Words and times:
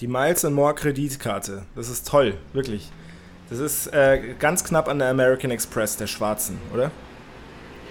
Die 0.00 0.06
Miles 0.06 0.42
More 0.44 0.74
Kreditkarte. 0.74 1.62
Das 1.74 1.88
ist 1.88 2.06
toll, 2.06 2.36
wirklich. 2.52 2.90
Das 3.48 3.58
ist 3.58 3.86
äh, 3.94 4.34
ganz 4.38 4.62
knapp 4.62 4.88
an 4.88 4.98
der 4.98 5.08
American 5.08 5.50
Express, 5.50 5.96
der 5.96 6.06
schwarzen, 6.06 6.58
oder? 6.74 6.90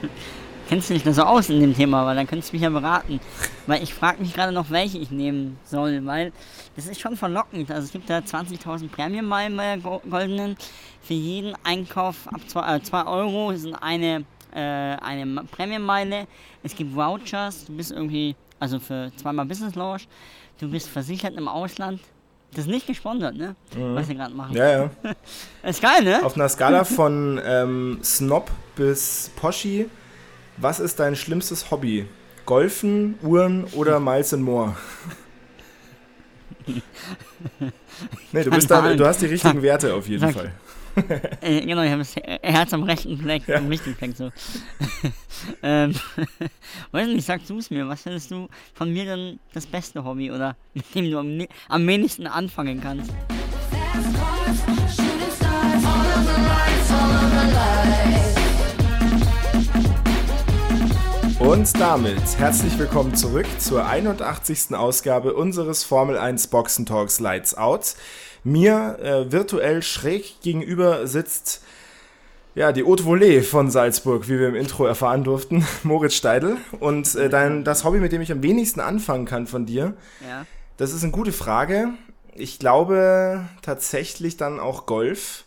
Kennst 0.70 0.90
du 0.90 0.94
dich 0.94 1.04
da 1.04 1.14
so 1.14 1.24
aus 1.24 1.50
in 1.50 1.60
dem 1.60 1.76
Thema, 1.76 2.06
weil 2.06 2.16
dann 2.16 2.28
könntest 2.28 2.52
du 2.52 2.58
mich 2.58 2.64
ja 2.64 2.70
beraten. 2.70 3.20
Weil 3.66 3.82
ich 3.82 3.94
frage 3.94 4.22
mich 4.22 4.34
gerade 4.34 4.52
noch, 4.52 4.70
welche 4.70 5.00
ich 5.00 5.10
nehmen 5.10 5.58
soll, 5.64 6.06
weil 6.06 6.32
das 6.76 6.86
ist 6.86 7.00
schon 7.00 7.18
verlockend. 7.18 7.72
Also 7.72 7.86
es 7.86 7.92
gibt 7.92 8.08
da 8.08 8.20
20.000 8.20 8.90
Premium-Meilen 8.90 9.58
bei 9.58 9.76
der 9.76 9.78
Goldenen. 9.78 10.58
Für 11.02 11.14
jeden 11.14 11.56
Einkauf 11.64 12.28
ab 12.28 12.42
2 12.48 13.00
äh, 13.00 13.06
Euro 13.06 13.52
sind 13.56 13.76
eine, 13.76 14.26
äh, 14.54 14.60
eine 14.60 15.44
Premium-Meile. 15.52 16.28
Es 16.62 16.76
gibt 16.76 16.96
Vouchers, 16.96 17.66
du 17.66 17.76
bist 17.76 17.92
irgendwie, 17.92 18.36
also 18.60 18.80
für 18.80 19.12
zweimal 19.18 19.46
Business 19.46 19.74
Launch, 19.74 20.08
du 20.60 20.70
bist 20.70 20.90
versichert 20.90 21.36
im 21.36 21.48
Ausland. 21.48 22.00
Das 22.52 22.66
ist 22.66 22.72
nicht 22.72 22.88
gesponsert, 22.88 23.36
ne? 23.36 23.56
Mhm. 23.76 23.96
Was 23.96 24.08
wir 24.08 24.16
gerade 24.16 24.34
machen. 24.34 24.56
Ja, 24.56 24.70
ja. 24.72 24.90
ist 25.64 25.82
geil, 25.82 26.04
ne? 26.04 26.24
Auf 26.24 26.36
einer 26.36 26.48
Skala 26.48 26.84
von 26.86 27.40
ähm, 27.44 28.00
Snob 28.02 28.50
bis 28.76 29.32
Poschi 29.36 29.88
was 30.58 30.80
ist 30.80 31.00
dein 31.00 31.16
schlimmstes 31.16 31.70
Hobby? 31.72 32.08
Golfen, 32.46 33.16
Uhren 33.22 33.66
oder 33.74 34.00
Miles 34.00 34.34
and 34.34 34.44
More? 34.44 34.76
nee, 38.32 38.44
du, 38.44 38.52
bist 38.52 38.72
da, 38.72 38.94
du 38.94 39.06
hast 39.06 39.22
die 39.22 39.26
richtigen 39.28 39.62
Werte 39.62 39.94
auf 39.94 40.08
jeden 40.08 40.32
Fall. 40.32 40.54
Äh, 41.42 41.62
genau, 41.62 41.82
ich 41.82 41.92
habe 41.92 42.00
das 42.00 42.16
Herz 42.16 42.74
am 42.74 42.84
rechten 42.84 43.18
Fleck, 43.18 43.48
ja. 43.48 43.58
am 43.58 43.68
richtigen 43.68 43.96
Fleck 43.96 44.16
so. 44.16 44.32
ähm, 45.64 45.94
weiß 46.92 47.08
nicht, 47.08 47.26
sag 47.26 47.46
du 47.48 47.58
es 47.58 47.70
mir, 47.70 47.88
was 47.88 48.04
findest 48.04 48.32
du 48.32 48.48
von 48.74 48.92
mir 48.92 49.06
dann 49.06 49.40
das 49.54 49.66
beste 49.66 50.04
Hobby 50.04 50.32
oder 50.32 50.56
mit 50.74 50.96
dem 50.96 51.10
du 51.10 51.20
am, 51.20 51.46
am 51.70 51.88
wenigsten 51.88 52.28
anfangen 52.28 52.82
kannst? 52.82 53.12
Und 61.40 61.80
damit 61.80 62.40
herzlich 62.40 62.78
willkommen 62.80 63.14
zurück 63.14 63.46
zur 63.60 63.86
81. 63.86 64.74
Ausgabe 64.74 65.34
unseres 65.34 65.84
Formel 65.84 66.18
1 66.18 66.48
Boxen 66.48 66.86
Talks 66.86 67.20
Lights 67.20 67.56
Out. 67.56 67.96
Mir 68.46 69.00
äh, 69.02 69.32
virtuell 69.32 69.82
schräg 69.82 70.40
gegenüber 70.42 71.08
sitzt 71.08 71.64
ja, 72.54 72.72
die 72.72 72.84
Haute 72.84 73.04
Volée 73.04 73.42
von 73.42 73.70
Salzburg, 73.70 74.30
wie 74.30 74.40
wir 74.40 74.48
im 74.48 74.56
Intro 74.56 74.86
erfahren 74.86 75.24
durften, 75.24 75.66
Moritz 75.84 76.14
Steidl. 76.14 76.58
Und 76.80 77.16
äh, 77.16 77.28
dein, 77.28 77.64
das 77.64 77.84
Hobby, 77.84 77.98
mit 77.98 78.12
dem 78.12 78.22
ich 78.22 78.32
am 78.32 78.44
wenigsten 78.44 78.80
anfangen 78.80 79.26
kann 79.26 79.48
von 79.48 79.66
dir, 79.66 79.94
ja. 80.22 80.46
das 80.78 80.94
ist 80.94 81.04
eine 81.04 81.12
gute 81.12 81.34
Frage. 81.34 81.90
Ich 82.36 82.60
glaube 82.60 83.46
tatsächlich 83.64 84.38
dann 84.38 84.60
auch 84.60 84.86
Golf. 84.86 85.46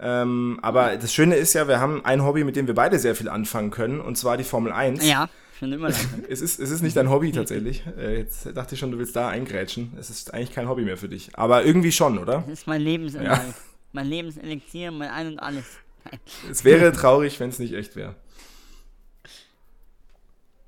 Ähm, 0.00 0.58
aber 0.62 0.96
das 0.96 1.12
Schöne 1.12 1.36
ist 1.36 1.52
ja, 1.52 1.68
wir 1.68 1.80
haben 1.80 2.04
ein 2.04 2.24
Hobby, 2.24 2.44
mit 2.44 2.56
dem 2.56 2.66
wir 2.66 2.74
beide 2.74 2.98
sehr 2.98 3.14
viel 3.14 3.28
anfangen 3.28 3.70
können, 3.70 4.00
und 4.00 4.16
zwar 4.16 4.38
die 4.38 4.44
Formel 4.44 4.72
1. 4.72 5.06
Ja, 5.06 5.28
schon 5.58 5.72
immer. 5.72 5.88
es, 6.28 6.40
ist, 6.40 6.58
es 6.60 6.70
ist 6.70 6.82
nicht 6.82 6.96
dein 6.96 7.10
Hobby 7.10 7.32
tatsächlich. 7.32 7.82
Äh, 7.98 8.18
jetzt 8.18 8.46
dachte 8.56 8.74
ich 8.74 8.80
schon, 8.80 8.90
du 8.90 8.98
willst 8.98 9.16
da 9.16 9.28
eingrätschen. 9.28 9.92
Es 9.98 10.10
ist 10.10 10.32
eigentlich 10.34 10.52
kein 10.52 10.68
Hobby 10.68 10.82
mehr 10.82 10.96
für 10.96 11.08
dich. 11.08 11.30
Aber 11.38 11.64
irgendwie 11.64 11.92
schon, 11.92 12.18
oder? 12.18 12.44
Das 12.46 12.60
ist 12.60 12.66
mein 12.66 12.80
Lebensinhalt. 12.80 13.48
Ja. 13.48 13.54
Mein 13.92 14.08
Lebenselixier, 14.08 14.90
mein 14.90 15.10
Ein 15.10 15.28
und 15.28 15.38
Alles. 15.38 15.78
Es 16.50 16.64
wäre 16.64 16.92
traurig, 16.96 17.40
wenn 17.40 17.50
es 17.50 17.58
nicht 17.58 17.72
echt 17.72 17.96
wäre. 17.96 18.14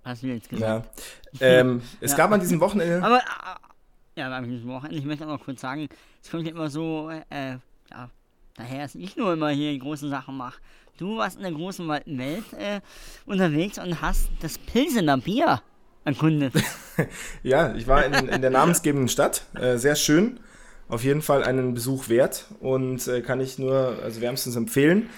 Hast 0.05 0.22
du 0.22 0.28
jetzt 0.28 0.48
gesagt? 0.48 0.89
Ja. 1.39 1.47
Ähm, 1.47 1.83
es 2.00 2.11
ja. 2.12 2.16
gab 2.16 2.33
an 2.33 2.41
diesem 2.41 2.61
Wochenende. 2.61 3.03
Aber, 3.03 3.20
ja, 4.16 4.31
an 4.31 4.48
diesem 4.48 4.69
Wochenende, 4.69 4.98
ich 4.98 5.05
möchte 5.05 5.27
auch 5.27 5.33
noch 5.39 5.44
kurz 5.44 5.61
sagen, 5.61 5.89
es 6.22 6.31
kommt 6.31 6.48
immer 6.48 6.70
so, 6.70 7.11
äh, 7.28 7.59
ja, 7.91 8.11
daher, 8.55 8.83
dass 8.83 8.94
ich 8.94 9.16
nur 9.16 9.34
immer 9.34 9.50
hier 9.50 9.72
die 9.72 9.78
großen 9.78 10.09
Sachen 10.09 10.36
mache. 10.36 10.59
Du 10.99 11.19
warst 11.19 11.37
in 11.37 11.45
der 11.45 11.53
großen 11.53 11.87
weiten 11.87 12.19
Welt 12.19 12.43
äh, 12.59 12.81
unterwegs 13.25 13.78
und 13.78 14.03
hast 14.03 14.31
das 14.41 14.59
Pilsener 14.59 15.17
Bier 15.17 15.62
erkundet. 16.05 16.53
ja, 17.45 17.72
ich 17.77 17.87
war 17.87 18.05
in, 18.05 18.28
in 18.28 18.41
der 18.41 18.50
namensgebenden 18.50 19.09
Stadt. 19.09 19.45
Äh, 19.55 19.77
sehr 19.77 19.95
schön. 19.95 20.41
Auf 20.89 21.05
jeden 21.05 21.22
Fall 21.22 21.45
einen 21.45 21.72
Besuch 21.75 22.09
wert 22.09 22.47
und 22.59 23.06
äh, 23.06 23.21
kann 23.21 23.41
ich 23.41 23.61
nur 23.61 23.97
also 24.03 24.21
wärmstens 24.21 24.56
empfehlen. 24.56 25.09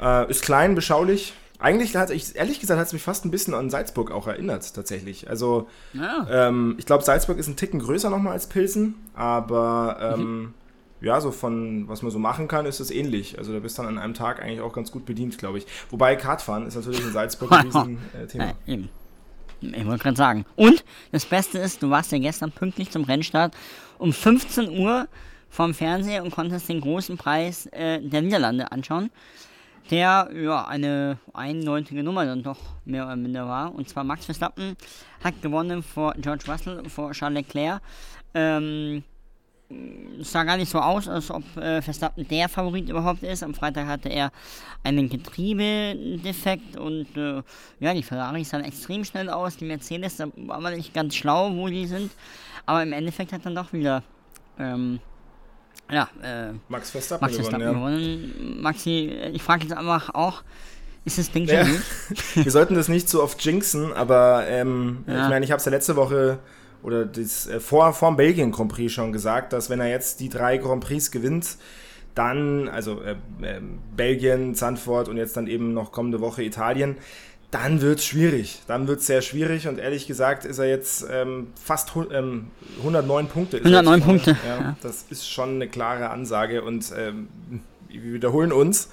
Äh, 0.00 0.30
ist 0.30 0.40
klein, 0.40 0.74
beschaulich. 0.74 1.34
Eigentlich 1.58 1.94
hat 1.96 2.10
ich, 2.10 2.34
ehrlich 2.34 2.58
gesagt, 2.58 2.80
hat 2.80 2.86
es 2.86 2.94
mich 2.94 3.02
fast 3.02 3.26
ein 3.26 3.30
bisschen 3.30 3.52
an 3.52 3.68
Salzburg 3.68 4.12
auch 4.12 4.26
erinnert, 4.26 4.74
tatsächlich. 4.74 5.28
Also, 5.28 5.68
ja. 5.92 6.26
ähm, 6.30 6.76
ich 6.78 6.86
glaube, 6.86 7.04
Salzburg 7.04 7.36
ist 7.36 7.48
ein 7.48 7.56
Ticken 7.56 7.80
größer 7.80 8.08
nochmal 8.08 8.32
als 8.32 8.46
Pilsen, 8.46 8.94
aber 9.14 10.14
ähm, 10.14 10.20
mhm 10.20 10.54
ja, 11.00 11.20
so 11.20 11.30
von 11.30 11.88
was 11.88 12.02
man 12.02 12.10
so 12.10 12.18
machen 12.18 12.48
kann, 12.48 12.66
ist 12.66 12.80
es 12.80 12.90
ähnlich. 12.90 13.38
Also 13.38 13.52
da 13.52 13.58
bist 13.58 13.78
du 13.78 13.82
dann 13.82 13.96
an 13.96 14.02
einem 14.02 14.14
Tag 14.14 14.40
eigentlich 14.40 14.60
auch 14.60 14.72
ganz 14.72 14.90
gut 14.90 15.04
bedient, 15.04 15.38
glaube 15.38 15.58
ich. 15.58 15.66
Wobei 15.90 16.16
Kartfahren 16.16 16.66
ist 16.66 16.74
natürlich 16.74 17.00
in 17.00 17.12
Salzburg 17.12 17.52
ein 17.52 17.66
Riesenthema. 17.70 18.54
Äh, 18.66 18.72
eben. 18.72 18.88
Ich 19.60 19.86
wollte 19.86 20.02
gerade 20.02 20.16
sagen. 20.16 20.44
Und 20.54 20.84
das 21.12 21.24
Beste 21.24 21.58
ist, 21.58 21.82
du 21.82 21.90
warst 21.90 22.12
ja 22.12 22.18
gestern 22.18 22.52
pünktlich 22.52 22.90
zum 22.90 23.04
Rennstart 23.04 23.54
um 23.98 24.12
15 24.12 24.78
Uhr 24.78 25.08
vorm 25.48 25.74
Fernseher 25.74 26.22
und 26.22 26.30
konntest 26.30 26.68
den 26.68 26.80
großen 26.80 27.16
Preis 27.16 27.66
äh, 27.66 28.00
der 28.00 28.22
Niederlande 28.22 28.70
anschauen, 28.72 29.10
der 29.90 30.30
ja 30.34 30.66
eine 30.66 31.18
einneunige 31.32 32.02
Nummer 32.02 32.26
dann 32.26 32.42
doch 32.42 32.58
mehr 32.84 33.06
oder 33.06 33.16
minder 33.16 33.46
war. 33.46 33.74
Und 33.74 33.88
zwar 33.88 34.04
Max 34.04 34.26
Verstappen 34.26 34.76
hat 35.22 35.40
gewonnen 35.40 35.82
vor 35.82 36.14
George 36.18 36.44
Russell, 36.48 36.88
vor 36.88 37.12
Charles 37.12 37.46
Leclerc. 37.46 37.80
Ähm, 38.34 39.02
es 40.20 40.30
sah 40.30 40.44
gar 40.44 40.56
nicht 40.56 40.70
so 40.70 40.78
aus, 40.78 41.08
als 41.08 41.30
ob 41.30 41.42
äh, 41.56 41.82
Verstappen 41.82 42.26
der 42.28 42.48
Favorit 42.48 42.88
überhaupt 42.88 43.22
ist. 43.22 43.42
Am 43.42 43.54
Freitag 43.54 43.86
hatte 43.86 44.08
er 44.08 44.30
einen 44.84 45.08
Getriebedefekt 45.08 46.76
und 46.76 47.06
äh, 47.16 47.42
ja, 47.80 47.92
die 47.92 48.02
Ferrari 48.02 48.44
sahen 48.44 48.64
extrem 48.64 49.04
schnell 49.04 49.28
aus. 49.28 49.56
Die 49.56 49.64
Mercedes, 49.64 50.16
da 50.16 50.28
war 50.36 50.60
man 50.60 50.74
nicht 50.74 50.94
ganz 50.94 51.16
schlau, 51.16 51.52
wo 51.54 51.68
die 51.68 51.86
sind. 51.86 52.12
Aber 52.64 52.82
im 52.82 52.92
Endeffekt 52.92 53.32
hat 53.32 53.44
dann 53.44 53.54
doch 53.54 53.72
wieder 53.72 54.02
ähm, 54.58 55.00
ja, 55.90 56.08
äh, 56.22 56.52
Max 56.68 56.90
Verstappen, 56.90 57.24
Max 57.24 57.36
Verstappen 57.36 57.74
gewonnen. 57.74 58.34
Ja. 58.38 58.62
Maxi, 58.62 59.12
ich 59.32 59.42
frage 59.42 59.64
jetzt 59.64 59.76
einfach 59.76 60.14
auch, 60.14 60.42
ist 61.04 61.18
das 61.18 61.30
Ding 61.30 61.46
schon 61.46 61.56
ja. 61.56 61.66
Wir 62.34 62.50
sollten 62.50 62.74
das 62.74 62.88
nicht 62.88 63.08
so 63.08 63.22
oft 63.22 63.44
jinxen, 63.44 63.92
aber 63.92 64.46
ähm, 64.48 65.04
ja. 65.06 65.24
ich 65.24 65.30
meine, 65.30 65.44
ich 65.44 65.52
habe 65.52 65.58
es 65.58 65.64
ja 65.64 65.70
letzte 65.70 65.96
Woche 65.96 66.38
oder 66.86 67.04
das, 67.04 67.48
äh, 67.48 67.58
vor, 67.58 67.92
vor 67.92 68.12
dem 68.12 68.16
Belgien 68.16 68.52
Grand 68.52 68.72
Prix 68.72 68.92
schon 68.92 69.12
gesagt, 69.12 69.52
dass 69.52 69.68
wenn 69.68 69.80
er 69.80 69.88
jetzt 69.88 70.20
die 70.20 70.28
drei 70.28 70.56
Grand 70.56 70.84
Prix 70.84 71.10
gewinnt, 71.10 71.56
dann, 72.14 72.68
also 72.68 73.02
äh, 73.02 73.16
äh, 73.42 73.60
Belgien, 73.96 74.54
Zandvoort 74.54 75.08
und 75.08 75.16
jetzt 75.16 75.36
dann 75.36 75.48
eben 75.48 75.74
noch 75.74 75.90
kommende 75.90 76.20
Woche 76.20 76.44
Italien, 76.44 76.96
dann 77.50 77.80
wird 77.80 77.98
es 77.98 78.06
schwierig. 78.06 78.62
Dann 78.68 78.86
wird 78.86 79.00
es 79.00 79.06
sehr 79.06 79.20
schwierig 79.20 79.66
und 79.66 79.78
ehrlich 79.78 80.06
gesagt 80.06 80.44
ist 80.44 80.58
er 80.58 80.68
jetzt 80.68 81.04
ähm, 81.10 81.48
fast 81.60 81.92
ähm, 82.12 82.52
109 82.78 83.26
Punkte. 83.26 83.58
109 83.58 84.02
Punkte. 84.02 84.36
Ja, 84.46 84.60
ja. 84.60 84.76
Das 84.80 85.06
ist 85.10 85.28
schon 85.28 85.56
eine 85.56 85.68
klare 85.68 86.10
Ansage 86.10 86.62
und 86.62 86.92
ähm, 86.96 87.28
wir 87.88 88.14
wiederholen 88.14 88.52
uns. 88.52 88.90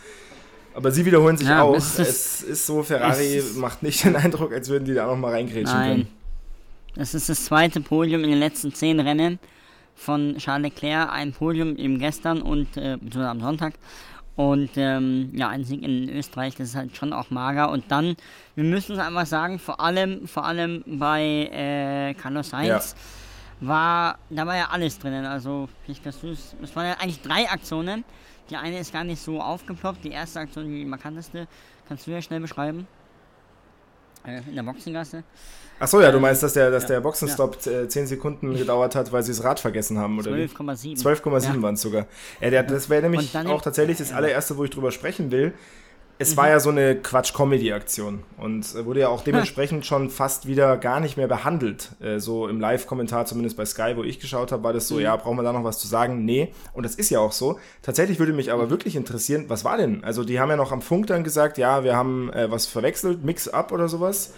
Aber 0.73 0.91
sie 0.91 1.05
wiederholen 1.05 1.37
sich 1.37 1.47
ja, 1.47 1.61
auch. 1.61 1.75
Es 1.75 2.41
ist 2.41 2.65
so, 2.65 2.81
Ferrari 2.81 3.43
macht 3.55 3.83
nicht 3.83 4.03
den 4.03 4.15
Eindruck, 4.15 4.51
als 4.51 4.69
würden 4.69 4.85
die 4.85 4.95
da 4.95 5.05
noch 5.05 5.15
mal 5.15 5.31
reingrätschen 5.31 5.77
Nein. 5.77 5.91
können. 5.91 6.22
Das 6.95 7.15
ist 7.15 7.27
das 7.27 7.45
zweite 7.45 7.81
Podium 7.81 8.23
in 8.23 8.29
den 8.29 8.39
letzten 8.39 8.73
zehn 8.73 8.99
Rennen 8.99 9.39
von 9.95 10.37
Charles 10.37 10.71
Leclerc. 10.71 11.11
Ein 11.11 11.33
Podium 11.33 11.75
eben 11.75 11.97
gestern 11.97 12.41
und 12.41 12.77
äh, 12.77 12.97
am 13.15 13.41
Sonntag. 13.41 13.73
Und 14.35 14.71
ähm, 14.77 15.31
ja, 15.33 15.49
ein 15.49 15.63
Sieg 15.63 15.83
in 15.83 16.09
Österreich, 16.09 16.55
das 16.55 16.69
ist 16.69 16.75
halt 16.75 16.95
schon 16.95 17.13
auch 17.13 17.29
mager. 17.29 17.69
Und 17.69 17.85
dann, 17.89 18.15
wir 18.55 18.63
müssen 18.63 18.93
es 18.93 18.99
einfach 18.99 19.25
sagen, 19.25 19.59
vor 19.59 19.79
allem, 19.79 20.27
vor 20.27 20.45
allem 20.45 20.83
bei 20.85 21.49
äh, 21.51 22.13
Carlos 22.15 22.49
Sainz 22.49 22.95
ja. 23.59 23.67
war, 23.67 24.17
da 24.29 24.45
war 24.45 24.55
ja 24.55 24.69
alles 24.71 24.97
drinnen. 24.97 25.25
Also, 25.25 25.69
es 25.87 26.75
waren 26.75 26.85
ja 26.85 26.97
eigentlich 26.99 27.21
drei 27.21 27.49
Aktionen. 27.49 28.03
Die 28.49 28.55
eine 28.55 28.79
ist 28.79 28.91
gar 28.91 29.03
nicht 29.03 29.21
so 29.21 29.39
aufgeploppt. 29.39 30.03
Die 30.03 30.11
erste 30.11 30.39
Aktion, 30.39 30.65
die 30.65 30.85
markanteste, 30.85 31.47
kannst 31.87 32.05
du 32.05 32.11
ja 32.11 32.21
schnell 32.21 32.39
beschreiben? 32.39 32.87
In 34.25 34.55
der 34.55 34.63
Boxengasse. 34.63 35.23
Achso, 35.79 35.99
ja, 35.99 36.11
du 36.11 36.19
meinst, 36.19 36.43
dass 36.43 36.53
der, 36.53 36.71
dass 36.71 36.83
ja, 36.83 36.89
der 36.89 37.01
Boxenstopp 37.01 37.57
ja. 37.65 37.89
10 37.89 38.07
Sekunden 38.07 38.53
gedauert 38.55 38.95
hat, 38.95 39.11
weil 39.11 39.23
sie 39.23 39.31
das 39.31 39.43
Rad 39.43 39.59
vergessen 39.59 39.97
haben, 39.97 40.17
oder 40.19 40.31
12,7. 40.31 41.01
12,7 41.01 41.55
ja. 41.55 41.61
waren 41.61 41.73
es 41.73 41.81
sogar. 41.81 42.07
Ja, 42.39 42.49
der, 42.49 42.63
das 42.63 42.89
wäre 42.89 43.01
nämlich 43.01 43.35
auch 43.37 43.61
tatsächlich 43.61 43.97
das 43.97 44.13
allererste, 44.13 44.55
wo 44.57 44.63
ich 44.63 44.69
drüber 44.69 44.91
sprechen 44.91 45.31
will. 45.31 45.53
Es 46.19 46.31
mhm. 46.31 46.37
war 46.37 46.49
ja 46.49 46.59
so 46.59 46.69
eine 46.69 46.95
Quatsch-Comedy-Aktion 46.95 48.23
und 48.37 48.85
wurde 48.85 49.01
ja 49.01 49.07
auch 49.09 49.23
dementsprechend 49.23 49.85
schon 49.85 50.09
fast 50.09 50.47
wieder 50.47 50.77
gar 50.77 50.99
nicht 50.99 51.17
mehr 51.17 51.27
behandelt. 51.27 51.91
Äh, 52.01 52.19
so 52.19 52.47
im 52.47 52.59
Live-Kommentar, 52.59 53.25
zumindest 53.25 53.57
bei 53.57 53.65
Sky, 53.65 53.93
wo 53.95 54.03
ich 54.03 54.19
geschaut 54.19 54.51
habe, 54.51 54.63
war 54.63 54.73
das 54.73 54.87
so, 54.87 54.95
mhm. 54.95 55.01
ja, 55.01 55.15
brauchen 55.15 55.37
wir 55.37 55.43
da 55.43 55.53
noch 55.53 55.63
was 55.63 55.79
zu 55.79 55.87
sagen? 55.87 56.23
Nee. 56.23 56.53
Und 56.73 56.83
das 56.83 56.95
ist 56.95 57.09
ja 57.09 57.19
auch 57.19 57.31
so. 57.31 57.59
Tatsächlich 57.81 58.19
würde 58.19 58.33
mich 58.33 58.51
aber 58.51 58.65
mhm. 58.65 58.69
wirklich 58.69 58.95
interessieren, 58.95 59.45
was 59.47 59.65
war 59.65 59.77
denn? 59.77 60.03
Also 60.03 60.23
die 60.23 60.39
haben 60.39 60.49
ja 60.49 60.55
noch 60.55 60.71
am 60.71 60.81
Funk 60.81 61.07
dann 61.07 61.23
gesagt, 61.23 61.57
ja, 61.57 61.83
wir 61.83 61.95
haben 61.95 62.31
äh, 62.33 62.49
was 62.51 62.67
verwechselt, 62.67 63.23
Mix-up 63.23 63.71
oder 63.71 63.89
sowas. 63.89 64.33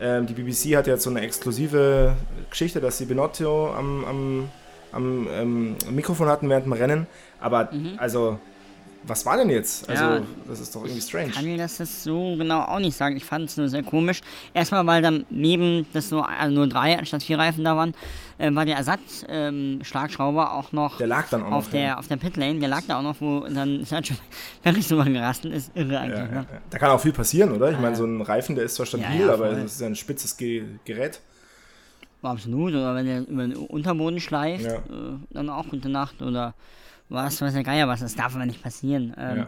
Ähm, 0.00 0.26
die 0.26 0.32
BBC 0.32 0.76
hat 0.76 0.86
jetzt 0.86 1.02
so 1.02 1.10
eine 1.10 1.20
exklusive 1.20 2.16
Geschichte, 2.48 2.80
dass 2.80 2.96
sie 2.96 3.04
Benotto 3.04 3.70
am, 3.74 4.04
am 4.04 4.48
am 4.92 5.28
ähm, 5.30 5.76
Mikrofon 5.90 6.28
hatten 6.28 6.48
während 6.48 6.66
dem 6.66 6.72
Rennen. 6.72 7.06
Aber 7.40 7.68
Mhm. 7.72 7.94
also, 7.98 8.38
was 9.04 9.24
war 9.26 9.36
denn 9.38 9.48
jetzt? 9.50 9.88
Also, 9.88 10.04
Ja. 10.04 10.22
das 10.46 10.60
ist 10.60 10.74
doch 10.74 10.82
irgendwie 10.84 11.00
strange. 11.00 11.30
kann 11.30 11.56
das 11.58 11.78
jetzt 11.78 12.02
so 12.04 12.36
genau 12.36 12.60
auch 12.62 12.78
nicht 12.80 12.96
sagen. 12.96 13.16
Ich 13.16 13.24
fand 13.24 13.48
es 13.48 13.56
nur 13.56 13.68
sehr 13.68 13.82
komisch. 13.82 14.20
Erstmal, 14.54 14.86
weil 14.86 15.00
dann 15.02 15.24
neben, 15.30 15.86
dass 15.92 16.10
nur, 16.10 16.28
also 16.28 16.54
nur 16.54 16.68
drei 16.68 16.98
anstatt 16.98 17.22
vier 17.22 17.38
Reifen 17.38 17.64
da 17.64 17.76
waren, 17.76 17.94
äh, 18.38 18.54
war 18.54 18.64
der 18.66 18.76
Ersatz-Schlagschrauber 18.76 20.52
auch 20.54 20.72
noch 20.72 20.98
Der 20.98 21.06
lag 21.06 21.28
dann 21.30 21.42
auch 21.42 21.52
auf 21.52 21.64
noch. 21.66 21.70
der, 21.72 21.98
auf 21.98 22.08
der 22.08 22.16
Pitlane. 22.16 22.58
Der 22.60 22.68
lag 22.68 22.82
da 22.86 22.98
auch 22.98 23.02
noch, 23.02 23.20
wo 23.20 23.40
dann 23.48 23.84
Sergio 23.84 24.16
Perez 24.62 24.88
drüber 24.88 25.04
gerastet 25.04 25.52
ist. 25.52 25.70
Irre 25.74 25.98
eigentlich. 25.98 26.18
Ja, 26.18 26.24
ja, 26.26 26.30
ne? 26.30 26.46
ja. 26.50 26.58
Da 26.70 26.78
kann 26.78 26.90
auch 26.90 27.00
viel 27.00 27.12
passieren, 27.12 27.52
oder? 27.52 27.70
Ich 27.70 27.78
meine, 27.78 27.96
so 27.96 28.04
ein 28.04 28.20
Reifen, 28.20 28.54
der 28.54 28.64
ist 28.64 28.74
zwar 28.76 28.86
stabil, 28.86 29.28
aber 29.30 29.50
es 29.52 29.72
ist 29.74 29.80
ja 29.80 29.86
ein 29.86 29.96
spitzes 29.96 30.36
Ge 30.36 30.64
Gerät. 30.84 31.20
Absolut. 32.22 32.72
Oder 32.74 32.94
wenn 32.94 33.06
der 33.06 33.26
über 33.26 33.42
den 33.46 33.56
Unterboden 33.56 34.20
schleift, 34.20 34.66
äh, 34.66 34.78
dann 35.30 35.48
auch 35.48 35.68
gute 35.68 35.88
Nacht. 35.88 36.20
Oder 36.20 36.54
was, 37.10 37.40
was 37.40 37.52
der 37.52 37.62
Geier 37.62 37.86
was. 37.88 38.00
Das 38.00 38.14
darf 38.14 38.34
aber 38.34 38.46
nicht 38.46 38.62
passieren. 38.62 39.14
Ähm, 39.18 39.46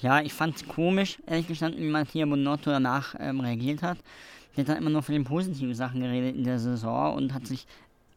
Ja. 0.00 0.18
ja. 0.18 0.24
ich 0.24 0.32
fand 0.32 0.56
es 0.56 0.66
komisch, 0.66 1.18
ehrlich 1.26 1.46
gestanden, 1.46 1.80
wie 1.80 1.88
Mattia 1.88 2.26
Bonotto 2.26 2.70
danach 2.70 3.14
ähm, 3.20 3.40
reagiert 3.40 3.82
hat. 3.82 3.98
Der 4.56 4.64
hat 4.64 4.70
dann 4.70 4.78
immer 4.78 4.90
nur 4.90 5.02
von 5.02 5.14
den 5.14 5.24
positiven 5.24 5.74
Sachen 5.74 6.00
geredet 6.00 6.36
in 6.36 6.44
der 6.44 6.58
Saison 6.58 7.14
und 7.14 7.32
hat 7.32 7.46
sich, 7.46 7.66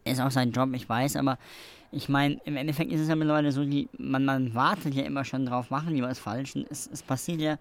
ist 0.03 0.19
auch 0.19 0.31
sein 0.31 0.51
Job, 0.51 0.69
ich 0.73 0.89
weiß, 0.89 1.15
aber 1.15 1.37
ich 1.91 2.09
meine, 2.09 2.39
im 2.43 2.57
Endeffekt 2.57 2.91
ist 2.91 3.01
es 3.01 3.07
ja 3.07 3.15
mittlerweile 3.15 3.51
so, 3.51 3.63
die, 3.63 3.87
man, 3.97 4.25
man 4.25 4.53
wartet 4.53 4.93
ja 4.93 5.03
immer 5.03 5.23
schon 5.23 5.45
drauf, 5.45 5.69
machen 5.69 5.95
die 5.95 6.01
was 6.01 6.19
falsch 6.19 6.55
und 6.55 6.69
es, 6.69 6.89
es 6.91 7.01
passiert 7.01 7.39
ja 7.39 7.57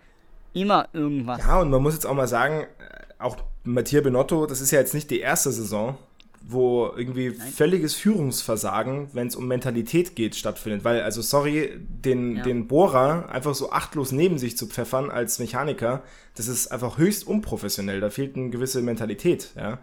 immer 0.55 0.89
irgendwas. 0.93 1.39
Ja, 1.39 1.61
und 1.61 1.71
man 1.71 1.83
muss 1.83 1.95
jetzt 1.95 2.07
auch 2.07 2.15
mal 2.15 2.27
sagen, 2.27 2.63
äh, 2.63 3.23
auch 3.23 3.37
Mattia 3.63 4.01
Benotto, 4.01 4.47
das 4.47 4.61
ist 4.61 4.71
ja 4.73 4.81
jetzt 4.81 4.95
nicht 4.95 5.11
die 5.11 5.21
erste 5.21 5.53
Saison, 5.53 5.97
wo 6.47 6.91
irgendwie 6.97 7.31
völliges 7.31 7.95
Führungsversagen, 7.95 9.09
wenn 9.13 9.29
es 9.29 9.37
um 9.37 9.47
Mentalität 9.49 10.15
geht, 10.15 10.37
stattfindet. 10.37 10.85
Weil, 10.85 11.01
also 11.03 11.23
sorry, 11.23 11.71
den, 11.79 12.37
Ja. 12.37 12.43
den 12.43 12.69
Bohrer 12.69 13.29
einfach 13.31 13.55
so 13.55 13.71
achtlos 13.73 14.13
neben 14.13 14.37
sich 14.39 14.57
zu 14.57 14.67
pfeffern 14.67 15.11
als 15.11 15.39
Mechaniker, 15.39 16.03
das 16.37 16.49
ist 16.49 16.69
einfach 16.69 16.99
höchst 16.99 17.27
unprofessionell. 17.27 18.01
Da 18.01 18.11
fehlt 18.11 18.37
eine 18.37 18.51
gewisse 18.51 18.83
Mentalität, 18.83 19.51
ja. 19.57 19.79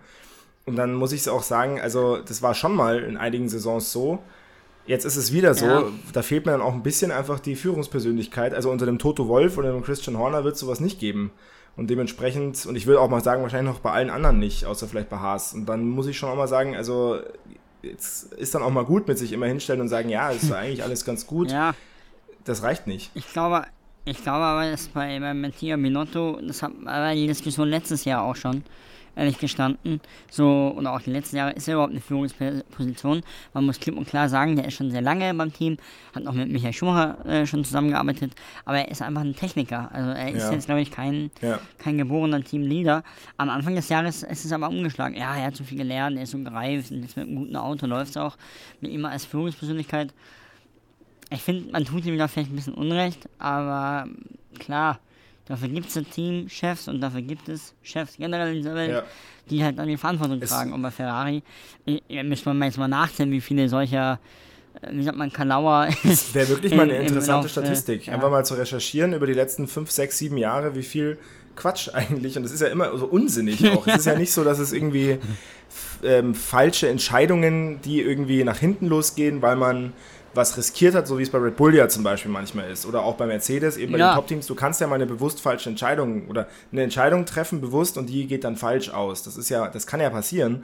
Und 0.66 0.76
dann 0.76 0.94
muss 0.94 1.12
ich 1.12 1.22
es 1.22 1.28
auch 1.28 1.42
sagen, 1.42 1.82
also 1.82 2.18
das 2.18 2.44
war 2.44 2.54
schon 2.54 2.76
mal 2.76 3.00
in 3.00 3.18
einigen 3.18 3.50
Saisons 3.50 3.92
so. 3.92 4.20
Jetzt 4.86 5.06
ist 5.06 5.16
es 5.16 5.32
wieder 5.34 5.56
so, 5.56 5.66
Ja. 5.66 5.84
da 6.14 6.22
fehlt 6.22 6.46
mir 6.46 6.52
dann 6.52 6.62
auch 6.62 6.74
ein 6.74 6.84
bisschen 6.84 7.12
einfach 7.12 7.40
die 7.40 7.56
Führungspersönlichkeit. 7.56 8.54
Also 8.54 8.70
unter 8.70 8.86
dem 8.86 9.00
Toto 9.00 9.28
Wolf 9.28 9.58
oder 9.58 9.72
dem 9.72 9.82
Christian 9.84 10.18
Horner 10.18 10.44
wird 10.44 10.58
sowas 10.58 10.80
nicht 10.80 11.00
geben. 11.00 11.32
Und 11.78 11.90
dementsprechend, 11.90 12.66
und 12.66 12.76
ich 12.76 12.86
würde 12.86 13.00
auch 13.00 13.10
mal 13.10 13.24
sagen, 13.24 13.42
wahrscheinlich 13.44 13.74
noch 13.74 13.82
bei 13.82 13.92
allen 13.92 14.10
anderen 14.10 14.40
nicht, 14.40 14.66
außer 14.66 14.88
vielleicht 14.88 15.10
bei 15.10 15.18
Haas. 15.18 15.54
Und 15.54 15.66
dann 15.68 15.88
muss 15.88 16.08
ich 16.08 16.18
schon 16.18 16.30
auch 16.30 16.36
mal 16.36 16.48
sagen, 16.48 16.76
also 16.76 17.20
jetzt 17.82 18.34
ist 18.34 18.54
dann 18.54 18.62
auch 18.62 18.70
mal 18.70 18.86
gut 18.86 19.08
mit 19.08 19.18
sich 19.18 19.32
immer 19.32 19.48
hinstellen 19.48 19.82
und 19.82 19.88
sagen, 19.88 20.10
ja, 20.10 20.32
es 20.32 20.44
ist 20.44 20.52
eigentlich 20.52 20.84
alles 20.84 21.06
ganz 21.06 21.26
gut. 21.26 21.52
Ja, 21.52 21.74
Das 22.44 22.62
reicht 22.64 22.88
nicht. 22.88 23.12
ich 23.14 23.28
glaube, 23.32 23.64
ich 24.04 24.22
glaube 24.22 24.44
aber, 24.44 24.70
dass 24.70 24.88
bei, 24.88 25.20
bei 25.20 25.34
Mattia 25.34 25.78
Binotto, 25.78 26.40
das 26.42 26.62
hat, 26.64 26.72
war 26.84 27.14
die 27.14 27.28
Diskussion 27.28 27.68
letztes 27.70 28.04
Jahr 28.06 28.24
auch 28.24 28.36
schon, 28.36 28.64
ehrlich 29.16 29.38
gestanden, 29.40 30.00
so, 30.30 30.68
und 30.76 30.88
auch 30.88 31.02
die 31.02 31.12
letzten 31.12 31.36
Jahre 31.38 31.52
ist 31.52 31.68
er 31.68 31.74
überhaupt 31.76 31.92
eine 31.92 32.02
Führungsposition. 32.02 33.22
Man 33.54 33.66
muss 33.66 33.80
klipp 33.80 33.98
und 33.98 34.08
klar 34.08 34.30
sagen, 34.30 34.56
der 34.56 34.66
ist 34.66 34.76
schon 34.76 34.90
sehr 34.92 35.02
lange 35.02 35.34
beim 35.34 35.52
Team, 35.54 35.78
hat 36.16 36.26
auch 36.28 36.34
mit 36.34 36.50
Michael 36.52 36.74
Schumacher 36.74 37.26
äh, 37.26 37.46
schon 37.46 37.64
zusammengearbeitet, 37.66 38.34
aber 38.66 38.78
er 38.80 38.90
ist 38.90 39.02
einfach 39.02 39.22
ein 39.22 39.36
Techniker. 39.36 39.90
Also 39.94 40.12
er 40.12 40.30
ist 40.32 40.44
Ja. 40.44 40.52
jetzt, 40.54 40.66
glaube 40.66 40.82
ich, 40.82 40.92
kein, 40.92 41.30
Ja. 41.42 41.60
kein 41.78 41.98
geborener 41.98 42.42
Teamleader. 42.44 43.04
Am 43.38 43.50
Anfang 43.50 43.76
des 43.76 43.90
Jahres 43.90 44.24
ist 44.24 44.46
es 44.46 44.52
aber 44.52 44.70
umgeschlagen. 44.70 45.16
Ja, 45.16 45.36
er 45.36 45.48
hat 45.48 45.56
so 45.56 45.64
viel 45.64 45.78
gelernt, 45.78 46.18
er 46.18 46.24
ist 46.24 46.32
so 46.32 46.38
gereift 46.40 46.92
und 46.92 47.02
jetzt 47.02 47.18
mit 47.18 47.28
einem 47.28 47.36
guten 47.36 47.56
Auto 47.56 47.86
läuft 47.88 48.12
es 48.12 48.18
auch 48.18 48.38
mit 48.80 48.92
ihm 48.92 49.06
als 49.06 49.26
Führungspersönlichkeit. 49.26 50.14
Ich 51.30 51.42
finde, 51.42 51.72
man 51.72 51.86
tut 51.86 52.06
ihm 52.06 52.18
da 52.18 52.28
vielleicht 52.28 52.52
ein 52.52 52.56
bisschen 52.56 52.74
Unrecht, 52.74 53.30
aber 53.40 54.06
klar, 54.60 55.00
dafür 55.52 55.68
gibt 55.70 55.96
es 55.96 56.04
Teamchefs 56.14 56.88
und 56.88 57.02
dafür 57.02 57.22
gibt 57.22 57.48
es 57.50 57.74
Chefs 57.84 58.16
generell 58.18 58.50
in 58.50 58.56
dieser 58.56 58.76
Welt, 58.76 58.92
Ja. 58.92 59.04
die 59.50 59.64
halt 59.64 59.78
dann 59.78 59.88
die 59.88 59.98
Verantwortung 59.98 60.42
Es- 60.42 60.50
tragen. 60.50 60.74
Und 60.74 60.82
bei 60.82 60.92
Ferrari, 60.92 61.44
äh, 61.86 62.24
müsste 62.24 62.50
man 62.50 62.58
mal 62.58 62.66
jetzt 62.66 62.78
mal 62.78 62.88
nachzählen, 62.88 63.32
wie 63.32 63.42
viele 63.42 63.68
solcher, 63.70 64.20
äh, 64.82 64.88
wie 64.94 65.04
sagt 65.04 65.18
man, 65.18 65.32
Kalauer. 65.32 65.88
Wäre 66.34 66.50
wirklich 66.50 66.74
mal 66.74 66.84
eine 66.84 66.98
interessante 66.98 67.32
Lauf, 67.32 67.46
äh, 67.46 67.50
Statistik. 67.50 68.08
ja. 68.08 68.14
Einfach 68.14 68.32
mal 68.32 68.46
zu 68.46 68.56
recherchieren 68.56 69.14
über 69.14 69.28
die 69.28 69.34
letzten 69.34 69.68
fünf, 69.68 69.92
sechs, 69.92 70.18
sieben 70.18 70.38
Jahre, 70.38 70.74
wie 70.76 70.84
viel 70.84 71.18
Quatsch 71.56 71.90
eigentlich. 71.94 72.38
Und 72.38 72.46
es 72.46 72.52
ist 72.52 72.62
ja 72.62 72.68
immer 72.68 72.98
so 72.98 73.06
unsinnig 73.06 73.70
auch. 73.70 73.86
es 73.88 73.98
ist 73.98 74.06
ja 74.06 74.18
nicht 74.18 74.32
so, 74.32 74.44
dass 74.44 74.58
es 74.60 74.72
irgendwie 74.74 75.18
ähm, 76.04 76.34
falsche 76.34 76.88
Entscheidungen, 76.90 77.82
die 77.82 78.02
irgendwie 78.02 78.44
nach 78.44 78.58
hinten 78.58 78.88
losgehen, 78.88 79.42
weil 79.42 79.56
man 79.56 79.94
was 80.34 80.58
riskiert 80.58 80.96
hat, 80.96 81.08
so 81.08 81.18
wie 81.18 81.24
es 81.24 81.30
bei 81.30 81.38
Red 81.38 81.56
Bull 81.58 81.76
ja 81.76 81.88
zum 81.90 82.04
Beispiel 82.04 82.32
manchmal 82.32 82.70
ist. 82.70 82.86
Oder 82.86 83.04
auch 83.04 83.16
bei 83.16 83.26
Mercedes, 83.26 83.78
eben 83.78 83.92
bei 83.92 83.98
Ja. 84.00 84.12
den 84.12 84.16
Top-Teams. 84.16 84.48
Du 84.48 84.56
kannst 84.56 84.80
ja 84.82 84.88
mal 84.88 84.96
eine 84.96 85.06
bewusst 85.06 85.42
falsche 85.42 85.70
Entscheidung 85.70 86.28
oder 86.28 86.48
eine 86.72 86.84
Entscheidung 86.84 87.26
treffen, 87.26 87.60
bewusst, 87.62 87.98
und 87.98 88.10
die 88.10 88.28
geht 88.28 88.44
dann 88.44 88.56
falsch 88.56 88.90
aus. 88.90 89.24
Das 89.24 89.36
ist 89.38 89.50
ja, 89.50 89.68
das 89.68 89.86
kann 89.88 90.00
ja 90.00 90.10
passieren. 90.10 90.64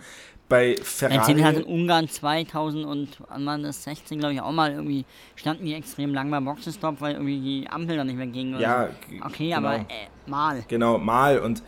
Bei 0.50 0.78
Ferrari. 0.82 1.18
Mercedes 1.18 1.44
hat 1.44 1.56
in 1.58 1.64
Ungarn 1.64 2.08
2000 2.08 2.86
und 2.86 3.10
wann 3.28 3.46
war 3.46 3.58
das 3.58 3.84
16, 3.84 4.20
glaube 4.20 4.34
ich, 4.34 4.42
auch 4.42 4.54
mal 4.54 4.72
irgendwie 4.72 5.04
standen 5.36 5.66
die 5.66 5.74
extrem 5.74 6.14
lang 6.14 6.32
beim 6.32 6.46
Boxenstopp, 6.46 7.02
weil 7.02 7.16
irgendwie 7.16 7.42
die 7.42 7.70
Ampel 7.70 7.98
dann 7.98 8.08
nicht 8.08 8.16
mehr 8.16 8.28
ging. 8.28 8.58
Ja, 8.58 8.88
so. 8.88 9.26
Okay, 9.26 9.50
genau. 9.50 9.58
aber 9.58 9.76
äh, 9.76 9.86
mal. 10.26 10.64
Genau, 10.70 10.98
mal. 10.98 11.40
Und 11.40 11.64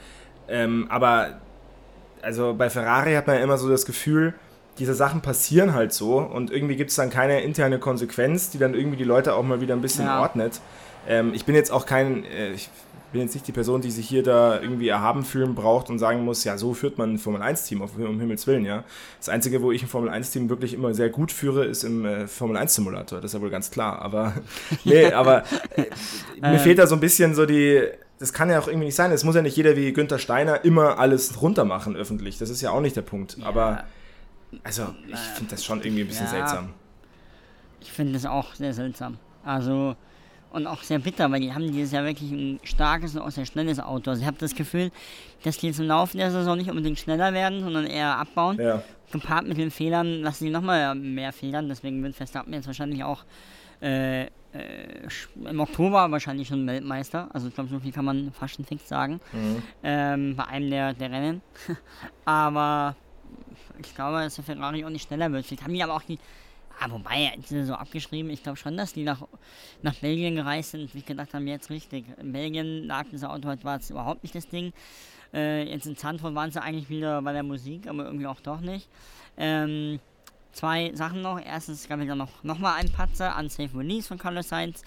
ähm, 0.47 0.87
aber 0.89 1.41
also 2.21 2.53
bei 2.57 2.69
Ferrari 2.69 3.13
hat 3.15 3.27
man 3.27 3.35
ja 3.35 3.43
immer 3.43 3.57
so 3.57 3.67
das 3.69 3.85
Gefühl, 3.85 4.33
diese 4.79 4.93
Sachen 4.95 5.21
passieren 5.21 5.73
halt 5.73 5.93
so 5.93 6.17
und 6.17 6.51
irgendwie 6.51 6.75
gibt 6.75 6.89
es 6.89 6.95
dann 6.95 7.09
keine 7.09 7.41
interne 7.41 7.77
Konsequenz, 7.79 8.49
die 8.49 8.57
dann 8.57 8.73
irgendwie 8.73 8.97
die 8.97 9.03
Leute 9.03 9.35
auch 9.35 9.43
mal 9.43 9.61
wieder 9.61 9.75
ein 9.75 9.81
bisschen 9.81 10.05
Ja. 10.05 10.21
ordnet. 10.21 10.59
Ähm, 11.07 11.33
ich 11.33 11.45
bin 11.45 11.53
jetzt 11.55 11.71
auch 11.71 11.85
kein, 11.85 12.23
äh, 12.25 12.51
ich 12.53 12.69
bin 13.11 13.21
jetzt 13.21 13.33
nicht 13.33 13.47
die 13.47 13.51
Person, 13.51 13.81
die 13.81 13.89
sich 13.89 14.07
hier 14.07 14.21
da 14.21 14.61
irgendwie 14.61 14.87
erhaben 14.87 15.23
fühlen 15.25 15.55
braucht 15.55 15.89
und 15.89 15.97
sagen 15.97 16.23
muss, 16.25 16.43
ja, 16.43 16.57
so 16.59 16.75
führt 16.75 16.99
man 16.99 17.13
ein 17.15 17.17
Formel-1-Team, 17.17 17.81
auf- 17.81 17.97
um 17.97 18.19
Himmels 18.19 18.45
Willen, 18.45 18.65
ja. 18.65 18.83
Das 19.17 19.29
Einzige, 19.29 19.63
wo 19.63 19.71
ich 19.71 19.81
ein 19.81 19.87
Formel-1-Team 19.87 20.47
wirklich 20.49 20.75
immer 20.75 20.93
sehr 20.93 21.09
gut 21.09 21.31
führe, 21.31 21.65
ist 21.65 21.83
im 21.83 22.05
äh, 22.05 22.27
Formel-1-Simulator, 22.27 23.19
das 23.19 23.31
ist 23.31 23.33
ja 23.33 23.41
wohl 23.41 23.49
ganz 23.49 23.71
klar, 23.71 23.99
aber 24.01 24.33
nee, 24.83 25.11
aber 25.11 25.43
äh, 25.75 25.85
mir 26.39 26.53
Ähm. 26.53 26.59
fehlt 26.59 26.77
da 26.77 26.85
so 26.85 26.93
ein 26.95 27.01
bisschen 27.01 27.33
so 27.33 27.47
die, 27.47 27.81
das 28.19 28.31
kann 28.31 28.49
ja 28.51 28.59
auch 28.59 28.67
irgendwie 28.67 28.85
nicht 28.85 28.95
sein, 28.95 29.11
es 29.11 29.23
muss 29.23 29.33
ja 29.35 29.41
nicht 29.41 29.57
jeder 29.57 29.75
wie 29.75 29.91
Günther 29.91 30.19
Steiner 30.19 30.63
immer 30.63 30.99
alles 30.99 31.41
runtermachen 31.41 31.95
öffentlich, 31.95 32.37
das 32.37 32.51
ist 32.51 32.61
ja 32.61 32.69
auch 32.69 32.81
nicht 32.81 32.95
der 32.95 33.01
Punkt, 33.01 33.37
aber 33.43 33.85
also 34.63 34.93
ich 35.07 35.19
finde 35.19 35.51
das 35.51 35.63
schon 35.63 35.81
irgendwie 35.81 36.01
ein 36.01 36.07
bisschen 36.07 36.25
Ja. 36.25 36.31
seltsam. 36.31 36.73
Ich 37.81 37.91
finde 37.91 38.13
das 38.13 38.25
auch 38.25 38.53
sehr 38.55 38.73
seltsam. 38.73 39.17
Also, 39.43 39.95
und 40.51 40.67
auch 40.67 40.81
sehr 40.83 40.99
bitter, 40.99 41.31
weil 41.31 41.39
die 41.41 41.53
haben 41.53 41.71
dieses 41.71 41.91
Jahr 41.91 42.03
wirklich 42.03 42.31
ein 42.31 42.59
starkes 42.63 43.15
und 43.15 43.21
auch 43.21 43.29
sehr 43.31 43.45
schnelles 43.45 43.79
Auto. 43.79 44.09
Also 44.09 44.21
ich 44.21 44.27
habe 44.27 44.37
das 44.39 44.55
Gefühl, 44.55 44.91
dass 45.43 45.57
die 45.57 45.67
jetzt 45.67 45.79
im 45.79 45.85
Laufe 45.87 46.17
der 46.17 46.31
Saison 46.31 46.57
nicht 46.57 46.69
unbedingt 46.69 46.99
schneller 46.99 47.33
werden, 47.33 47.61
sondern 47.61 47.85
eher 47.85 48.17
abbauen. 48.17 48.59
Ja, 48.59 48.81
Gepaart 49.11 49.47
mit 49.47 49.57
den 49.57 49.71
Fehlern 49.71 50.21
lassen 50.21 50.45
die 50.45 50.51
nochmal 50.51 50.93
mehr 50.95 51.33
Fehlern. 51.33 51.67
Deswegen 51.69 52.03
wird 52.03 52.15
Verstappen 52.15 52.53
jetzt 52.53 52.67
wahrscheinlich 52.67 53.03
auch 53.03 53.23
äh, 53.81 54.23
äh, 54.25 54.27
im 55.45 55.59
Oktober 55.59 56.11
wahrscheinlich 56.11 56.47
schon 56.47 56.65
Weltmeister. 56.67 57.29
Also 57.33 57.47
ich 57.47 57.53
glaube, 57.55 57.69
so 57.69 57.79
viel 57.79 57.91
kann 57.91 58.05
man 58.05 58.31
fast 58.31 58.55
schon 58.55 58.65
fix 58.65 58.87
sagen. 58.87 59.19
Mhm. 59.31 59.63
Ähm, 59.83 60.35
bei 60.35 60.45
einem 60.47 60.69
der, 60.69 60.93
der 60.93 61.11
Rennen. 61.11 61.41
aber 62.25 62.95
ich 63.79 63.95
glaube, 63.95 64.19
dass 64.19 64.35
der 64.35 64.43
Ferrari 64.43 64.85
auch 64.85 64.89
nicht 64.89 65.07
schneller 65.07 65.31
wird. 65.31 65.45
Vielleicht 65.45 65.63
haben 65.63 65.73
die 65.73 65.83
aber 65.83 65.95
auch 65.95 66.03
die. 66.03 66.19
Ah, 66.81 66.89
wobei, 66.89 67.33
die 67.35 67.45
sind 67.45 67.65
so 67.65 67.73
abgeschrieben. 67.73 68.31
Ich 68.31 68.41
glaube 68.41 68.57
schon, 68.57 68.77
dass 68.77 68.93
die 68.93 69.03
nach, 69.03 69.27
nach 69.81 69.95
Belgien 69.95 70.35
gereist 70.35 70.71
sind 70.71 70.89
sich 70.89 71.05
gedacht 71.05 71.33
haben, 71.33 71.45
jetzt 71.45 71.69
richtig. 71.69 72.05
In 72.17 72.31
Belgien 72.31 72.85
lag 72.85 73.05
dieser 73.11 73.31
Auto, 73.31 73.53
war 73.63 73.77
es 73.77 73.89
überhaupt 73.89 74.23
nicht 74.23 74.33
das 74.33 74.47
Ding. 74.47 74.71
Äh, 75.33 75.69
jetzt 75.69 75.87
in 75.87 75.97
Zandvoort 75.97 76.35
waren 76.35 76.51
sie 76.51 76.61
eigentlich 76.61 76.89
wieder 76.89 77.21
bei 77.21 77.33
der 77.33 77.43
Musik, 77.43 77.87
aber 77.87 78.05
irgendwie 78.05 78.27
auch 78.27 78.39
doch 78.39 78.61
nicht. 78.61 78.87
Ähm, 79.37 79.99
zwei 80.53 80.93
Sachen 80.93 81.21
noch. 81.21 81.39
Erstens 81.39 81.87
gab 81.87 81.99
es 81.99 82.07
dann 82.07 82.17
noch, 82.17 82.43
noch 82.43 82.59
mal 82.59 82.75
ein 82.75 82.89
Patzer, 82.91 83.37
Unsafe 83.37 83.77
Release 83.77 84.07
von 84.07 84.17
Carlos 84.17 84.49
Sainz. 84.49 84.83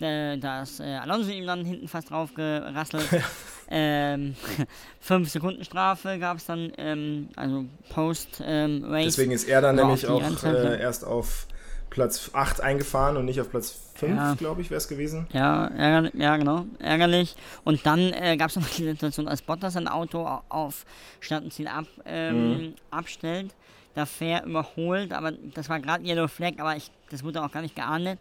Äh, 0.00 0.38
da 0.38 0.62
ist 0.62 0.80
äh, 0.80 0.96
Alonso 0.96 1.30
ihm 1.30 1.46
dann 1.46 1.64
hinten 1.64 1.88
fast 1.88 2.10
drauf 2.10 2.34
gerasselt. 2.34 3.06
ähm, 3.70 4.36
fünf 5.00 5.28
Sekunden 5.30 5.64
Strafe 5.64 6.18
gab 6.18 6.36
es 6.38 6.46
dann, 6.46 6.72
ähm, 6.78 7.28
also 7.36 7.64
Post 7.90 8.42
ähm. 8.44 8.84
Deswegen 8.92 9.32
ist 9.32 9.48
er 9.48 9.60
dann 9.60 9.76
nämlich 9.76 10.06
auch 10.06 10.22
äh, 10.44 10.80
erst 10.80 11.04
auf 11.04 11.46
Platz 11.90 12.30
8 12.34 12.60
eingefahren 12.60 13.16
und 13.16 13.24
nicht 13.24 13.40
auf 13.40 13.50
Platz 13.50 13.74
5, 13.94 14.14
Ja. 14.16 14.34
glaube 14.34 14.60
ich, 14.60 14.70
wäre 14.70 14.78
es 14.78 14.88
gewesen. 14.88 15.26
Ja, 15.32 15.66
ärgerlich, 15.68 16.12
ja, 16.14 16.36
genau, 16.36 16.66
ärgerlich. 16.78 17.34
Und 17.64 17.84
dann 17.86 18.12
äh, 18.12 18.36
gab 18.36 18.50
es 18.50 18.56
noch 18.56 18.68
die 18.68 18.84
Situation, 18.84 19.26
als 19.26 19.42
Bottas 19.42 19.74
ein 19.76 19.88
Auto 19.88 20.24
au- 20.26 20.42
auf 20.50 20.84
Startenziel 21.20 21.66
ab, 21.66 21.86
ähm, 22.04 22.58
Mhm. 22.58 22.74
abstellt, 22.90 23.54
da 23.94 24.04
fair 24.06 24.44
überholt, 24.44 25.12
aber 25.12 25.32
das 25.32 25.68
war 25.70 25.80
gerade 25.80 26.04
Yellow 26.04 26.28
Flag, 26.28 26.52
aber 26.58 26.76
ich, 26.76 26.90
das 27.10 27.24
wurde 27.24 27.42
auch 27.42 27.50
gar 27.50 27.62
nicht 27.62 27.74
geahndet. 27.74 28.18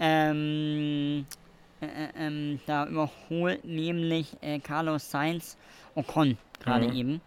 Ähm, 0.00 1.26
äh, 1.80 1.86
äh, 1.86 2.26
ähm, 2.26 2.60
da 2.66 2.86
überholt 2.86 3.64
nämlich 3.64 4.36
äh, 4.40 4.58
Carlos 4.58 5.10
Sainz 5.10 5.56
Ocon 5.94 6.36
gerade 6.60 6.88
Mhm. 6.88 6.94
eben. 6.94 7.20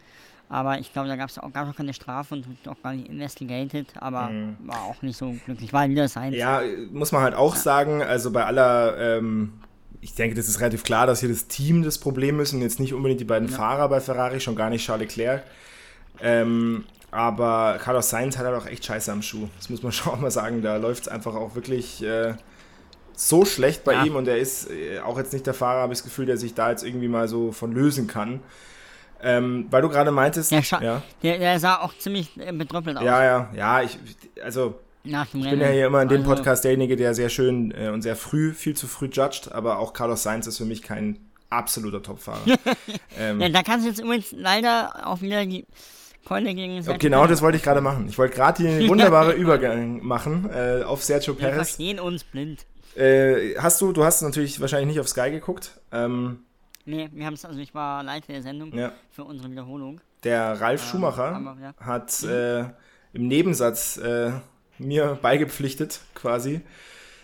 Aber 0.50 0.80
ich 0.80 0.94
glaube, 0.94 1.10
da 1.10 1.18
gab 1.18 1.30
es 1.30 1.38
auch, 1.38 1.54
auch 1.54 1.76
keine 1.76 1.94
Strafe 1.94 2.36
und 2.36 2.46
auch 2.68 2.82
gar 2.82 2.94
nicht 2.94 3.10
investigated, 3.10 3.88
aber 3.98 4.32
war 4.60 4.84
auch 4.86 5.02
nicht 5.02 5.18
so 5.18 5.36
glücklich. 5.46 5.74
War 5.74 5.90
wieder 5.90 6.08
sein. 6.08 6.32
Ja, 6.34 6.62
muss 6.92 7.12
man 7.12 7.22
halt 7.22 7.36
auch 7.36 7.56
sagen, 7.58 8.02
also 8.02 8.32
bei 8.32 8.46
aller, 8.46 8.98
ähm, 8.98 9.54
ich 10.00 10.16
denke, 10.16 10.38
das 10.38 10.48
ist 10.48 10.62
relativ 10.62 10.86
klar, 10.86 11.06
dass 11.06 11.20
hier 11.20 11.28
das 11.28 11.48
Team 11.48 11.84
das 11.84 11.98
Problem 11.98 12.40
ist 12.40 12.54
und 12.54 12.62
jetzt 12.62 12.80
nicht 12.80 12.94
unbedingt 12.94 13.20
die 13.20 13.26
beiden 13.26 13.50
Fahrer 13.50 13.90
bei 13.90 14.00
Ferrari, 14.00 14.40
schon 14.40 14.56
gar 14.56 14.70
nicht 14.70 14.86
Charles 14.86 15.10
Leclerc. 15.18 15.44
Ähm, 16.22 16.86
aber 17.12 17.78
Carlos 17.82 18.10
Sainz 18.10 18.38
hat 18.38 18.46
halt 18.46 18.56
auch 18.56 18.68
echt 18.68 18.86
Scheiße 18.86 19.12
am 19.12 19.22
Schuh. 19.22 19.50
Das 19.58 19.70
muss 19.70 19.84
man 19.84 19.92
schon 19.94 20.14
auch 20.14 20.20
mal 20.20 20.32
sagen. 20.32 20.62
Da 20.62 20.78
läuft 20.78 21.04
es 21.04 21.08
einfach 21.10 21.36
auch 21.36 21.56
wirklich 21.56 22.02
äh, 22.04 22.36
so 23.20 23.46
schlecht 23.46 23.84
bei 23.84 23.94
Ja. 23.94 24.06
ihm 24.06 24.16
und 24.16 24.28
er 24.28 24.38
ist 24.38 24.70
äh, 24.70 25.00
auch 25.00 25.18
jetzt 25.18 25.34
nicht 25.34 25.46
der 25.48 25.54
Fahrer, 25.56 25.82
habe 25.82 25.92
ich 25.94 26.00
das 26.00 26.06
Gefühl, 26.06 26.28
der 26.28 26.38
sich 26.38 26.54
da 26.54 26.70
jetzt 26.70 26.84
irgendwie 26.84 27.08
mal 27.08 27.28
so 27.28 27.52
von 27.52 27.72
lösen 27.74 28.08
kann. 28.08 28.42
Ähm, 29.24 29.66
weil 29.72 29.82
du 29.82 29.90
gerade 29.90 30.12
meintest, 30.12 30.52
Der, 30.52 30.62
ja, 30.62 31.02
der, 31.24 31.40
der 31.40 31.60
sah 31.60 31.80
auch 31.82 31.98
ziemlich 31.98 32.30
äh, 32.38 32.52
betröppelt 32.52 32.98
aus 32.98 33.04
ja, 33.04 33.24
ja, 33.24 33.50
ja, 33.56 33.82
ich, 33.82 33.98
also 34.44 34.76
ich 35.04 35.32
bin 35.32 35.60
ja 35.60 35.70
hier 35.70 35.88
immer 35.88 36.04
in 36.04 36.10
dem 36.10 36.22
Also, 36.22 36.36
Podcast 36.36 36.64
derjenige, 36.66 36.96
der 36.96 37.16
sehr 37.16 37.30
schön 37.30 37.72
äh, 37.72 37.90
und 37.90 38.04
sehr 38.04 38.16
früh, 38.16 38.54
viel 38.54 38.76
zu 38.76 38.86
früh 38.86 39.08
judgt, 39.12 39.52
aber 39.52 39.80
auch 39.80 39.94
Carlos 39.94 40.22
Sainz 40.22 40.46
ist 40.46 40.60
für 40.60 40.66
mich 40.66 40.84
kein 40.84 41.18
absoluter 41.50 42.04
Topfahrer. 42.04 42.42
ähm, 43.18 43.42
Ja, 43.42 43.50
da 43.50 43.64
kannst 43.64 43.86
du 43.86 43.90
jetzt 43.90 44.00
übrigens 44.00 44.32
leider 44.34 45.08
auch 45.08 45.22
wieder 45.22 45.44
die 45.48 45.66
Keule 46.26 46.54
gegen 46.54 46.84
Sergio 46.84 47.00
genau 47.00 47.26
das 47.26 47.42
wollte 47.42 47.58
ich 47.58 47.64
gerade 47.64 47.82
machen. 47.82 48.06
Ich 48.10 48.18
wollte 48.20 48.36
gerade 48.36 48.62
den 48.62 48.88
wunderbaren 48.90 49.36
Übergang 49.36 50.04
machen 50.06 50.48
äh, 50.54 50.84
auf 50.84 51.04
Sergio 51.04 51.34
Wir 51.40 51.48
Perez. 51.48 51.56
verstehen 51.56 52.00
uns 52.00 52.24
blind. 52.24 52.66
Äh, 52.96 53.56
hast 53.60 53.82
du, 53.82 53.92
du 53.92 54.04
hast 54.04 54.22
natürlich 54.22 54.60
wahrscheinlich 54.60 54.88
nicht 54.88 55.00
auf 55.00 55.08
Sky 55.08 55.32
geguckt. 55.32 55.80
Ähm, 55.92 56.40
Nee, 56.88 57.10
wir 57.12 57.26
haben 57.26 57.34
es, 57.34 57.44
also 57.44 57.60
ich 57.60 57.76
war 57.76 58.02
Leiter 58.02 58.32
der 58.32 58.42
Sendung 58.42 58.74
ja. 58.74 58.94
für 59.12 59.26
unsere 59.26 59.52
Wiederholung. 59.52 60.00
Der 60.24 60.60
Ralf 60.62 60.82
Ähm, 60.82 60.88
Schumacher 60.90 61.58
ja. 61.62 61.74
hat 61.86 62.24
äh, 62.24 62.62
im 63.12 63.28
Nebensatz 63.28 63.98
äh, 63.98 64.32
mir 64.78 65.20
beigepflichtet, 65.22 66.00
quasi. 66.16 66.62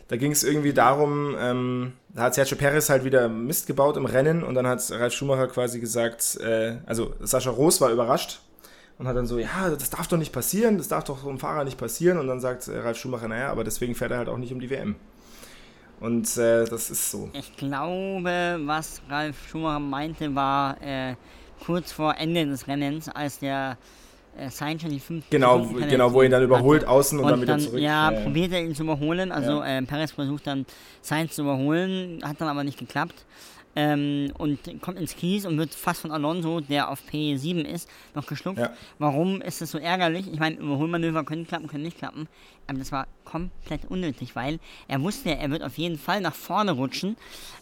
Da 0.10 0.18
ging 0.18 0.34
es 0.34 0.44
irgendwie 0.44 0.74
darum, 0.74 1.34
ähm, 1.40 1.94
da 2.10 2.24
hat 2.24 2.36
Sergio 2.36 2.58
Perez 2.58 2.90
halt 2.90 3.06
wieder 3.06 3.30
Mist 3.30 3.66
gebaut 3.68 3.96
im 3.96 4.06
Rennen 4.06 4.44
und 4.44 4.54
dann 4.56 4.68
hat 4.68 4.82
Ralf 4.92 5.14
Schumacher 5.14 5.48
quasi 5.48 5.80
gesagt, 5.80 6.38
äh, 6.42 6.80
also 6.86 7.16
Sascha 7.22 7.50
Roos 7.50 7.80
war 7.80 7.90
überrascht 7.90 8.42
und 8.98 9.08
hat 9.08 9.16
dann 9.16 9.26
so, 9.28 9.40
ja, 9.40 9.70
das 9.70 9.90
darf 9.90 10.08
doch 10.08 10.18
nicht 10.18 10.34
passieren, 10.34 10.78
das 10.78 10.90
darf 10.90 11.06
doch 11.06 11.20
so 11.20 11.30
einem 11.30 11.40
Fahrer 11.40 11.64
nicht 11.64 11.78
passieren 11.78 12.18
und 12.18 12.28
dann 12.28 12.42
sagt 12.42 12.68
äh, 12.68 12.80
Ralf 12.80 12.98
Schumacher, 12.98 13.30
naja, 13.30 13.50
aber 13.50 13.64
deswegen 13.64 13.96
fährt 13.96 14.12
er 14.12 14.18
halt 14.18 14.28
auch 14.28 14.38
nicht 14.38 14.52
um 14.52 14.60
die 14.60 14.70
WM. 14.70 14.98
Und 16.00 16.26
äh, 16.38 16.66
das 16.66 16.90
ist 16.90 17.12
so. 17.12 17.30
Ich 17.34 17.56
glaube, 17.56 18.60
was 18.66 19.02
Ralf 19.10 19.48
Schumacher 19.50 19.80
meinte, 19.80 20.34
war 20.36 20.82
äh, 20.82 21.16
kurz 21.66 21.92
vor 21.92 22.16
Ende 22.18 22.46
des 22.46 22.68
Rennens, 22.68 23.08
als 23.10 23.40
der 23.40 23.78
äh, 24.38 24.50
Sainz 24.50 24.82
schon 24.82 24.92
die 24.92 25.00
fünf 25.00 25.30
Genau, 25.30 25.60
Sekunden 25.60 25.84
wo- 25.84 25.88
genau, 25.88 26.14
wo 26.14 26.20
er 26.22 26.26
ihn 26.26 26.32
dann 26.32 26.44
überholt 26.44 26.82
hatte. 26.82 26.92
außen 26.92 27.20
und, 27.20 27.24
Und 27.26 27.32
dann 27.32 27.42
wieder 27.42 27.54
dann, 27.54 27.60
zurück. 27.62 27.80
ja, 27.80 28.12
Ja, 28.12 28.18
ja. 28.18 28.24
probiert 28.26 28.52
er 28.52 28.62
ihn 28.66 28.76
zu 28.76 28.84
überholen. 28.84 29.32
Also 29.32 29.62
Ja. 29.64 29.78
äh, 29.78 29.82
Perez 29.84 30.12
versucht 30.12 30.46
dann 30.48 30.66
Sainz 31.02 31.36
zu 31.36 31.44
überholen, 31.44 32.20
hat 32.24 32.42
dann 32.42 32.50
aber 32.50 32.64
nicht 32.66 32.78
geklappt. 32.80 33.24
Ähm, 33.76 34.32
und 34.38 34.60
kommt 34.82 35.00
ins 35.00 35.16
Kies 35.16 35.46
und 35.46 35.58
wird 35.58 35.74
fast 35.74 36.02
von 36.02 36.12
Alonso, 36.12 36.60
der 36.60 36.90
auf 36.90 37.02
P7 37.12 37.64
ist, 37.64 37.90
noch 38.14 38.28
geschluckt. 38.28 38.60
Ja. 38.60 38.72
Warum 39.00 39.42
ist 39.42 39.62
das 39.62 39.72
so 39.72 39.80
ärgerlich? 39.80 40.32
Ich 40.32 40.40
meine, 40.40 40.58
Überholmanöver 40.58 41.24
können 41.24 41.48
klappen, 41.48 41.68
können 41.68 41.84
nicht 41.84 41.98
klappen. 41.98 42.28
Aber 42.68 42.78
das 42.78 42.92
war 42.92 43.08
komplett 43.26 43.86
unnötig, 43.90 44.36
weil 44.36 44.60
er 44.88 45.02
wusste, 45.02 45.36
er 45.36 45.50
wird 45.50 45.64
auf 45.64 45.78
jeden 45.78 45.98
Fall 45.98 46.22
nach 46.22 46.36
vorne 46.36 46.72
rutschen, 46.72 47.18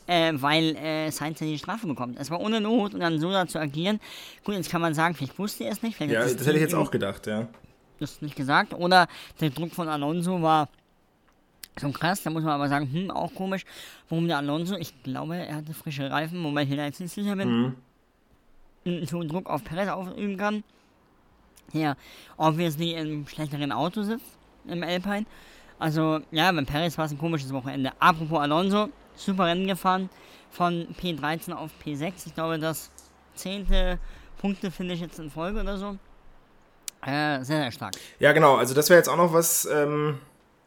äh, 0.06 0.34
weil 0.36 0.76
äh, 0.76 1.10
Sainz 1.12 1.40
ja 1.40 1.48
die 1.48 1.58
Strafe 1.58 1.88
bekommt. 1.88 2.20
Es 2.20 2.30
war 2.30 2.42
ohne 2.42 2.60
Not 2.60 2.94
und 2.94 3.00
dann 3.00 3.20
so 3.20 3.32
da 3.32 3.48
zu 3.48 3.60
agieren. 3.60 4.00
Gut, 4.44 4.56
jetzt 4.56 4.70
kann 4.70 4.82
man 4.82 4.94
sagen, 4.94 5.16
vielleicht 5.16 5.40
wusste 5.40 5.64
er 5.64 5.72
es 5.72 5.82
nicht. 5.82 6.00
Ja, 6.00 6.08
hat 6.08 6.40
das 6.40 6.46
hätte 6.46 6.54
ich 6.54 6.62
jetzt 6.62 6.76
auch 6.76 6.92
gedacht, 6.92 7.26
ja. 7.26 7.48
das 8.00 8.22
nicht 8.22 8.36
gesagt. 8.36 8.74
Oder 8.74 9.08
der 9.40 9.50
Druck 9.50 9.74
von 9.74 9.88
Alonso 9.88 10.42
war 10.42 10.68
so 11.80 11.90
krass, 11.92 12.22
da 12.24 12.30
muss 12.30 12.44
man 12.44 12.54
aber 12.54 12.68
sagen, 12.70 12.90
hm, 12.92 13.12
auch 13.12 13.34
komisch, 13.34 13.64
warum 14.10 14.28
der 14.28 14.38
Alonso, 14.38 14.76
ich 14.76 15.02
glaube, 15.04 15.38
er 15.38 15.56
hatte 15.56 15.74
frische 15.74 16.10
Reifen, 16.12 16.44
wobei 16.44 16.64
ich 16.64 16.70
mir 16.70 16.78
da 16.78 16.86
jetzt 16.86 17.00
nicht 17.00 17.14
sicher 17.14 17.36
bin, 17.36 17.76
Mhm. 18.86 19.06
so 19.06 19.24
Druck 19.24 19.50
auf 19.50 19.64
Perez 19.64 19.90
ausüben 19.90 20.38
kann. 20.38 20.64
Ja, 21.74 21.96
obviously 22.38 22.94
im 22.94 23.26
schlechteren 23.28 23.72
Auto 23.72 24.04
sitzt, 24.04 24.26
im 24.68 24.84
Alpine. 24.84 25.26
Also, 25.80 26.20
ja, 26.32 26.52
beim 26.52 26.66
Perez 26.66 26.98
war 26.98 27.06
es 27.06 27.12
ein 27.12 27.18
komisches 27.18 27.52
Wochenende. 27.54 27.92
Apropos 28.00 28.40
Alonso, 28.40 28.90
super 29.16 29.46
Rennen 29.46 29.68
gefahren, 29.68 30.10
von 30.52 30.88
P13 31.02 31.54
auf 31.54 31.72
P6. 31.84 32.28
Ich 32.28 32.36
glaube, 32.36 32.60
das 32.60 32.92
zehnte 33.36 33.98
Punkte 34.40 34.70
finde 34.70 34.94
ich 34.96 35.00
jetzt 35.00 35.18
in 35.20 35.32
Folge 35.32 35.62
oder 35.62 35.78
so. 35.78 35.98
Äh, 37.04 37.38
sehr, 37.44 37.62
sehr 37.62 37.72
stark. 37.72 37.94
Ja, 38.20 38.32
genau. 38.34 38.58
Also 38.58 38.74
das 38.76 38.90
wäre 38.90 38.98
jetzt 39.00 39.08
auch 39.08 39.18
noch 39.18 39.34
was, 39.34 39.66
ähm, 39.66 40.20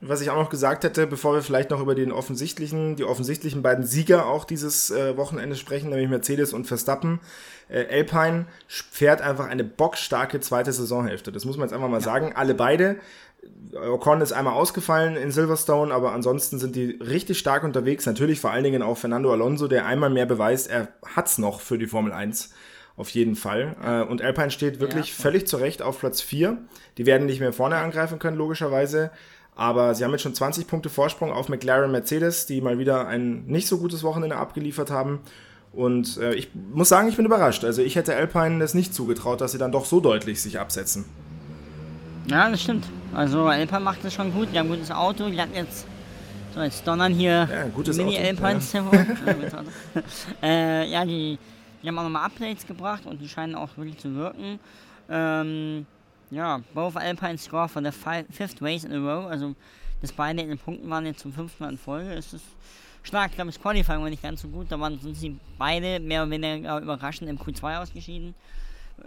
was 0.07 0.21
ich 0.21 0.31
auch 0.31 0.37
noch 0.37 0.51
gesagt 0.51 0.85
hätte, 0.85 1.07
bevor 1.07 1.35
wir 1.35 1.43
vielleicht 1.43 1.71
noch 1.71 1.81
über 1.81 1.95
den 1.95 2.13
offensichtlichen, 2.13 2.97
die 2.97 3.05
offensichtlichen 3.05 3.63
beiden 3.63 3.85
Sieger 3.85 4.27
auch 4.27 4.45
dieses 4.45 4.91
äh, 4.91 5.17
Wochenende 5.17 5.57
sprechen, 5.57 5.91
nämlich 5.91 6.09
Mercedes 6.09 6.53
und 6.53 6.67
Verstappen. 6.67 7.21
Äh, 7.69 7.87
Alpine 7.91 8.47
fährt 8.69 9.21
einfach 9.23 9.47
eine 9.49 9.65
bockstarke 9.65 10.41
zweite 10.41 10.73
Saisonhälfte. 10.73 11.33
Das 11.33 11.45
muss 11.45 11.57
man 11.57 11.67
jetzt 11.69 11.75
einfach 11.75 11.89
mal 11.89 12.01
sagen. 12.01 12.33
Alle 12.35 12.55
beide. 12.55 12.97
Ocon 13.75 14.21
ist 14.21 14.33
einmal 14.33 14.55
ausgefallen 14.55 15.17
in 15.17 15.31
Silverstone, 15.31 15.93
aber 15.93 16.13
ansonsten 16.13 16.59
sind 16.59 16.77
die 16.77 16.93
richtig 17.01 17.39
stark 17.39 17.63
unterwegs. 17.65 18.07
Natürlich 18.07 18.41
vor 18.41 18.51
allen 18.51 18.65
Dingen 18.65 18.83
auch 18.83 18.97
Fernando 18.97 19.31
Alonso, 19.33 19.69
der 19.69 19.85
einmal 19.87 20.11
mehr 20.11 20.27
beweist, 20.27 20.71
er 20.71 20.89
hat's 21.15 21.37
noch 21.39 21.61
für 21.61 21.77
die 21.77 21.87
Formel 21.87 22.13
1. 22.13 22.51
Auf 22.97 23.09
jeden 23.11 23.35
Fall. 23.35 23.75
Äh, 23.85 24.03
Und 24.09 24.23
Alpine 24.23 24.51
steht 24.53 24.79
wirklich 24.81 25.09
Ja. 25.09 25.23
völlig 25.23 25.47
zu 25.49 25.57
Recht 25.57 25.83
auf 25.83 25.99
Platz 25.99 26.21
4. 26.21 26.59
Die 26.97 27.07
werden 27.07 27.27
nicht 27.27 27.41
mehr 27.41 27.53
vorne 27.53 27.77
angreifen 27.77 28.19
können, 28.21 28.37
logischerweise. 28.37 29.11
Aber 29.57 29.95
sie 29.95 30.05
haben 30.05 30.11
jetzt 30.11 30.23
schon 30.23 30.35
20 30.35 30.67
Punkte 30.67 30.89
Vorsprung 30.89 31.33
auf 31.33 31.49
McLaren 31.49 31.93
Mercedes, 31.93 32.47
die 32.47 32.61
mal 32.61 32.79
wieder 32.79 33.07
ein 33.07 33.47
nicht 33.47 33.69
so 33.69 33.79
gutes 33.79 34.03
Wochenende 34.03 34.37
abgeliefert 34.37 34.91
haben. 34.91 35.21
Und 35.73 36.17
äh, 36.19 36.35
ich 36.35 36.51
muss 36.73 36.89
sagen, 36.89 37.09
ich 37.09 37.17
bin 37.17 37.27
überrascht. 37.27 37.65
Also 37.65 37.83
ich 37.83 37.97
hätte 37.97 38.15
Alpine 38.15 38.59
das 38.59 38.75
nicht 38.75 38.95
zugetraut, 38.95 39.41
dass 39.41 39.53
sie 39.53 39.59
dann 39.59 39.73
doch 39.73 39.85
so 39.85 40.01
deutlich 40.01 40.41
sich 40.43 40.59
absetzen. 40.59 41.05
Ja, 42.27 42.49
das 42.49 42.63
stimmt. 42.63 42.87
Also 43.13 43.47
Alpine 43.47 43.81
macht 43.81 44.05
das 44.05 44.15
schon 44.15 44.33
gut. 44.33 44.49
Die 44.53 44.59
haben 44.59 44.67
ein 44.67 44.77
gutes 44.77 44.91
Auto. 44.91 45.29
Die 45.29 45.41
hatten 45.41 45.55
jetzt 45.55 45.87
so 46.55 46.61
jetzt 46.61 46.87
donnern 46.87 47.13
hier 47.13 47.49
Ja, 47.51 47.65
ein 47.65 47.75
gutes 47.75 47.97
Mini 47.97 48.17
Auto, 48.17 48.27
Alpines 48.27 48.73
ja. 48.73 48.85
äh, 50.43 50.89
ja, 50.89 51.05
die, 51.05 51.39
die 51.83 51.89
haben 51.89 51.99
auch 51.99 52.05
nochmal 52.05 52.27
Updates 52.27 52.67
gebracht 52.67 53.07
und 53.07 53.21
die 53.21 53.29
scheinen 53.29 53.57
auch 53.57 53.77
wirklich 53.77 53.99
zu 53.99 54.15
wirken. 54.15 54.61
Ähm, 55.09 55.87
ja, 56.35 56.61
both 56.75 56.97
Alpine 56.97 57.39
score 57.39 57.69
for 57.69 57.83
the 57.83 57.93
fi 57.93 58.25
fifth 58.31 58.61
race 58.61 58.85
in 58.85 58.93
a 58.93 58.99
row. 58.99 59.27
Also, 59.27 59.55
dass 60.01 60.13
beide 60.13 60.43
in 60.43 60.49
den 60.49 60.59
Punkten 60.59 60.89
waren 60.91 61.07
jetzt 61.07 61.21
zum 61.21 61.33
fünften 61.33 61.63
Mal 61.63 61.71
in 61.71 61.79
Folge. 61.79 62.13
Ist 62.13 62.33
das 62.33 62.43
stark. 63.03 63.31
Ich 63.31 63.37
glaube, 63.37 63.51
das 63.51 63.61
Qualifying 63.61 64.03
war 64.03 64.11
nicht 64.11 64.23
ganz 64.23 64.43
so 64.43 64.49
gut. 64.49 64.71
Da 64.71 64.79
waren 64.79 64.99
sind 64.99 65.15
sie 65.17 65.39
beide 65.59 66.01
mehr 66.01 66.23
oder 66.23 66.31
weniger 66.31 66.81
überraschend 66.81 67.31
im 67.31 67.39
Q2 67.39 67.81
ausgeschieden. 67.83 68.35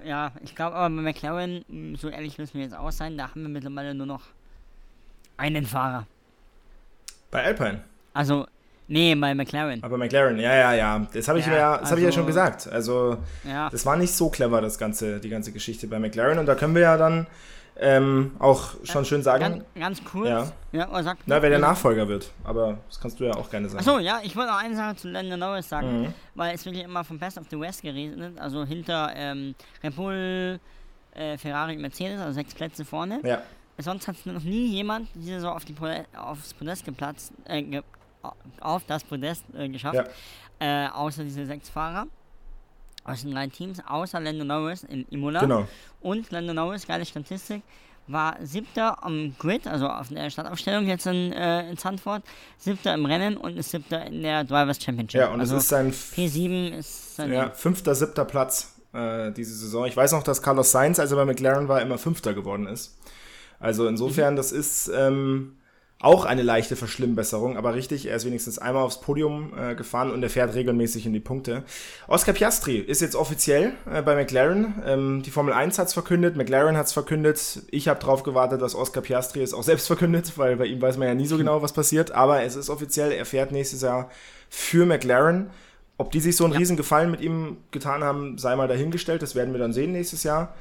Ja, 0.05 0.31
ich 0.43 0.53
glaube 0.55 0.75
aber 0.75 0.93
bei 0.96 1.01
McLaren, 1.01 1.63
mh, 1.67 1.98
so 1.98 2.10
ehrlich 2.10 2.38
müssen 2.38 2.55
wir 2.55 2.63
jetzt 2.63 2.75
auch 2.75 2.91
sein, 2.91 3.17
da 3.17 3.29
haben 3.29 3.41
wir 3.41 3.50
mittlerweile 3.50 3.93
nur 3.93 4.05
noch 4.05 4.24
einen 5.38 5.65
Fahrer. 5.65 6.05
Bei 7.31 7.43
Alpine. 7.43 7.84
Also, 8.13 8.48
nee, 8.88 9.15
bei 9.15 9.34
McLaren. 9.36 9.84
Aber 9.84 9.98
McLaren, 9.98 10.38
ja, 10.39 10.53
ja, 10.56 10.74
ja. 10.74 11.08
Das 11.13 11.27
habe 11.27 11.39
ich, 11.39 11.46
Ja, 11.48 11.56
ja, 11.56 11.77
das 11.77 11.91
hab 11.91 11.98
ich 11.98 12.03
ja 12.03 12.08
also- 12.08 12.20
schon 12.20 12.27
gesagt. 12.27 12.67
Also 12.72 13.17
Ja, 13.48 13.70
das 13.70 13.86
war 13.86 13.96
nicht 13.96 14.13
so 14.13 14.29
clever, 14.29 14.62
das 14.62 14.77
ganze, 14.77 15.20
die 15.20 15.29
ganze 15.29 15.51
Geschichte 15.51 15.88
bei 15.88 16.00
McLaren. 16.00 16.39
Und 16.39 16.46
da 16.46 16.56
können 16.56 16.74
wir 16.75 16.82
ja 16.84 16.98
dann 16.98 17.27
ähm, 17.79 18.32
auch 18.39 18.72
schon 18.86 19.06
schön 19.06 19.22
sagen, 19.22 19.63
ganz, 19.75 20.00
ganz 20.00 20.03
kurz. 20.03 20.29
Ja. 20.29 20.51
Ja, 20.72 20.89
oder 20.89 21.03
sag 21.03 21.17
na, 21.27 21.39
wer 21.44 21.50
der 21.51 21.60
Nachfolger 21.60 22.08
wird. 22.08 22.32
Aber 22.44 22.79
das 22.89 23.00
kannst 23.00 23.20
du 23.20 23.25
ja 23.25 23.34
auch 23.36 23.50
gerne 23.51 23.70
sagen. 23.70 23.79
Achso, 23.79 24.00
ja, 24.00 24.20
ich 24.24 24.36
wollte 24.36 24.51
noch 24.51 24.58
eine 24.60 24.75
Sache 24.75 24.96
zu 24.96 25.08
Lando 25.10 25.38
Norris 25.38 25.70
sagen, 25.70 26.01
Mhm. 26.01 26.13
weil 26.34 26.56
es 26.56 26.65
wirklich 26.65 26.84
immer 26.84 27.03
vom 27.03 27.20
Best 27.20 27.38
of 27.38 27.46
the 27.51 27.60
West 27.60 27.84
geredet, 27.84 28.34
also 28.39 28.65
hinter 28.65 29.12
ähm, 29.15 29.53
Red 29.84 29.96
Bull, 29.96 30.60
äh, 31.13 31.38
Ferrari 31.38 31.75
und 31.75 31.82
Mercedes, 31.84 32.20
also 32.20 32.34
sechs 32.34 32.56
Plätze 32.56 32.84
vorne. 32.84 33.20
Ja, 33.24 33.41
Sonst 33.79 34.08
hat 34.08 34.15
noch 34.25 34.41
nie 34.41 34.70
jemand 34.74 35.08
diese 35.13 35.39
so 35.39 35.50
auf 35.50 35.63
die 35.63 35.74
Pode 35.74 36.06
aufs 36.17 36.56
Podest 36.56 36.84
geplatzt, 36.84 37.32
äh, 37.46 37.62
auf 38.62 38.84
das 38.88 39.03
Podest 39.03 39.43
äh, 39.57 39.69
geschafft, 39.69 40.10
äh, 40.60 40.88
außer 40.88 41.24
diese 41.24 41.46
sechs 41.46 41.69
Fahrer 41.69 42.07
aus 43.03 43.22
den 43.22 43.31
drei 43.31 43.48
Teams, 43.48 43.79
außer 43.88 44.19
Lando 44.19 44.43
Norris 44.43 44.84
in 44.84 45.05
Imola. 45.10 45.39
genau. 45.41 45.67
Und 46.01 46.29
Lando 46.31 46.53
Norris, 46.53 46.86
geile 46.86 47.05
Statistik, 47.05 47.63
war 48.10 48.38
siebter 48.41 49.03
am 49.03 49.36
Grid, 49.38 49.67
also 49.67 49.88
auf 49.88 50.07
der 50.10 50.29
Startaufstellung 50.29 50.88
jetzt 50.88 51.05
in, 51.07 51.34
äh, 51.34 51.69
in 51.69 51.77
Zandvoort, 51.77 52.24
siebter 52.57 52.93
im 52.93 53.05
Rennen 53.05 53.36
und 53.38 53.57
ist 53.57 53.72
siebter 53.72 54.05
in 54.05 54.24
der 54.24 54.43
Drivers 54.46 54.81
Championship. 54.81 55.19
Ja, 55.19 55.29
und 55.31 55.39
also 55.41 55.55
es 55.57 55.63
ist 55.63 55.69
sein 55.69 55.91
P7 55.91 56.69
ist 56.77 57.15
sein 57.17 57.34
ja, 57.34 57.50
fünfter, 57.51 57.96
siebter 57.96 58.24
Platz 58.25 58.75
äh, 58.93 59.31
diese 59.34 59.53
Saison. 59.55 59.86
Ich 59.86 59.96
weiß 59.98 60.13
noch, 60.13 60.24
dass 60.24 60.41
Carlos 60.41 60.72
Sainz, 60.72 61.00
als 61.00 61.12
er 61.12 61.17
bei 61.17 61.25
McLaren 61.25 61.67
war, 61.67 61.81
immer 61.81 61.98
Fünfter 61.98 62.34
geworden 62.34 62.67
ist. 62.67 62.98
Also 63.60 63.88
insofern, 63.88 64.34
Mhm. 64.34 64.38
das 64.38 64.51
ist 64.53 64.89
ähm, 64.93 65.57
auch 66.00 66.25
eine 66.25 66.44
leichte 66.44 66.75
Verschlimmbesserung, 66.75 67.58
aber 67.58 67.74
richtig, 67.74 68.06
er 68.06 68.16
ist 68.16 68.25
wenigstens 68.25 68.60
einmal 68.60 68.84
aufs 68.84 69.01
Podium 69.01 69.51
äh, 69.58 69.74
gefahren 69.74 70.12
und 70.12 70.22
er 70.22 70.30
fährt 70.30 70.54
regelmäßig 70.54 71.08
in 71.08 71.13
die 71.13 71.20
Punkte. 71.20 71.63
Oscar 72.08 72.34
Piastri 72.34 72.77
ist 72.77 73.01
jetzt 73.01 73.16
offiziell 73.16 73.74
äh, 73.92 74.04
bei 74.04 74.13
McLaren. 74.13 74.75
Ähm, 74.86 75.24
die 75.24 75.32
Formel 75.32 75.54
1 75.54 75.80
hat 75.80 75.88
es 75.88 75.94
verkündet, 75.94 76.38
McLaren 76.38 76.77
hat 76.77 76.86
es 76.86 76.94
verkündet. 76.94 77.63
Ich 77.72 77.88
habe 77.88 78.00
darauf 78.00 78.22
gewartet, 78.22 78.62
dass 78.62 78.75
Oscar 78.75 79.01
Piastri 79.01 79.42
es 79.42 79.56
auch 79.56 79.63
selbst 79.63 79.88
verkündet, 79.88 80.38
weil 80.38 80.56
bei 80.58 80.66
ihm 80.66 80.80
weiß 80.80 80.98
man 80.98 81.08
ja 81.08 81.16
nie 81.16 81.25
so 81.25 81.38
genau, 81.39 81.63
was 81.63 81.74
passiert. 81.74 82.12
Aber 82.12 82.44
es 82.44 82.56
ist 82.56 82.70
offiziell, 82.70 83.12
er 83.12 83.25
fährt 83.25 83.51
nächstes 83.51 83.82
Jahr 83.82 84.12
für 84.50 84.86
McLaren. 84.86 85.50
Ob 85.98 86.12
die 86.12 86.20
sich 86.20 86.36
so 86.36 86.44
einen 86.44 86.54
ja. 86.54 86.60
riesen 86.60 86.77
Gefallen 86.77 87.10
mit 87.10 87.22
ihm 87.22 87.58
getan 87.72 88.04
haben, 88.04 88.38
sei 88.38 88.56
mal 88.56 88.68
dahingestellt. 88.68 89.24
Das 89.24 89.34
werden 89.34 89.51
wir 89.51 89.60
dann 89.60 89.74
sehen 89.74 89.94
nächstes 89.94 90.22
Jahr. 90.22 90.54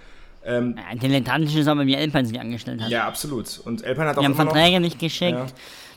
Ähm, 0.46 0.76
ja, 0.76 0.96
dilettantisch 0.96 1.56
ist 1.56 1.66
aber, 1.66 1.86
wie 1.86 1.94
Elpine 1.94 2.24
sich 2.24 2.38
angestellt 2.38 2.80
hat. 2.80 2.88
Ja, 2.88 3.06
absolut. 3.06 3.60
Und 3.64 3.84
Elpine 3.84 4.08
hat 4.08 4.16
auch 4.16 4.20
Die 4.20 4.26
haben 4.26 4.34
Verträge 4.34 4.76
noch, 4.76 4.80
nicht 4.80 4.98
geschickt. 4.98 5.36
Ja. 5.36 5.46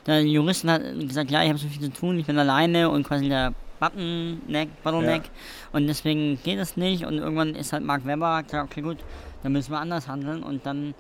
Der 0.08 0.26
Juristen 0.26 0.72
hat 0.72 0.82
gesagt, 1.00 1.30
ja, 1.30 1.44
ich 1.44 1.50
habe 1.50 1.60
so 1.60 1.68
viel 1.68 1.82
zu 1.82 1.94
tun, 1.94 2.18
ich 2.18 2.26
bin 2.26 2.38
alleine 2.40 2.90
und 2.90 3.04
quasi 3.04 3.30
der 3.30 3.54
Buttonneck, 3.80 4.70
Bottleneck 4.84 5.24
ja. 5.26 5.30
und 5.72 5.88
deswegen 5.88 6.40
geht 6.44 6.58
es 6.58 6.78
nicht 6.78 7.06
und 7.06 7.18
irgendwann 7.18 7.56
ist 7.56 7.74
halt 7.74 7.84
Mark 7.84 8.06
Webber 8.06 8.42
gesagt, 8.44 8.72
okay 8.72 8.82
gut, 8.82 8.98
dann 9.44 9.52
müssen 9.52 9.72
wir 9.72 9.80
anders 9.80 10.08
handeln 10.08 10.42
und 10.42 10.66
dann 10.66 10.96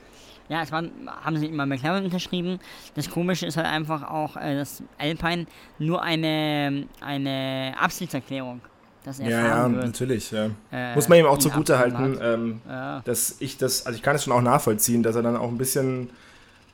ja, 0.47 0.63
es 0.63 0.71
war, 0.71 0.83
haben 1.23 1.37
sie 1.37 1.45
immer 1.45 1.67
McLaren 1.67 2.05
unterschrieben. 2.05 2.59
Das 2.95 3.09
Komische 3.09 3.45
ist 3.45 3.55
halt 3.55 3.67
einfach 3.67 4.09
auch, 4.09 4.35
äh, 4.35 4.55
dass 4.55 4.83
Alpine 4.97 5.45
nur 5.77 6.01
eine, 6.01 6.87
eine 7.01 7.75
Absichtserklärung 7.79 8.61
dass 9.03 9.19
er 9.19 9.29
ja, 9.29 9.47
ja, 9.47 9.71
wird. 9.71 9.85
natürlich. 9.85 10.31
Ja. 10.31 10.49
Äh, 10.71 10.95
Muss 10.95 11.07
man 11.07 11.19
ihm 11.19 11.25
auch 11.25 11.37
zugute 11.37 11.77
halten, 11.79 12.17
ähm, 12.21 12.61
ja. 12.67 13.01
dass 13.05 13.35
ich 13.39 13.57
das, 13.57 13.85
also 13.85 13.95
ich 13.95 14.03
kann 14.03 14.15
es 14.15 14.23
schon 14.23 14.33
auch 14.33 14.41
nachvollziehen, 14.41 15.03
dass 15.03 15.15
er 15.15 15.21
dann 15.21 15.37
auch 15.37 15.47
ein 15.47 15.57
bisschen 15.57 16.09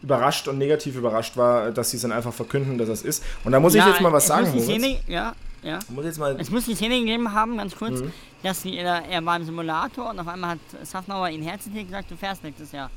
überrascht 0.02 0.48
und 0.48 0.58
negativ 0.58 0.96
überrascht 0.96 1.38
war, 1.38 1.72
dass 1.72 1.92
sie 1.92 1.98
es 1.98 2.04
dann 2.04 2.12
einfach 2.12 2.34
verkünden, 2.34 2.78
dass 2.78 2.90
es 2.90 3.02
ist. 3.04 3.24
Und 3.44 3.52
da 3.52 3.60
muss 3.60 3.74
ja, 3.74 3.82
ich 3.82 3.94
jetzt 3.94 4.02
mal 4.02 4.12
was 4.12 4.28
sagen. 4.28 4.52
Muss 4.54 4.64
Szene, 4.64 4.98
ja, 5.08 5.34
ja. 5.64 5.80
Muss 5.90 6.06
jetzt 6.06 6.20
mal 6.20 6.36
es 6.40 6.52
muss 6.52 6.66
die 6.66 6.76
Szene 6.76 7.00
gegeben 7.00 7.34
haben, 7.34 7.58
ganz 7.58 7.76
kurz, 7.76 8.02
mhm. 8.02 8.12
dass 8.44 8.62
die, 8.62 8.78
er 8.78 9.26
war 9.26 9.38
im 9.38 9.46
Simulator 9.46 10.10
und 10.10 10.20
auf 10.20 10.28
einmal 10.28 10.52
hat 10.52 10.60
Safnauer 10.84 11.30
ihn 11.30 11.42
herzlich 11.42 11.86
gesagt, 11.86 12.12
du 12.12 12.16
fährst 12.16 12.44
nächstes 12.44 12.72
Jahr. 12.72 12.90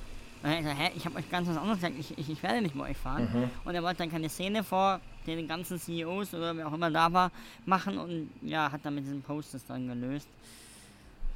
Und 0.42 0.50
er 0.50 0.62
gesagt, 0.62 0.78
hä, 0.78 0.90
ich 0.96 1.04
habe 1.04 1.16
euch 1.16 1.30
ganz 1.30 1.48
was 1.48 1.56
anderes 1.56 1.78
gesagt, 1.78 1.94
ich, 1.98 2.16
ich, 2.16 2.30
ich 2.30 2.42
werde 2.42 2.62
nicht 2.62 2.74
mit 2.74 2.84
euch 2.84 2.96
fahren. 2.96 3.28
Mhm. 3.32 3.50
Und 3.64 3.74
er 3.74 3.82
wollte 3.82 3.98
dann 3.98 4.10
keine 4.10 4.28
Szene 4.28 4.62
vor 4.62 5.00
den 5.26 5.48
ganzen 5.48 5.78
CEOs 5.78 6.34
oder 6.34 6.56
wer 6.56 6.68
auch 6.68 6.72
immer 6.72 6.90
da 6.90 7.12
war, 7.12 7.30
machen 7.66 7.98
und 7.98 8.30
ja, 8.42 8.70
hat 8.72 8.80
dann 8.84 8.94
mit 8.94 9.04
diesem 9.04 9.22
Post 9.22 9.54
das 9.54 9.66
dann 9.66 9.88
gelöst. 9.88 10.28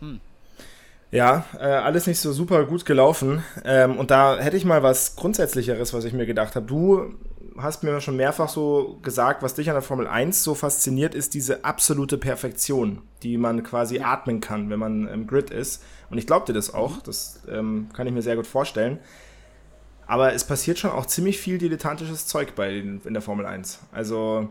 Hm. 0.01 0.21
Ja, 1.11 1.45
äh, 1.59 1.65
alles 1.65 2.07
nicht 2.07 2.19
so 2.19 2.33
super 2.33 2.65
gut 2.65 2.87
gelaufen. 2.87 3.43
Ähm, 3.65 3.99
und 3.99 4.11
da 4.11 4.39
hätte 4.39 4.57
ich 4.57 4.65
mal 4.65 4.83
was 4.83 5.15
Grundsätzlicheres, 5.15 5.93
was 5.93 6.05
ich 6.05 6.15
mir 6.15 6.25
gedacht 6.25 6.57
habe. 6.57 6.65
Du 6.65 7.15
hast 7.59 7.83
mir 7.83 8.01
schon 8.01 8.17
mehrfach 8.17 8.49
so 8.49 8.99
gesagt, 9.03 9.43
was 9.43 9.55
dich 9.55 9.69
an 9.69 9.75
der 9.75 9.83
Formel 9.83 10.07
1 10.07 10.43
so 10.43 10.55
fasziniert, 10.55 11.15
ist 11.15 11.35
diese 11.35 11.65
absolute 11.65 12.19
Perfektion, 12.19 13.03
die 13.23 13.37
man 13.37 13.63
quasi 13.63 13.97
ja. 13.97 14.13
atmen 14.13 14.41
kann, 14.41 14.71
wenn 14.71 14.79
man 14.79 15.09
im 15.09 15.27
Grid 15.27 15.51
ist. 15.51 15.83
Und 16.11 16.19
ich 16.19 16.27
glaube 16.27 16.47
dir 16.47 16.53
das 16.53 16.73
auch, 16.73 16.97
mhm. 16.97 17.03
das 17.05 17.43
ähm, 17.49 17.89
kann 17.93 18.07
ich 18.07 18.13
mir 18.13 18.23
sehr 18.23 18.37
gut 18.37 18.47
vorstellen. 18.47 18.99
Aber 20.07 20.33
es 20.35 20.45
passiert 20.45 20.79
schon 20.79 20.91
auch 20.91 21.07
ziemlich 21.07 21.39
viel 21.39 21.59
dilettantisches 21.59 22.27
Zeug 22.27 22.55
bei 22.55 22.77
in 22.77 23.15
der 23.15 23.23
Formel 23.23 23.47
1. 23.47 23.81
Also 23.93 24.49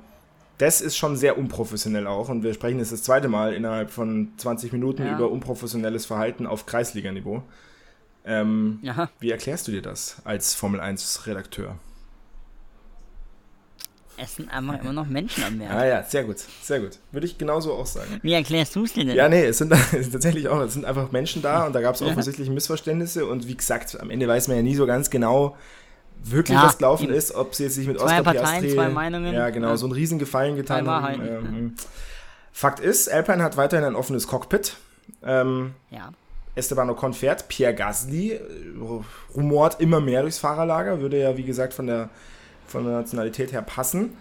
das 0.57 0.79
ist 0.79 0.95
schon 0.95 1.17
sehr 1.17 1.37
unprofessionell 1.37 2.07
auch. 2.07 2.29
Und 2.29 2.43
wir 2.43 2.53
sprechen 2.53 2.79
jetzt 2.79 2.91
das 2.91 3.03
zweite 3.03 3.27
Mal 3.27 3.53
innerhalb 3.53 3.91
von 3.91 4.33
20 4.37 4.71
Minuten 4.71 5.05
ja. 5.05 5.15
über 5.15 5.31
unprofessionelles 5.31 6.05
Verhalten 6.05 6.45
auf 6.45 6.65
Kreisliganiveau. 6.65 7.43
Ähm. 8.25 8.79
Wie 9.19 9.31
erklärst 9.31 9.67
du 9.67 9.71
dir 9.71 9.81
das 9.81 10.17
als 10.23 10.53
Formel 10.53 10.79
1-Redakteur? 10.79 11.77
Es 14.17 14.35
sind 14.35 14.53
einfach 14.53 14.81
immer 14.81 14.93
noch 14.93 15.07
Menschen 15.07 15.43
am 15.43 15.57
Meer. 15.57 15.71
Ah 15.71 15.85
ja, 15.85 16.03
sehr 16.03 16.23
gut, 16.23 16.37
sehr 16.61 16.79
gut. 16.79 16.99
Würde 17.11 17.25
ich 17.25 17.37
genauso 17.37 17.73
auch 17.73 17.85
sagen. 17.85 18.19
Wie 18.21 18.33
erklärst 18.33 18.75
du 18.75 18.83
es 18.83 18.93
dir 18.93 19.05
denn? 19.05 19.15
Ja, 19.15 19.29
nee, 19.29 19.45
es 19.45 19.57
sind 19.57 19.69
tatsächlich 20.11 20.47
auch, 20.47 20.59
es 20.61 20.73
sind 20.73 20.85
einfach 20.85 21.11
Menschen 21.11 21.41
da 21.41 21.65
und 21.65 21.73
da 21.73 21.81
gab 21.81 21.95
es 21.95 22.01
offensichtlich 22.01 22.49
Missverständnisse 22.49 23.25
und 23.25 23.47
wie 23.47 23.55
gesagt, 23.55 23.99
am 23.99 24.09
Ende 24.09 24.27
weiß 24.27 24.47
man 24.47 24.57
ja 24.57 24.63
nie 24.63 24.75
so 24.75 24.85
ganz 24.85 25.09
genau, 25.09 25.55
wirklich 26.23 26.57
ja, 26.57 26.65
was 26.65 26.77
gelaufen 26.77 27.09
ist, 27.09 27.33
ob 27.33 27.55
sie 27.55 27.63
jetzt 27.63 27.75
sich 27.75 27.87
mit 27.87 27.97
zwei 27.97 28.19
Oscar 28.19 28.23
Parteien, 28.23 28.61
Piastri, 28.61 28.75
zwei 28.75 28.89
Meinungen. 28.89 29.33
Ja, 29.33 29.49
genau, 29.49 29.69
ja. 29.69 29.77
so 29.77 29.85
einen 29.85 29.93
riesen 29.93 30.19
Gefallen 30.19 30.55
getan 30.55 30.87
haben. 30.87 31.21
Ähm, 31.21 31.75
Fakt 32.51 32.79
ist, 32.79 33.09
Alpine 33.11 33.43
hat 33.43 33.57
weiterhin 33.57 33.85
ein 33.85 33.95
offenes 33.95 34.27
Cockpit. 34.27 34.75
Ähm, 35.23 35.73
ja. 35.89 36.11
Esteban 36.55 36.89
Ocon 36.89 37.13
fährt, 37.13 37.47
Pierre 37.47 37.73
Gasly 37.73 38.33
äh, 38.33 38.41
rumort 39.35 39.79
immer 39.79 40.01
mehr 40.01 40.21
durchs 40.21 40.37
Fahrerlager, 40.37 40.99
würde 40.99 41.19
ja 41.19 41.37
wie 41.37 41.43
gesagt 41.43 41.73
von 41.73 41.87
der 41.87 42.09
von 42.71 42.83
der 42.85 42.93
Nationalität 42.93 43.51
her 43.51 43.61
passen. 43.61 44.17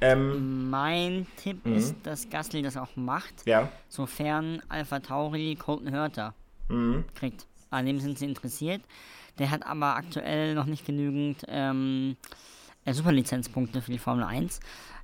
Ähm, 0.00 0.70
mein 0.70 1.26
Tipp 1.36 1.66
mhm. 1.66 1.74
ist, 1.74 1.94
dass 2.04 2.30
Gasly 2.30 2.62
das 2.62 2.76
auch 2.76 2.96
macht, 2.96 3.46
ja. 3.46 3.68
sofern 3.88 4.62
Alpha 4.68 5.00
Tauri 5.00 5.56
Colton 5.56 5.90
Hörter 5.90 6.34
mhm. 6.68 7.04
kriegt. 7.14 7.46
An 7.70 7.86
dem 7.86 8.00
sind 8.00 8.18
sie 8.18 8.24
interessiert. 8.24 8.80
Der 9.38 9.50
hat 9.50 9.66
aber 9.66 9.96
aktuell 9.96 10.54
noch 10.54 10.66
nicht 10.66 10.86
genügend 10.86 11.44
ähm, 11.48 12.16
äh, 12.84 12.92
Superlizenzpunkte 12.92 13.82
für 13.82 13.92
die 13.92 13.98
Formel 13.98 14.24
1. 14.24 14.60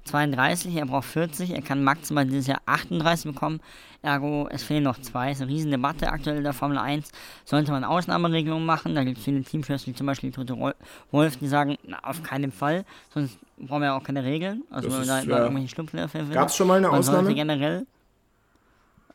32, 0.06 0.76
er 0.76 0.86
braucht 0.86 1.06
40, 1.06 1.50
er 1.50 1.62
kann 1.62 1.82
maximal 1.84 2.24
dieses 2.24 2.46
Jahr 2.46 2.60
38 2.66 3.32
bekommen. 3.32 3.60
Ergo, 4.02 4.48
es 4.50 4.62
fehlen 4.62 4.84
noch 4.84 5.00
zwei. 5.00 5.30
Es 5.30 5.38
ist 5.38 5.42
eine 5.42 5.50
riesen 5.50 5.70
Debatte 5.70 6.08
aktuell 6.08 6.36
in 6.36 6.44
der 6.44 6.52
Formel 6.52 6.78
1. 6.78 7.10
Sollte 7.44 7.72
man 7.72 7.82
Ausnahmeregelungen 7.82 8.64
machen? 8.64 8.94
Da 8.94 9.04
gibt 9.04 9.18
es 9.18 9.24
viele 9.24 9.42
Teamchefs, 9.42 9.86
wie 9.86 9.94
zum 9.94 10.06
Beispiel 10.06 10.30
Toto 10.30 10.72
Wolf, 11.10 11.36
die 11.38 11.48
sagen, 11.48 11.76
na, 11.84 11.98
auf 12.04 12.22
keinen 12.22 12.52
Fall, 12.52 12.84
sonst 13.12 13.38
brauchen 13.58 13.82
wir 13.82 13.86
ja 13.86 13.96
auch 13.96 14.04
keine 14.04 14.22
Regeln. 14.22 14.62
Also, 14.70 14.92
wenn 14.92 15.06
da 15.06 15.22
ja. 15.22 15.38
irgendwelche 15.38 15.68
Schlupflöcher 15.68 16.24
Gab 16.24 16.48
es 16.48 16.56
schon 16.56 16.68
mal 16.68 16.76
eine 16.78 16.88
man 16.88 17.00
Ausnahme? 17.00 17.34
generell. 17.34 17.86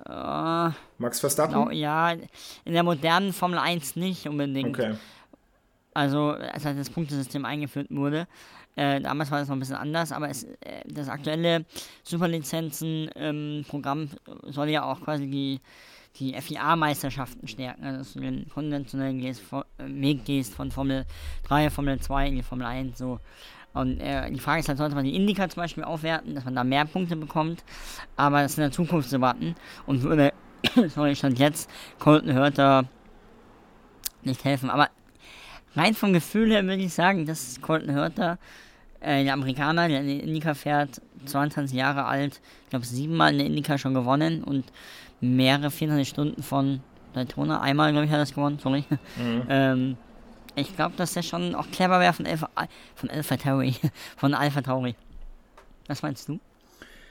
Äh, 0.06 0.69
Max 0.97 1.19
Verstappen? 1.19 1.54
Genau, 1.54 1.69
ja, 1.69 2.12
in 2.65 2.73
der 2.73 2.84
modernen 2.84 3.34
Formel 3.34 3.60
1 3.60 3.95
nicht 3.95 4.27
unbedingt. 4.27 4.77
Okay. 4.77 4.95
Also, 5.93 6.32
als 6.32 6.63
das 6.63 6.89
Punktesystem 6.89 7.43
eingeführt 7.45 7.88
wurde. 7.89 8.27
Äh, 8.75 9.01
damals 9.01 9.30
war 9.32 9.39
das 9.39 9.49
noch 9.49 9.56
ein 9.56 9.60
bisschen 9.60 9.75
anders, 9.75 10.12
aber 10.13 10.30
es, 10.30 10.43
äh, 10.43 10.82
das 10.86 11.10
aktuelle 11.10 11.65
Superlizenzen-Programm 12.04 14.01
ähm, 14.01 14.10
soll 14.47 14.69
ja 14.69 14.84
auch 14.86 15.01
quasi 15.01 15.27
die, 15.30 15.60
die 16.15 16.34
FIA-Meisterschaften 16.34 17.47
stärken, 17.47 17.84
also 17.84 17.97
dass 17.99 18.13
du 18.13 18.21
den 18.21 18.47
konventionellen 18.49 19.19
gehst, 19.19 19.43
Weg 19.77 20.23
gehst 20.23 20.54
von 20.54 20.71
Formel 20.71 21.06
3, 21.43 21.69
Formel 21.69 21.99
2 21.99 22.30
in 22.30 22.36
die 22.38 22.43
Formel 22.43 22.65
1, 22.65 22.97
so. 22.97 23.19
Und 23.73 23.99
äh, 23.99 24.32
die 24.32 24.39
Frage 24.39 24.62
ist 24.62 24.69
halt, 24.69 24.77
sollte 24.77 24.95
man 24.95 25.06
die 25.06 25.15
Indica 25.15 25.47
zum 25.49 25.63
Beispiel 25.63 25.84
aufwerten, 25.86 26.36
dass 26.36 26.45
man 26.45 26.56
da 26.56 26.63
mehr 26.63 26.86
Punkte 26.86 27.17
bekommt, 27.17 27.63
aber 28.15 28.41
das 28.41 28.54
ist 28.54 28.58
in 28.58 28.63
der 28.63 28.71
Zukunft 28.71 29.10
zu 29.10 29.19
warten 29.21 29.56
und 29.86 30.01
würde, 30.04 30.32
sorry, 30.88 31.15
stand 31.15 31.39
jetzt, 31.39 31.69
Colton 31.99 32.34
Hörter 32.34 32.86
nicht 34.23 34.43
helfen, 34.45 34.69
aber 34.69 34.89
rein 35.75 35.93
vom 35.93 36.13
Gefühl 36.13 36.51
her 36.51 36.63
würde 36.63 36.84
ich 36.84 36.93
sagen, 36.93 37.25
dass 37.25 37.62
Colton 37.62 37.93
Hörter, 37.93 38.38
äh, 38.99 39.23
der 39.23 39.34
Amerikaner, 39.34 39.88
der 39.88 40.01
in 40.01 40.07
die 40.07 40.19
Indica 40.19 40.53
fährt, 40.53 41.01
22 41.25 41.77
Jahre 41.77 42.05
alt, 42.05 42.41
ich 42.63 42.69
glaube 42.69 42.86
siebenmal 42.86 43.31
in 43.31 43.39
der 43.39 43.47
Indica 43.47 43.77
schon 43.77 43.93
gewonnen 43.93 44.43
und 44.43 44.65
mehrere 45.19 45.71
24 45.71 46.07
Stunden 46.07 46.43
von 46.43 46.81
Daytona, 47.13 47.62
einmal 47.62 47.91
glaube 47.91 48.05
ich 48.05 48.12
hat 48.12 48.17
er 48.17 48.21
das 48.21 48.34
gewonnen, 48.34 48.60
sorry. 48.60 48.84
Mhm. 49.17 49.43
ähm, 49.49 49.97
ich 50.55 50.75
glaube, 50.75 50.95
dass 50.97 51.13
der 51.13 51.23
schon 51.23 51.55
auch 51.55 51.69
clever 51.71 51.99
wäre 51.99 52.13
von 52.13 52.25
Alpha, 52.25 52.49
von 52.95 53.10
Alpha 53.10 53.38
Tauri, 53.38 53.75
von 54.17 54.34
Alpha 54.34 54.62
Tauri. 54.62 54.95
Was 55.88 56.01
meinst 56.01 56.27
du? 56.27 56.39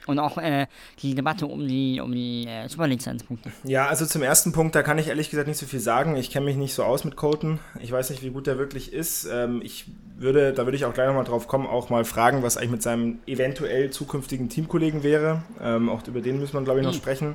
Und 0.07 0.19
auch 0.19 0.37
äh, 0.37 0.67
die 1.01 1.15
Debatte 1.15 1.45
um 1.45 1.67
die, 1.67 2.01
um 2.01 2.11
die 2.11 2.47
äh, 2.47 2.67
Superlizenzpunkte. 2.67 3.51
Ja, 3.63 3.87
also 3.87 4.05
zum 4.05 4.23
ersten 4.23 4.51
Punkt, 4.51 4.75
da 4.75 4.83
kann 4.83 4.97
ich 4.97 5.07
ehrlich 5.07 5.29
gesagt 5.29 5.47
nicht 5.47 5.57
so 5.57 5.65
viel 5.65 5.79
sagen. 5.79 6.15
Ich 6.15 6.31
kenne 6.31 6.45
mich 6.45 6.55
nicht 6.55 6.73
so 6.73 6.83
aus 6.83 7.03
mit 7.03 7.15
Colton. 7.15 7.59
Ich 7.79 7.91
weiß 7.91 8.09
nicht, 8.09 8.23
wie 8.23 8.29
gut 8.29 8.47
der 8.47 8.57
wirklich 8.57 8.93
ist. 8.93 9.27
Ähm, 9.31 9.61
ich 9.63 9.85
würde, 10.17 10.53
da 10.53 10.65
würde 10.65 10.77
ich 10.77 10.85
auch 10.85 10.93
gleich 10.93 11.07
nochmal 11.07 11.23
drauf 11.23 11.47
kommen, 11.47 11.67
auch 11.67 11.89
mal 11.89 12.05
fragen, 12.05 12.43
was 12.43 12.57
eigentlich 12.57 12.71
mit 12.71 12.83
seinem 12.83 13.19
eventuell 13.25 13.89
zukünftigen 13.89 14.49
Teamkollegen 14.49 15.03
wäre. 15.03 15.43
Ähm, 15.61 15.89
auch 15.89 16.05
über 16.07 16.21
den 16.21 16.39
müssen 16.39 16.53
wir, 16.53 16.61
glaube 16.61 16.79
ich, 16.79 16.85
noch 16.85 16.93
mhm. 16.93 16.97
sprechen 16.97 17.33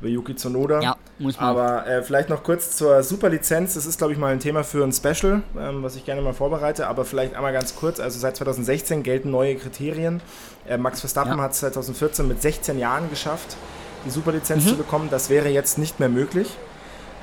über 0.00 0.08
Yuki 0.08 0.34
Tsunoda. 0.36 0.80
Ja, 0.80 0.96
muss 1.18 1.38
man. 1.38 1.46
Aber 1.46 1.86
äh, 1.86 2.02
vielleicht 2.02 2.28
noch 2.28 2.42
kurz 2.42 2.76
zur 2.76 3.02
Superlizenz. 3.02 3.74
Das 3.74 3.86
ist, 3.86 3.98
glaube 3.98 4.12
ich, 4.12 4.18
mal 4.18 4.32
ein 4.32 4.40
Thema 4.40 4.64
für 4.64 4.84
ein 4.84 4.92
Special, 4.92 5.42
ähm, 5.58 5.82
was 5.82 5.96
ich 5.96 6.04
gerne 6.04 6.22
mal 6.22 6.32
vorbereite. 6.32 6.86
Aber 6.86 7.04
vielleicht 7.04 7.34
einmal 7.34 7.52
ganz 7.52 7.74
kurz. 7.74 8.00
Also 8.00 8.18
seit 8.18 8.36
2016 8.36 9.02
gelten 9.02 9.30
neue 9.30 9.56
Kriterien. 9.56 10.20
Äh, 10.66 10.78
Max 10.78 11.00
Verstappen 11.00 11.38
ja. 11.38 11.42
hat 11.42 11.52
es 11.52 11.60
2014 11.60 12.28
mit 12.28 12.40
16 12.40 12.78
Jahren 12.78 13.10
geschafft, 13.10 13.56
die 14.06 14.10
Superlizenz 14.10 14.64
mhm. 14.64 14.68
zu 14.68 14.76
bekommen. 14.76 15.08
Das 15.10 15.30
wäre 15.30 15.48
jetzt 15.48 15.78
nicht 15.78 15.98
mehr 15.98 16.08
möglich, 16.08 16.56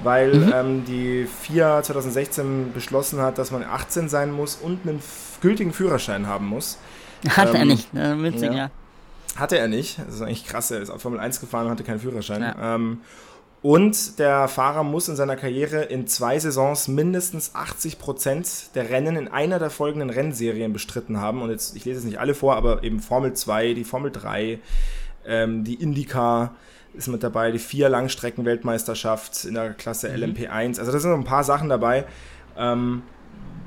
weil 0.03 0.35
mhm. 0.35 0.53
ähm, 0.53 0.85
die 0.85 1.25
FIA 1.25 1.81
2016 1.81 2.73
beschlossen 2.73 3.21
hat, 3.21 3.37
dass 3.37 3.51
man 3.51 3.63
18 3.63 4.09
sein 4.09 4.31
muss 4.31 4.55
und 4.55 4.87
einen 4.87 5.01
gültigen 5.41 5.73
Führerschein 5.73 6.27
haben 6.27 6.47
muss. 6.47 6.77
Hat 7.29 7.49
ähm, 7.49 7.55
er 7.55 7.65
nicht, 7.65 7.93
ne? 7.93 8.21
witzig, 8.21 8.51
ja. 8.51 8.53
ja. 8.53 8.71
Hatte 9.35 9.57
er 9.57 9.67
nicht. 9.67 9.99
Das 9.99 10.15
ist 10.15 10.21
eigentlich 10.21 10.45
krass. 10.45 10.71
Er 10.71 10.81
ist 10.81 10.89
auf 10.89 11.01
Formel 11.01 11.19
1 11.19 11.39
gefahren 11.39 11.65
und 11.65 11.71
hatte 11.71 11.83
keinen 11.83 11.99
Führerschein. 11.99 12.41
Ja. 12.41 12.75
Ähm, 12.75 13.01
Und 13.61 14.19
der 14.19 14.47
Fahrer 14.47 14.83
muss 14.83 15.09
in 15.09 15.15
seiner 15.15 15.35
Karriere 15.35 15.81
in 15.81 16.05
zwei 16.05 16.37
Saisons 16.37 16.87
mindestens 16.87 17.55
80 17.55 17.97
Prozent 17.97 18.75
der 18.75 18.91
Rennen 18.91 19.15
in 19.15 19.27
einer 19.27 19.57
der 19.57 19.71
folgenden 19.71 20.11
Rennserien 20.11 20.71
bestritten 20.71 21.19
haben. 21.19 21.41
Und 21.41 21.49
jetzt, 21.49 21.75
ich 21.75 21.83
lese 21.83 21.99
es 21.99 22.05
nicht 22.05 22.19
alle 22.19 22.35
vor, 22.35 22.55
aber 22.55 22.83
eben 22.83 22.99
Formel 22.99 23.33
2, 23.33 23.73
die 23.73 23.83
Formel 23.83 24.11
3, 24.11 24.59
ähm, 25.25 25.63
die 25.63 25.81
IndyCar 25.81 26.55
ist 26.93 27.07
mit 27.07 27.23
dabei, 27.23 27.51
die 27.51 27.57
vier 27.59 27.89
Langstrecken-Weltmeisterschaft 27.89 29.45
in 29.45 29.55
der 29.55 29.73
Klasse 29.73 30.09
mhm. 30.09 30.23
LMP1. 30.23 30.79
Also 30.79 30.91
da 30.91 30.99
sind 30.99 31.09
noch 31.09 31.17
ein 31.17 31.23
paar 31.23 31.43
Sachen 31.43 31.67
dabei. 31.67 32.05
Ähm, 32.55 33.01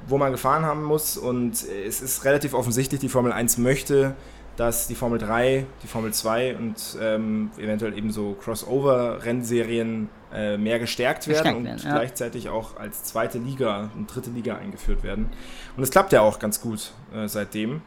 wo 0.07 0.17
man 0.17 0.33
gefahren 0.33 0.65
haben 0.65 0.85
muss 0.85 1.19
und 1.19 1.53
es 1.53 2.01
ist 2.01 2.25
relativ 2.25 2.55
offensichtlich, 2.55 3.01
die 3.01 3.11
Formel 3.11 3.33
1 3.33 3.59
möchte 3.59 4.15
dass 4.59 4.89
die 4.89 4.97
Formel 4.97 5.21
3, 5.21 5.67
die 5.85 5.87
Formel 5.87 6.13
2 6.13 6.57
und 6.57 6.99
ähm, 7.01 7.53
eventuell 7.59 7.97
eben 7.97 8.11
so 8.11 8.37
Crossover-Rennserien 8.43 10.09
äh, 10.35 10.57
mehr 10.57 10.81
gestärkt 10.81 11.29
werden 11.29 11.63
gestärkt 11.63 11.85
und 11.85 11.85
ja. 11.85 11.97
gleichzeitig 11.97 12.49
auch 12.49 12.77
als 12.77 13.05
zweite 13.05 13.39
Liga 13.39 13.89
und 13.97 14.13
dritte 14.13 14.31
Liga 14.31 14.57
eingeführt 14.57 15.05
werden. 15.05 15.31
Und 15.77 15.83
es 15.85 15.93
klappt 15.93 16.13
ja 16.13 16.23
auch 16.23 16.41
ganz 16.41 16.61
gut 16.61 16.91
äh, 17.15 17.29
seitdem. 17.29 17.83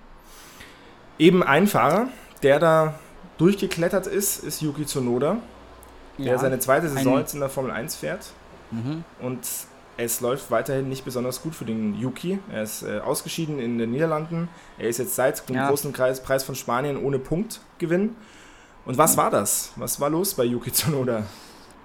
Eben 1.19 1.43
ein 1.43 1.67
Fahrer, 1.67 2.07
der 2.41 2.59
da 2.59 2.95
durchgeklettert 3.37 4.07
ist, 4.07 4.41
ist 4.41 4.61
Yuki 4.61 4.85
Tsunoda, 4.85 5.39
ja, 6.17 6.25
der 6.25 6.39
seine 6.39 6.59
zweite 6.59 6.87
Saison 6.87 7.19
jetzt 7.19 7.33
in 7.33 7.41
der 7.41 7.49
Formel 7.49 7.71
1 7.71 7.97
fährt. 7.97 8.31
Mhm. 8.71 9.03
Und 9.19 9.41
es 9.97 10.21
läuft 10.21 10.51
weiterhin 10.51 10.89
nicht 10.89 11.05
besonders 11.05 11.41
gut 11.41 11.55
für 11.55 11.65
den 11.65 11.99
Yuki. 11.99 12.39
Er 12.51 12.63
ist 12.63 12.83
äh, 12.83 12.99
ausgeschieden 12.99 13.59
in 13.59 13.77
den 13.77 13.91
Niederlanden. 13.91 14.49
Er 14.77 14.89
ist 14.89 14.97
jetzt 14.97 15.15
seit 15.15 15.47
dem 15.47 15.55
ja. 15.55 15.69
großen 15.69 15.93
Kreis, 15.93 16.23
Preis 16.23 16.43
von 16.43 16.55
Spanien 16.55 16.97
ohne 16.97 17.19
Punktgewinn. 17.19 18.15
Und 18.85 18.97
was 18.97 19.15
war 19.17 19.29
das? 19.29 19.73
Was 19.75 19.99
war 19.99 20.09
los 20.09 20.33
bei 20.33 20.43
Yuki 20.43 20.71
Tsunoda? 20.71 21.23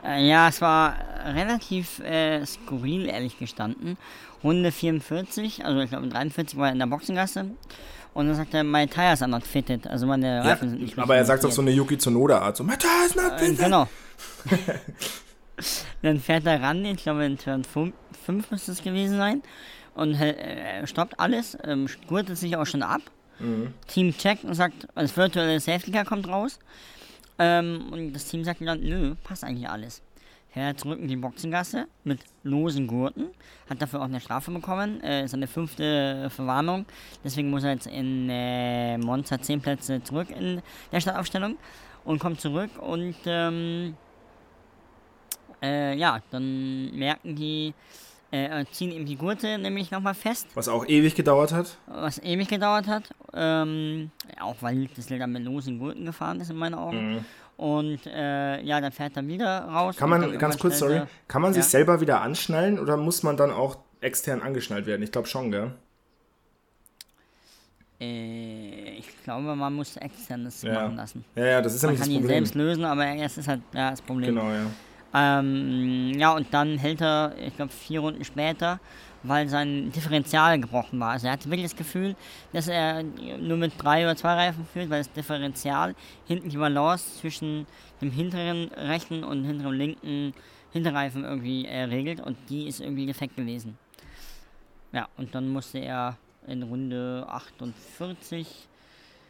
Äh, 0.04 0.26
ja, 0.26 0.48
es 0.48 0.60
war 0.60 0.94
relativ 1.24 1.98
äh, 2.00 2.44
skurril, 2.46 3.06
ehrlich 3.06 3.38
gestanden. 3.38 3.98
Runde 4.42 4.70
44, 4.70 5.64
also 5.64 5.80
ich 5.80 5.90
glaube 5.90 6.08
43 6.08 6.58
war 6.58 6.66
er 6.66 6.72
in 6.72 6.78
der 6.78 6.86
Boxengasse. 6.86 7.50
Und 8.14 8.28
dann 8.28 8.36
sagt 8.36 8.54
er, 8.54 8.64
my 8.64 8.86
tires 8.86 9.20
are 9.20 9.30
not 9.30 9.42
fitted. 9.42 9.86
Also 9.86 10.06
meine 10.06 10.42
Reifen 10.42 10.68
ja, 10.68 10.70
sind 10.70 10.80
nicht 10.80 10.98
Aber 10.98 11.16
er 11.16 11.24
sagt 11.24 11.44
auch 11.44 11.50
so 11.50 11.60
eine 11.60 11.70
Yuki 11.70 11.98
Tsunoda-Art, 11.98 12.56
so 12.56 12.64
my 12.64 12.76
tires 12.76 13.14
not 13.14 13.32
äh, 13.32 13.38
fitted. 13.38 13.58
genau. 13.58 13.88
dann 16.02 16.20
fährt 16.20 16.46
er 16.46 16.62
ran, 16.62 16.84
ich 16.84 17.02
glaube 17.02 17.24
in 17.24 17.38
Turn 17.38 17.64
5 17.64 18.50
müsste 18.50 18.72
es 18.72 18.82
gewesen 18.82 19.16
sein. 19.16 19.42
Und 19.94 20.14
äh, 20.20 20.86
stoppt 20.86 21.18
alles, 21.18 21.56
ähm, 21.64 21.88
gurtet 22.06 22.36
sich 22.36 22.56
auch 22.56 22.66
schon 22.66 22.82
ab. 22.82 23.00
Mhm. 23.38 23.72
Team 23.86 24.16
checkt 24.16 24.44
und 24.44 24.54
sagt, 24.54 24.86
das 24.94 25.16
virtuelle 25.16 25.58
Safety 25.58 25.90
Car 25.90 26.04
kommt 26.04 26.28
raus. 26.28 26.58
Ähm, 27.38 27.86
und 27.90 28.12
das 28.12 28.26
Team 28.26 28.44
sagt 28.44 28.60
dann, 28.60 28.80
nö, 28.80 29.14
passt 29.24 29.44
eigentlich 29.44 29.68
alles. 29.68 30.02
Fährt 30.50 30.80
zurück 30.80 30.98
in 31.00 31.08
die 31.08 31.16
Boxengasse 31.16 31.86
mit 32.04 32.20
losen 32.42 32.86
Gurten. 32.86 33.28
Hat 33.68 33.80
dafür 33.80 34.00
auch 34.00 34.06
eine 34.06 34.20
Strafe 34.20 34.50
bekommen. 34.50 35.02
Äh, 35.02 35.26
eine 35.30 35.46
fünfte 35.46 36.30
Verwarnung. 36.30 36.86
Deswegen 37.24 37.50
muss 37.50 37.64
er 37.64 37.72
jetzt 37.72 37.86
in 37.86 38.28
äh, 38.30 38.96
Monza 38.98 39.40
10 39.40 39.60
Plätze 39.60 40.02
zurück 40.02 40.28
in 40.30 40.62
der 40.92 41.00
Startaufstellung. 41.00 41.56
Und 42.04 42.20
kommt 42.20 42.40
zurück 42.40 42.70
und 42.80 43.16
ähm, 43.26 43.96
äh, 45.62 45.94
ja, 45.94 46.20
dann 46.30 46.94
merken 46.94 47.36
die, 47.36 47.74
äh, 48.30 48.64
ziehen 48.72 48.92
ihm 48.92 49.06
die 49.06 49.16
Gurte 49.16 49.58
nämlich 49.58 49.90
nochmal 49.90 50.14
fest. 50.14 50.48
Was 50.54 50.68
auch 50.68 50.86
ewig 50.86 51.14
gedauert 51.14 51.52
hat. 51.52 51.78
Was 51.86 52.22
ewig 52.22 52.48
gedauert 52.48 52.86
hat. 52.86 53.14
Ähm, 53.32 54.10
auch 54.40 54.56
weil 54.60 54.88
das 54.96 55.06
dann 55.06 55.32
mit 55.32 55.44
losen 55.44 55.78
Gurten 55.78 56.04
gefahren 56.04 56.40
ist 56.40 56.50
in 56.50 56.56
meinen 56.56 56.74
Augen. 56.74 57.14
Mhm. 57.14 57.24
Und 57.56 58.06
äh, 58.06 58.60
ja, 58.62 58.80
dann 58.80 58.92
fährt 58.92 59.16
er 59.16 59.26
wieder 59.26 59.60
raus. 59.62 59.96
Kann 59.96 60.10
man, 60.10 60.38
ganz 60.38 60.58
kurz, 60.58 60.78
sorry, 60.78 61.02
kann 61.26 61.40
man 61.40 61.54
ja. 61.54 61.62
sich 61.62 61.70
selber 61.70 62.00
wieder 62.00 62.20
anschnallen 62.20 62.78
oder 62.78 62.96
muss 62.98 63.22
man 63.22 63.36
dann 63.36 63.50
auch 63.50 63.78
extern 64.00 64.42
angeschnallt 64.42 64.86
werden? 64.86 65.02
Ich 65.02 65.10
glaube 65.10 65.26
schon, 65.26 65.50
gell? 65.50 65.72
Äh, 67.98 68.98
ich 68.98 69.22
glaube, 69.24 69.56
man 69.56 69.72
muss 69.72 69.96
extern 69.96 70.44
das 70.44 70.60
ja. 70.62 70.74
machen 70.74 70.96
lassen. 70.96 71.24
Ja, 71.34 71.46
ja, 71.46 71.62
das 71.62 71.74
ist 71.74 71.82
man 71.82 71.94
ja 71.94 72.00
nicht 72.00 72.00
das 72.00 72.08
Problem. 72.08 72.20
Man 72.20 72.28
kann 72.28 72.36
ihn 72.36 72.44
selbst 72.44 72.54
lösen, 72.54 72.84
aber 72.84 73.06
es 73.06 73.38
ist 73.38 73.48
halt 73.48 73.62
ja, 73.72 73.90
das 73.90 74.02
Problem. 74.02 74.34
Genau, 74.34 74.50
ja. 74.50 74.66
Ähm, 75.18 76.12
ja, 76.18 76.32
und 76.34 76.52
dann 76.52 76.76
hält 76.76 77.00
er, 77.00 77.32
ich 77.38 77.56
glaube, 77.56 77.72
vier 77.72 78.00
Runden 78.00 78.22
später, 78.22 78.78
weil 79.22 79.48
sein 79.48 79.90
Differential 79.90 80.60
gebrochen 80.60 81.00
war. 81.00 81.12
Also 81.12 81.26
er 81.26 81.32
hatte 81.32 81.48
wirklich 81.48 81.70
das 81.70 81.76
Gefühl, 81.76 82.14
dass 82.52 82.68
er 82.68 83.02
nur 83.02 83.56
mit 83.56 83.72
drei 83.82 84.04
oder 84.04 84.14
zwei 84.14 84.34
Reifen 84.34 84.66
führt, 84.66 84.90
weil 84.90 84.98
das 84.98 85.10
Differential 85.10 85.94
hinten 86.26 86.50
die 86.50 86.58
Balance 86.58 87.18
zwischen 87.18 87.66
dem 88.02 88.10
hinteren 88.10 88.68
rechten 88.74 89.24
und 89.24 89.44
hinteren 89.44 89.74
linken 89.74 90.34
Hinterreifen 90.72 91.24
irgendwie 91.24 91.64
äh, 91.64 91.84
regelt 91.84 92.20
und 92.20 92.36
die 92.50 92.66
ist 92.68 92.80
irgendwie 92.80 93.06
defekt 93.06 93.36
gewesen. 93.36 93.78
Ja, 94.92 95.08
und 95.16 95.34
dann 95.34 95.48
musste 95.48 95.78
er 95.78 96.18
in 96.46 96.62
Runde 96.62 97.24
48, 97.26 98.68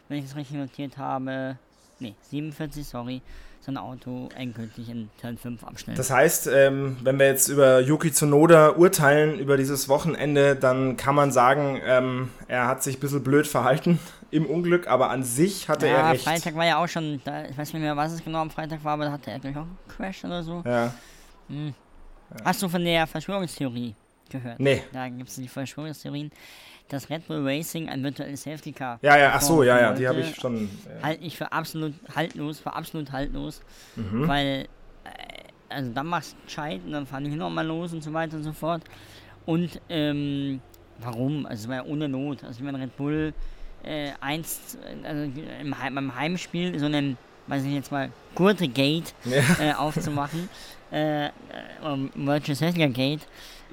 wenn 0.09 0.19
ich 0.19 0.25
das 0.25 0.35
richtig 0.35 0.57
notiert 0.57 0.99
habe, 0.99 1.57
nee, 2.01 2.17
47, 2.23 2.85
sorry, 2.85 3.23
sein 3.67 3.77
Auto 3.77 4.29
endgültig 4.37 4.89
in 4.89 5.11
Turn 5.21 5.37
5 5.37 5.65
abschnellen. 5.65 5.97
Das 5.97 6.11
heißt, 6.11 6.49
ähm, 6.53 6.97
wenn 7.03 7.19
wir 7.19 7.27
jetzt 7.27 7.49
über 7.49 7.81
Yuki 7.81 8.13
Tsunoda 8.13 8.71
urteilen 8.71 9.39
über 9.39 9.57
dieses 9.57 9.89
Wochenende, 9.89 10.57
dann 10.57 10.97
kann 10.97 11.15
man 11.15 11.33
sagen, 11.33 11.81
ähm, 11.85 12.31
er 12.49 12.69
hat 12.69 12.83
sich 12.83 12.97
ein 12.97 13.01
bisschen 13.01 13.25
blöd 13.25 13.47
verhalten 13.47 13.99
im 14.31 14.47
Unglück, 14.47 14.87
aber 14.87 15.11
an 15.11 15.25
sich 15.25 15.69
hatte 15.69 15.87
ja, 15.87 15.95
er 15.95 16.13
recht. 16.13 16.25
Freitag 16.25 16.55
war 16.55 16.65
ja 16.65 16.83
auch 16.83 16.89
schon, 16.89 17.21
da, 17.25 17.45
ich 17.45 17.59
weiß 17.59 17.73
nicht 17.73 17.83
mehr, 17.83 17.97
was 17.97 18.13
es 18.13 18.25
genau 18.25 18.39
am 18.39 18.51
Freitag 18.51 18.83
war, 18.85 18.95
aber 18.95 19.07
da 19.07 19.13
hatte 19.13 19.31
er 19.31 19.41
gleich 19.41 19.57
auch 19.57 19.63
einen 19.63 19.79
Crash 19.89 20.25
oder 20.25 20.43
so. 20.43 20.63
Ja. 20.65 20.95
Hm. 21.49 21.75
ja. 22.31 22.45
Hast 22.45 22.63
du 22.63 22.69
von 22.69 22.85
der 22.85 23.07
Verschwörungstheorie 23.07 23.95
gehört? 24.31 24.61
Nee. 24.61 24.83
Da 24.93 25.09
gibt 25.09 25.29
es 25.29 25.37
die 25.37 25.49
Verschwörungstheorien 25.49 26.31
dass 26.89 27.11
Red 27.11 27.27
Bull 27.27 27.47
Racing 27.47 27.89
ein 27.89 28.03
virtuelles 28.03 28.43
Safety 28.43 28.73
Car. 28.73 28.99
Ja, 29.03 29.17
ja, 29.17 29.33
ach 29.35 29.41
so, 29.41 29.63
ja, 29.63 29.81
ja, 29.81 29.93
die 29.93 30.07
habe 30.07 30.21
ich 30.21 30.35
schon. 30.37 30.69
Ja. 30.85 31.03
Halte 31.03 31.25
ich 31.25 31.37
für 31.37 31.51
absolut 31.53 31.95
haltlos, 32.15 32.61
für 32.61 32.73
absolut 32.73 33.11
haltlos, 33.13 33.61
mhm. 33.97 34.29
weil, 34.29 34.69
äh, 35.05 35.09
also 35.69 35.91
dann 35.93 36.07
machst 36.07 36.35
du 36.35 36.45
gescheit 36.45 36.81
und 36.85 36.93
dann 36.93 37.07
fahren 37.07 37.25
die 37.25 37.31
nochmal 37.31 37.67
los 37.67 37.93
und 37.93 38.03
so 38.03 38.13
weiter 38.13 38.37
und 38.37 38.45
so 38.45 38.53
fort. 38.53 38.83
Und, 39.47 39.81
ähm, 39.89 40.61
warum? 40.99 41.47
Also, 41.47 41.65
es 41.65 41.69
war 41.69 41.77
ja 41.77 41.85
ohne 41.85 42.09
Not. 42.09 42.45
Also, 42.45 42.59
ich 42.59 42.65
meine, 42.65 42.81
Red 42.81 42.97
Bull 42.97 43.33
äh, 43.83 44.11
eins, 44.21 44.79
also 45.05 45.25
im, 45.61 45.75
beim 45.95 46.15
Heimspiel 46.15 46.79
so 46.79 46.87
einen, 46.87 47.19
weiß 47.47 47.65
ich 47.65 47.73
jetzt 47.73 47.93
mal, 47.93 48.11
Gurte-Gate 48.35 49.15
ja. 49.25 49.43
äh, 49.61 49.73
aufzumachen, 49.75 50.49
äh, 50.91 51.31
um, 51.83 52.11
Virtual 52.15 52.57
Safety 52.57 52.81
Car 52.81 52.89
Gate 52.89 53.27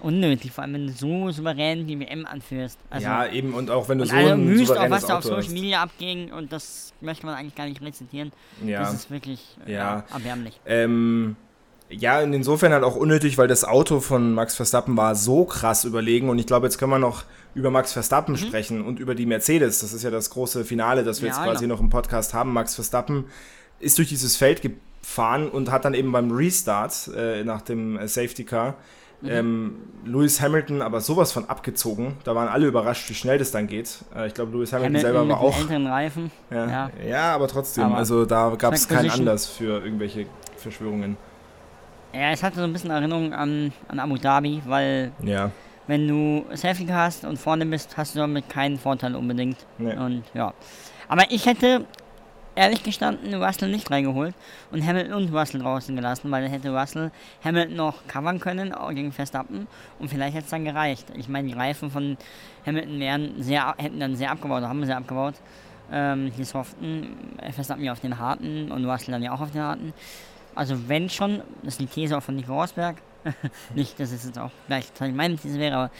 unnötig, 0.03 0.51
vor 0.51 0.63
allem 0.63 0.73
wenn 0.73 0.87
du 0.87 0.93
so 0.93 1.31
souverän 1.31 1.87
die 1.87 1.99
WM 1.99 2.25
anführst. 2.25 2.77
Also, 2.89 3.07
ja, 3.07 3.25
eben, 3.27 3.53
und 3.53 3.71
auch 3.71 3.87
wenn 3.89 3.97
du 3.97 4.05
so 4.05 4.15
alle 4.15 4.33
ein 4.33 4.45
müsst 4.45 4.77
auch, 4.77 4.89
was 4.89 5.05
da 5.05 5.17
auf 5.17 5.23
Social 5.23 5.51
Media 5.51 5.81
abging 5.81 6.31
und 6.31 6.51
das 6.51 6.93
möchte 7.01 7.25
man 7.25 7.35
eigentlich 7.35 7.55
gar 7.55 7.65
nicht 7.65 7.81
rezitieren. 7.81 8.31
Ja. 8.65 8.81
Das 8.81 8.93
ist 8.93 9.09
wirklich 9.09 9.57
äh, 9.65 9.73
ja. 9.73 10.03
erbärmlich. 10.13 10.59
Ähm, 10.65 11.35
ja, 11.89 12.21
insofern 12.21 12.73
halt 12.73 12.83
auch 12.83 12.95
unnötig, 12.95 13.37
weil 13.37 13.47
das 13.47 13.63
Auto 13.63 13.99
von 13.99 14.33
Max 14.33 14.55
Verstappen 14.55 14.97
war 14.97 15.15
so 15.15 15.45
krass 15.45 15.85
überlegen 15.85 16.29
und 16.29 16.39
ich 16.39 16.47
glaube, 16.47 16.65
jetzt 16.65 16.77
können 16.77 16.91
wir 16.91 16.99
noch 16.99 17.23
über 17.55 17.71
Max 17.71 17.93
Verstappen 17.93 18.33
mhm. 18.33 18.39
sprechen 18.39 18.81
und 18.83 18.99
über 18.99 19.15
die 19.15 19.25
Mercedes. 19.25 19.79
Das 19.79 19.93
ist 19.93 20.03
ja 20.03 20.09
das 20.09 20.31
große 20.31 20.65
Finale, 20.65 21.03
das 21.03 21.21
wir 21.21 21.29
ja, 21.29 21.35
jetzt 21.35 21.43
quasi 21.43 21.63
genau. 21.65 21.75
noch 21.75 21.81
im 21.81 21.89
Podcast 21.89 22.33
haben. 22.33 22.51
Max 22.51 22.75
Verstappen 22.75 23.25
ist 23.79 23.97
durch 23.97 24.09
dieses 24.09 24.35
Feld 24.35 24.61
gefahren 24.61 25.49
und 25.49 25.71
hat 25.71 25.85
dann 25.85 25.93
eben 25.93 26.11
beim 26.11 26.31
Restart 26.31 27.09
äh, 27.15 27.43
nach 27.43 27.61
dem 27.61 27.97
äh, 27.97 28.07
Safety 28.07 28.43
Car 28.43 28.75
Mhm. 29.23 29.29
Ähm, 29.29 29.75
Lewis 30.03 30.41
Hamilton 30.41 30.81
aber 30.81 30.99
sowas 30.99 31.31
von 31.31 31.49
abgezogen. 31.49 32.17
Da 32.25 32.35
waren 32.35 32.49
alle 32.49 32.67
überrascht, 32.67 33.09
wie 33.09 33.13
schnell 33.13 33.37
das 33.37 33.51
dann 33.51 33.67
geht. 33.67 33.99
Äh, 34.13 34.27
ich 34.27 34.33
glaube, 34.33 34.51
Lewis 34.51 34.73
Hamilton, 34.73 34.97
Hamilton 34.97 35.13
selber 35.13 35.29
war 35.29 35.39
auch. 35.39 35.91
Reifen. 35.91 36.31
Ja, 36.51 36.67
ja. 36.67 36.89
ja 37.07 37.35
aber 37.35 37.47
trotzdem. 37.47 37.85
Aber 37.85 37.97
also 37.97 38.25
da 38.25 38.53
gab 38.57 38.73
es 38.73 38.87
keinen 38.87 39.09
Anlass 39.09 39.47
für 39.47 39.81
irgendwelche 39.83 40.25
Verschwörungen. 40.57 41.15
Ja, 42.13 42.31
es 42.31 42.43
hatte 42.43 42.57
so 42.57 42.63
ein 42.63 42.73
bisschen 42.73 42.91
Erinnerung 42.91 43.33
an, 43.33 43.71
an 43.87 43.99
Abu 43.99 44.17
Dhabi, 44.17 44.61
weil 44.65 45.13
ja. 45.23 45.51
wenn 45.87 46.07
du 46.07 46.45
Selfie 46.53 46.91
hast 46.91 47.23
und 47.23 47.39
vorne 47.39 47.65
bist, 47.65 47.95
hast 47.95 48.15
du 48.15 48.19
damit 48.19 48.49
keinen 48.49 48.77
Vorteil 48.77 49.15
unbedingt. 49.15 49.57
Nee. 49.77 49.95
Und 49.95 50.23
ja. 50.33 50.53
Aber 51.07 51.23
ich 51.31 51.45
hätte 51.45 51.85
ehrlich 52.55 52.83
gestanden 52.83 53.33
Russell 53.33 53.69
nicht 53.69 53.89
reingeholt 53.89 54.35
und 54.71 54.85
Hamilton 54.85 55.13
und 55.13 55.33
Russell 55.33 55.61
draußen 55.61 55.95
gelassen, 55.95 56.31
weil 56.31 56.43
dann 56.43 56.51
hätte 56.51 56.69
Russell 56.69 57.11
Hamilton 57.43 57.75
noch 57.75 58.07
covern 58.07 58.39
können 58.39 58.73
gegen 58.91 59.11
Verstappen 59.11 59.67
und 59.99 60.09
vielleicht 60.09 60.35
hätte 60.35 60.45
es 60.45 60.51
dann 60.51 60.65
gereicht. 60.65 61.07
Ich 61.15 61.27
meine, 61.29 61.47
die 61.47 61.53
Reifen 61.53 61.89
von 61.91 62.17
Hamilton 62.65 62.99
wären 62.99 63.41
sehr, 63.41 63.73
hätten 63.77 63.99
dann 63.99 64.15
sehr 64.15 64.31
abgebaut, 64.31 64.63
haben 64.63 64.85
sehr 64.85 64.97
abgebaut. 64.97 65.35
Ähm, 65.91 66.31
die 66.37 66.43
soften, 66.43 67.37
äh, 67.37 67.51
Verstappen 67.51 67.83
ja 67.83 67.91
auf 67.91 67.99
den 67.99 68.17
harten 68.17 68.71
und 68.71 68.85
Russell 68.85 69.11
dann 69.11 69.21
ja 69.21 69.33
auch 69.33 69.41
auf 69.41 69.51
den 69.51 69.61
harten. 69.61 69.93
Also 70.55 70.87
wenn 70.87 71.09
schon, 71.09 71.41
das 71.61 71.73
ist 71.73 71.81
die 71.81 71.87
These 71.87 72.17
auch 72.17 72.23
von 72.23 72.35
Nico 72.35 72.59
Rosberg, 72.59 72.97
nicht, 73.75 73.99
dass 73.99 74.11
es 74.11 74.25
jetzt 74.25 74.39
auch 74.39 74.51
gleich 74.67 74.85
meine 75.13 75.35
These 75.35 75.59
wäre, 75.59 75.75
aber 75.75 75.91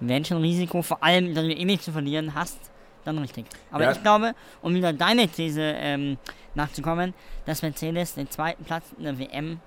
wenn 0.00 0.24
schon 0.24 0.38
Risiko, 0.38 0.82
vor 0.82 1.02
allem, 1.02 1.34
dass 1.34 1.44
du 1.44 1.52
eh 1.52 1.64
nicht 1.64 1.82
zu 1.82 1.92
verlieren 1.92 2.34
hast, 2.34 2.58
dann 3.04 3.18
richtig. 3.18 3.46
Aber 3.70 3.84
ja. 3.84 3.92
ich 3.92 4.02
glaube, 4.02 4.34
um 4.62 4.74
wieder 4.74 4.92
deine 4.92 5.28
These 5.28 5.60
ähm, 5.62 6.18
nachzukommen, 6.54 7.14
dass 7.46 7.62
Mercedes 7.62 8.14
den 8.14 8.30
zweiten 8.30 8.64
Platz 8.64 8.84
in 8.98 9.04
der 9.04 9.18
WM 9.18 9.60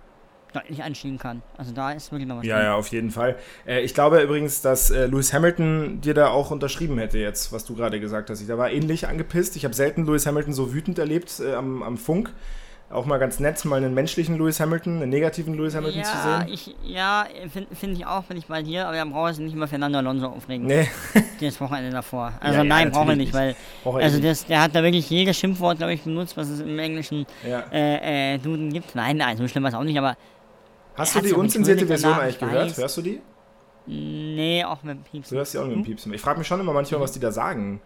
deutlich 0.54 0.82
anschieben 0.84 1.17
kann. 1.17 1.41
Also 1.58 1.71
da 1.73 1.91
ist 1.91 2.12
wirklich 2.12 2.28
noch 2.28 2.38
was 2.38 2.45
Ja, 2.45 2.56
drin. 2.58 2.65
ja, 2.65 2.76
auf 2.76 2.88
jeden 2.88 3.12
Fall. 3.12 3.36
Äh, 3.65 3.82
ich 3.82 3.93
glaube 3.93 4.21
übrigens, 4.21 4.62
dass 4.62 4.89
äh, 4.89 5.06
Lewis 5.06 5.34
Hamilton 5.34 6.02
dir 6.02 6.13
da 6.13 6.30
auch 6.30 6.52
unterschrieben 6.52 6.97
hätte 6.97 7.19
jetzt, 7.19 7.52
was 7.52 7.65
du 7.65 7.76
gerade 7.76 8.00
gesagt 8.00 8.30
hast. 8.30 8.41
Ich, 8.41 8.47
da 8.47 8.58
war 8.58 8.71
ähnlich 8.71 9.08
angepisst. 9.08 9.56
Ich 9.56 9.65
habe 9.65 9.73
selten 9.73 10.06
Lewis 10.06 10.26
Hamilton 10.26 10.54
so 10.54 10.73
wütend 10.73 11.00
erlebt 11.00 11.39
äh, 11.39 11.54
am, 11.54 11.84
am 11.84 11.97
Funk. 11.97 12.32
Auch 12.89 13.06
mal 13.06 13.17
ganz 13.19 13.41
nett, 13.41 13.63
mal 13.65 13.76
einen 13.76 13.93
menschlichen 13.93 14.38
Lewis 14.38 14.62
Hamilton, 14.62 15.02
einen 15.02 15.10
negativen 15.10 15.54
Lewis 15.56 15.76
Hamilton 15.76 16.04
zu 16.06 16.10
Ja, 16.10 16.39
sehen. 16.39 16.54
ich, 16.54 16.76
ja, 16.84 17.26
finde 17.52 17.76
find 17.76 17.97
ich 17.97 18.06
auch, 18.06 18.23
bin 18.23 18.38
ich 18.38 18.45
bei 18.45 18.63
dir, 18.63 18.88
aber 18.88 18.95
dann 18.95 19.12
braucht 19.12 19.32
es 19.34 19.39
nicht 19.39 19.54
über 19.54 19.67
Fernando 19.67 19.97
Alonso 19.97 20.28
aufregen. 20.28 20.65
Nee, 20.67 20.88
Das 21.41 21.60
Wochenende 21.60 21.91
davor. 21.91 22.32
Also 22.39 22.60
ja, 22.60 22.63
nein, 22.63 22.89
brauchen 22.91 23.10
wir 23.10 23.15
nicht, 23.17 23.34
weil 23.34 23.56
braucht 23.84 24.00
er 24.00 24.06
also 24.06 24.21
das, 24.21 24.45
der 24.45 24.62
hat 24.62 24.73
da 24.73 24.82
wirklich 24.84 25.10
jedes 25.10 25.38
Schimpfwort, 25.38 25.80
glaube 25.80 25.93
ich, 25.93 26.02
benutzt, 26.04 26.38
was 26.38 26.47
es 26.47 26.62
im 26.62 26.80
englischen 26.80 27.26
ja. 27.45 27.65
äh, 27.73 28.36
äh, 28.36 28.38
Duden 28.38 28.71
gibt. 28.71 28.95
Nein, 28.95 29.17
nein, 29.17 29.36
so 29.36 29.45
schlimm 29.50 29.63
war 29.63 29.69
es 29.69 29.76
auch 29.76 29.84
nicht, 29.84 29.97
aber 29.97 30.15
Hast 30.95 31.13
du 31.15 31.19
die 31.21 31.34
unzensierte 31.34 31.86
Version 31.86 32.13
eigentlich 32.13 32.36
ich 32.36 32.39
gehört? 32.39 32.69
weiß. 32.69 32.78
Hörst 32.78 32.97
du 32.97 33.02
die? 33.02 33.21
nee, 33.86 34.63
auch 34.65 34.84
mit 34.84 34.97
dem 34.97 35.04
Pieps. 35.04 35.30
Du 35.30 35.36
hörst 35.36 35.54
die 35.54 35.58
auch 35.60 35.65
mit 35.65 35.76
dem 35.76 35.84
Piepsen. 35.84 36.13
Ich 36.13 36.21
frage 36.21 36.39
mich 36.39 36.47
schon 36.47 36.60
immer 36.60 36.73
manchmal, 36.73 37.02
was 37.02 37.12
die 37.12 37.19
da 37.19 37.32
sagen. 37.32 37.82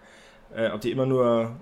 Äh, 0.55 0.69
ob 0.69 0.81
die 0.81 0.91
immer 0.91 1.05
nur 1.05 1.55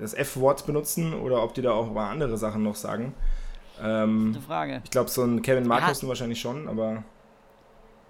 das 0.00 0.14
F-Wort 0.14 0.66
benutzen 0.66 1.14
oder 1.14 1.42
ob 1.42 1.54
die 1.54 1.62
da 1.62 1.72
auch 1.72 1.92
mal 1.92 2.10
andere 2.10 2.36
Sachen 2.38 2.62
noch 2.62 2.74
sagen. 2.76 3.14
Ähm, 3.82 4.32
Gute 4.32 4.44
Frage. 4.44 4.80
ich 4.84 4.90
glaube, 4.90 5.08
so 5.10 5.22
ein 5.22 5.42
Kevin 5.42 5.64
Ja. 5.64 5.68
Markussen 5.68 6.08
wahrscheinlich 6.08 6.40
schon, 6.40 6.68
aber 6.68 7.02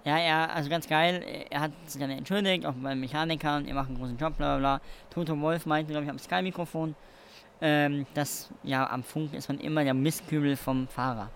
Ja, 0.03 0.17
ja, 0.17 0.47
also 0.47 0.69
ganz 0.69 0.87
geil. 0.87 1.23
Er 1.49 1.59
hat 1.61 1.71
sich 1.85 2.01
dann 2.01 2.09
entschuldigt, 2.09 2.65
auch 2.65 2.73
beim 2.73 2.99
Mechaniker 2.99 3.57
und 3.57 3.67
er 3.67 3.75
macht 3.75 3.89
einen 3.89 3.97
großen 3.97 4.17
Job, 4.17 4.35
bla 4.37 4.57
bla 4.57 4.77
bla. 4.77 4.81
Toto 5.09 5.39
Wolf 5.39 5.65
meinte, 5.65 5.91
glaube 5.91 6.05
ich, 6.05 6.09
am 6.09 6.17
Sky-Mikrofon, 6.19 6.95
ähm, 7.61 8.05
dass 8.15 8.49
ja 8.63 8.89
am 8.89 9.03
Funk 9.03 9.33
ist 9.33 9.47
man 9.47 9.59
immer 9.59 9.83
der 9.83 9.93
Mistkübel 9.93 10.55
vom 10.57 10.87
Fahrer. 10.87 11.29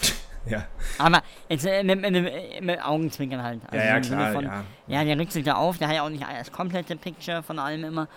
ja. 0.46 0.64
Aber 0.98 1.22
jetzt 1.48 1.66
äh, 1.66 1.82
mit, 1.84 2.00
mit, 2.00 2.12
mit, 2.12 2.60
mit 2.62 2.84
Augenzwinkern 2.84 3.42
halt. 3.42 3.60
Also 3.66 3.76
Ja, 3.76 3.84
ja, 3.94 4.00
klar, 4.00 4.32
von, 4.32 4.44
ja. 4.44 4.64
Ja, 4.88 5.04
der 5.04 5.18
rückt 5.18 5.32
sich 5.32 5.44
da 5.44 5.54
auf, 5.54 5.78
der 5.78 5.88
hat 5.88 5.94
ja 5.96 6.02
auch 6.04 6.08
nicht 6.08 6.22
das 6.22 6.50
komplette 6.52 6.96
Picture 6.96 7.42
von 7.42 7.58
allem 7.58 7.84
immer, 7.84 8.08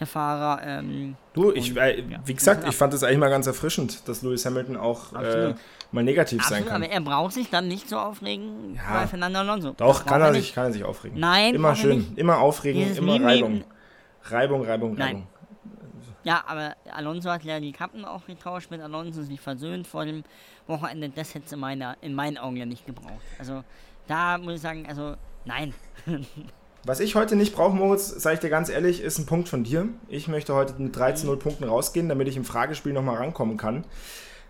der 0.00 0.06
Fahrer. 0.06 0.62
Ähm, 0.64 1.16
Du, 1.34 1.52
ich, 1.52 1.70
Und, 1.70 1.76
äh, 1.78 2.00
ja. 2.00 2.18
wie 2.24 2.34
gesagt, 2.34 2.66
ich 2.68 2.74
fand 2.76 2.94
es 2.94 3.02
eigentlich 3.02 3.18
mal 3.18 3.30
ganz 3.30 3.46
erfrischend, 3.46 4.08
dass 4.08 4.22
Lewis 4.22 4.44
Hamilton 4.46 4.76
auch 4.76 5.12
äh, 5.14 5.54
mal 5.92 6.02
negativ 6.04 6.42
sein 6.42 6.62
absolut, 6.62 6.68
kann. 6.72 6.82
aber 6.82 6.92
er 6.92 7.00
braucht 7.00 7.32
sich 7.34 7.50
dann 7.50 7.68
nicht 7.68 7.88
so 7.88 7.98
aufregen 7.98 8.74
Ja. 8.76 9.00
bei 9.00 9.06
Fernando 9.06 9.40
Alonso. 9.40 9.72
Doch, 9.76 10.06
kann 10.06 10.20
er, 10.22 10.30
nicht. 10.30 10.42
sich, 10.46 10.54
kann 10.54 10.66
er 10.66 10.72
sich 10.72 10.84
aufregen. 10.84 11.18
Nein, 11.18 11.54
Immer 11.54 11.70
er 11.70 11.76
schön, 11.76 12.12
immer 12.16 12.38
aufregen, 12.38 12.82
Dieses 12.82 12.98
immer 12.98 13.20
Reibung. 13.22 13.64
Reibung, 14.24 14.64
Reibung, 14.64 14.94
Nein. 14.94 15.06
Reibung. 15.06 15.26
Ja, 16.24 16.42
aber 16.46 16.74
Alonso 16.90 17.30
hat 17.30 17.44
ja 17.44 17.60
die 17.60 17.72
Kappen 17.72 18.04
auch 18.04 18.26
getauscht 18.26 18.70
mit 18.70 18.80
Alonso, 18.80 19.22
sich 19.22 19.40
versöhnt 19.40 19.86
vor 19.86 20.04
dem 20.04 20.24
Wochenende. 20.66 21.10
Das 21.14 21.34
hätte 21.34 21.46
es 21.46 21.52
in, 21.52 21.60
meiner, 21.60 21.96
in 22.00 22.14
meinen 22.14 22.38
Augen 22.38 22.56
ja 22.56 22.66
nicht 22.66 22.86
gebraucht. 22.86 23.22
Also 23.38 23.62
da 24.06 24.38
muss 24.38 24.54
ich 24.54 24.60
sagen, 24.60 24.86
also 24.88 25.16
nein. 25.44 25.74
Was 26.86 27.00
ich 27.00 27.14
heute 27.14 27.34
nicht 27.34 27.54
brauche, 27.54 27.74
Moritz, 27.74 28.08
sage 28.08 28.34
ich 28.34 28.40
dir 28.40 28.50
ganz 28.50 28.68
ehrlich, 28.68 29.00
ist 29.00 29.18
ein 29.18 29.24
Punkt 29.24 29.48
von 29.48 29.64
dir. 29.64 29.88
Ich 30.08 30.28
möchte 30.28 30.54
heute 30.54 30.74
mit 30.78 30.94
13-0 30.94 31.36
Punkten 31.36 31.64
rausgehen, 31.64 32.10
damit 32.10 32.28
ich 32.28 32.36
im 32.36 32.44
Fragespiel 32.44 32.92
nochmal 32.92 33.16
rankommen 33.16 33.56
kann. 33.56 33.86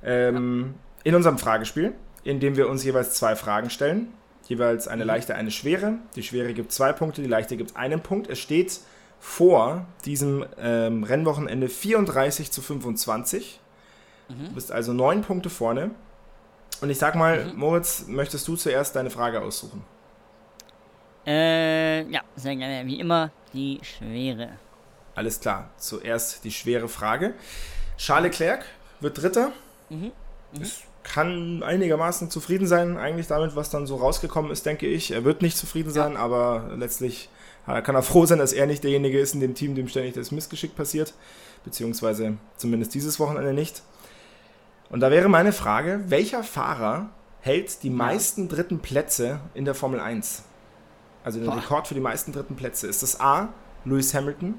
Ähm, 0.03 0.75
In 1.05 1.15
unserem 1.15 1.39
Fragespiel, 1.39 1.93
in 2.25 2.41
dem 2.41 2.57
wir 2.57 2.69
uns 2.69 2.83
jeweils 2.83 3.15
zwei 3.15 3.37
Fragen 3.37 3.71
stellen. 3.71 4.09
Jeweils 4.49 4.89
eine 4.89 5.05
leichte, 5.05 5.37
eine 5.37 5.53
schwere. 5.53 5.95
Die 6.17 6.25
schwere 6.25 6.55
gibt 6.55 6.73
zwei 6.73 6.93
Punkte, 6.93 7.23
die 7.23 7.29
leichte 7.29 7.57
gibt 7.57 7.77
einen 7.77 8.01
Punkt. 8.01 8.29
Es 8.29 8.41
steht 8.41 8.81
vor 9.25 9.87
diesem 10.05 10.45
ähm, 10.59 11.03
Rennwochenende 11.03 11.71
34 11.71 12.53
zu 12.53 12.61
25. 12.61 13.59
Du 14.29 14.55
bist 14.55 14.71
also 14.71 14.93
neun 14.93 15.23
Punkte 15.23 15.49
vorne. 15.49 15.91
Und 16.83 16.91
ich 16.91 16.99
sag 16.99 17.15
mal, 17.15 17.53
Moritz, 17.57 18.05
möchtest 18.07 18.47
du 18.47 18.55
zuerst 18.55 18.95
deine 18.95 19.09
Frage 19.09 19.41
aussuchen? 19.41 19.83
Äh, 21.27 22.03
ja, 22.11 22.21
sehr 22.37 22.55
gerne. 22.55 22.87
Wie 22.87 23.01
immer, 23.01 23.31
die 23.55 23.81
Schwere. 23.83 24.51
Alles 25.15 25.41
klar. 25.41 25.71
Zuerst 25.79 26.45
die 26.45 26.53
schwere 26.53 26.89
Frage. 26.89 27.33
Charles 27.97 28.39
Leclerc 28.39 28.67
wird 29.01 29.21
Dritter. 29.21 29.53
Mhm. 29.89 30.13
Es 30.61 30.83
kann 31.03 31.63
einigermaßen 31.63 32.31
zufrieden 32.31 32.67
sein, 32.67 32.99
eigentlich 32.99 33.27
damit, 33.27 33.57
was 33.57 33.71
dann 33.71 33.87
so 33.87 33.97
rausgekommen 33.97 34.53
ist, 34.53 34.67
denke 34.67 34.87
ich. 34.87 35.11
Er 35.11 35.25
wird 35.25 35.43
nicht 35.43 35.57
zufrieden 35.57 35.91
sein, 35.91 36.17
aber 36.17 36.71
letztlich 36.77 37.31
kann 37.66 37.94
er 37.94 38.03
froh 38.03 38.27
sein, 38.27 38.38
dass 38.38 38.53
er 38.53 38.66
nicht 38.66 38.85
derjenige 38.85 39.18
ist 39.18 39.35
in 39.35 39.40
dem 39.40 39.55
Team, 39.55 39.74
dem 39.74 39.88
ständig 39.88 40.14
das 40.14 40.31
Missgeschick 40.31 40.77
passiert. 40.77 41.14
Beziehungsweise 41.64 42.37
zumindest 42.57 42.94
dieses 42.94 43.18
Wochenende 43.18 43.55
nicht. 43.55 43.83
Und 44.90 45.00
da 45.00 45.11
wäre 45.11 45.29
meine 45.29 45.53
Frage, 45.53 46.05
welcher 46.09 46.44
Fahrer 46.44 47.09
hält 47.40 47.83
die 47.83 47.90
meisten 47.90 48.48
dritten 48.48 48.81
Plätze 48.81 49.40
in 49.55 49.64
der 49.64 49.74
Formel 49.74 50.00
1? 50.00 50.44
Also 51.24 51.38
den 51.38 51.46
Boah. 51.46 51.57
Rekord 51.57 51.88
für 51.88 51.94
die 51.94 52.00
meisten 52.00 52.33
dritten 52.33 52.55
Plätze. 52.55 52.87
Ist 52.87 53.03
das 53.03 53.18
A. 53.18 53.48
Lewis 53.87 54.14
Hamilton, 54.14 54.55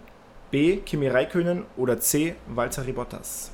B. 0.51 0.77
Kimi 0.77 1.07
Räikkönen 1.07 1.65
oder 1.77 1.99
C. 1.99 2.35
Valtteri 2.47 2.91
Bottas? 2.91 3.51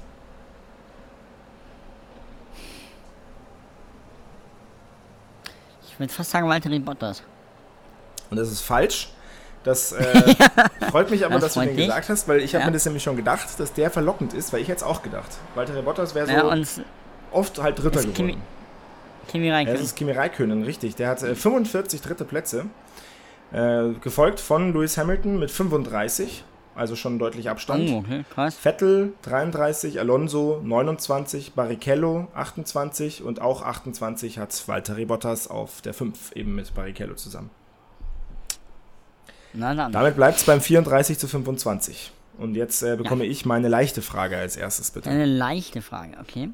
Ich 5.88 6.00
würde 6.00 6.12
fast 6.12 6.32
sagen 6.32 6.48
Walter 6.48 6.70
Bottas. 6.80 7.22
Und 8.30 8.38
das 8.38 8.50
ist 8.50 8.62
falsch. 8.62 9.14
Das 9.64 9.92
äh, 9.92 10.36
freut 10.92 11.12
mich 11.12 11.24
aber, 11.26 11.36
Das 11.36 11.44
dass 11.44 11.54
du 11.54 11.60
den 11.62 11.76
dich. 11.76 11.86
gesagt 11.88 12.10
hast, 12.10 12.28
weil 12.28 12.40
ich 12.40 12.56
habe 12.56 12.62
Ja. 12.64 12.68
mir 12.68 12.74
das 12.74 12.86
nämlich 12.86 13.04
schon 13.04 13.16
gedacht, 13.16 13.48
dass 13.60 13.74
der 13.74 13.92
verlockend 13.92 14.34
ist, 14.34 14.52
weil 14.54 14.62
ich 14.62 14.68
hätte 14.68 14.78
es 14.78 14.84
auch 14.84 15.04
gedacht. 15.04 15.30
Valtteri 15.56 15.82
Bottas 15.84 16.16
wäre 16.16 16.26
so 16.28 16.32
Ja, 16.34 16.56
oft 17.32 17.62
halt 17.62 17.82
Dritter 17.82 18.02
Kimi- 18.02 18.14
geworden. 18.34 18.42
Kimi 19.28 19.48
Ja, 19.48 19.56
Räikkönen. 19.56 19.80
das 19.80 19.88
ist 19.88 19.96
Kimi 19.96 20.12
Räikkönen, 20.12 20.64
richtig. 20.64 20.96
Der 20.96 21.10
hat 21.10 21.22
äh, 21.24 21.36
45 21.36 22.02
dritte 22.02 22.26
Plätze, 22.26 22.66
äh, 23.54 23.90
gefolgt 24.02 24.40
von 24.40 24.74
Lewis 24.74 24.98
Hamilton 24.98 25.38
mit 25.40 25.52
35, 25.52 26.44
also 26.74 26.96
schon 26.96 27.20
deutlich 27.20 27.50
Abstand. 27.50 27.90
Oh, 27.92 27.98
okay, 28.00 28.26
krass. 28.34 28.56
Vettel 28.56 29.14
33, 29.22 30.00
Alonso 30.00 30.60
29, 30.64 31.54
Barrichello 31.54 32.28
28 32.34 33.24
und 33.24 33.42
auch 33.42 33.62
28 33.62 34.40
hat 34.40 34.68
Valtteri 34.68 35.06
Bottas 35.06 35.48
auf 35.50 35.82
der 35.82 35.94
5 35.94 36.32
eben 36.34 36.56
mit 36.56 36.74
Barrichello 36.74 37.14
zusammen. 37.14 37.52
Na 39.54 39.74
dann. 39.74 39.92
Damit 39.92 40.16
bleibt 40.16 40.38
es 40.38 40.44
beim 40.44 40.62
34 40.62 41.18
zu 41.18 41.28
25. 41.28 42.12
Und 42.38 42.56
jetzt 42.56 42.82
äh, 42.82 42.96
bekomme 42.96 43.26
ich 43.26 43.46
meine 43.46 43.68
leichte 43.68 44.02
Frage 44.02 44.38
als 44.38 44.56
erstes, 44.56 44.92
bitte. 44.92 45.10
Eine 45.10 45.26
leichte 45.26 45.82
Frage, 45.82 46.18
okay. 46.20 46.50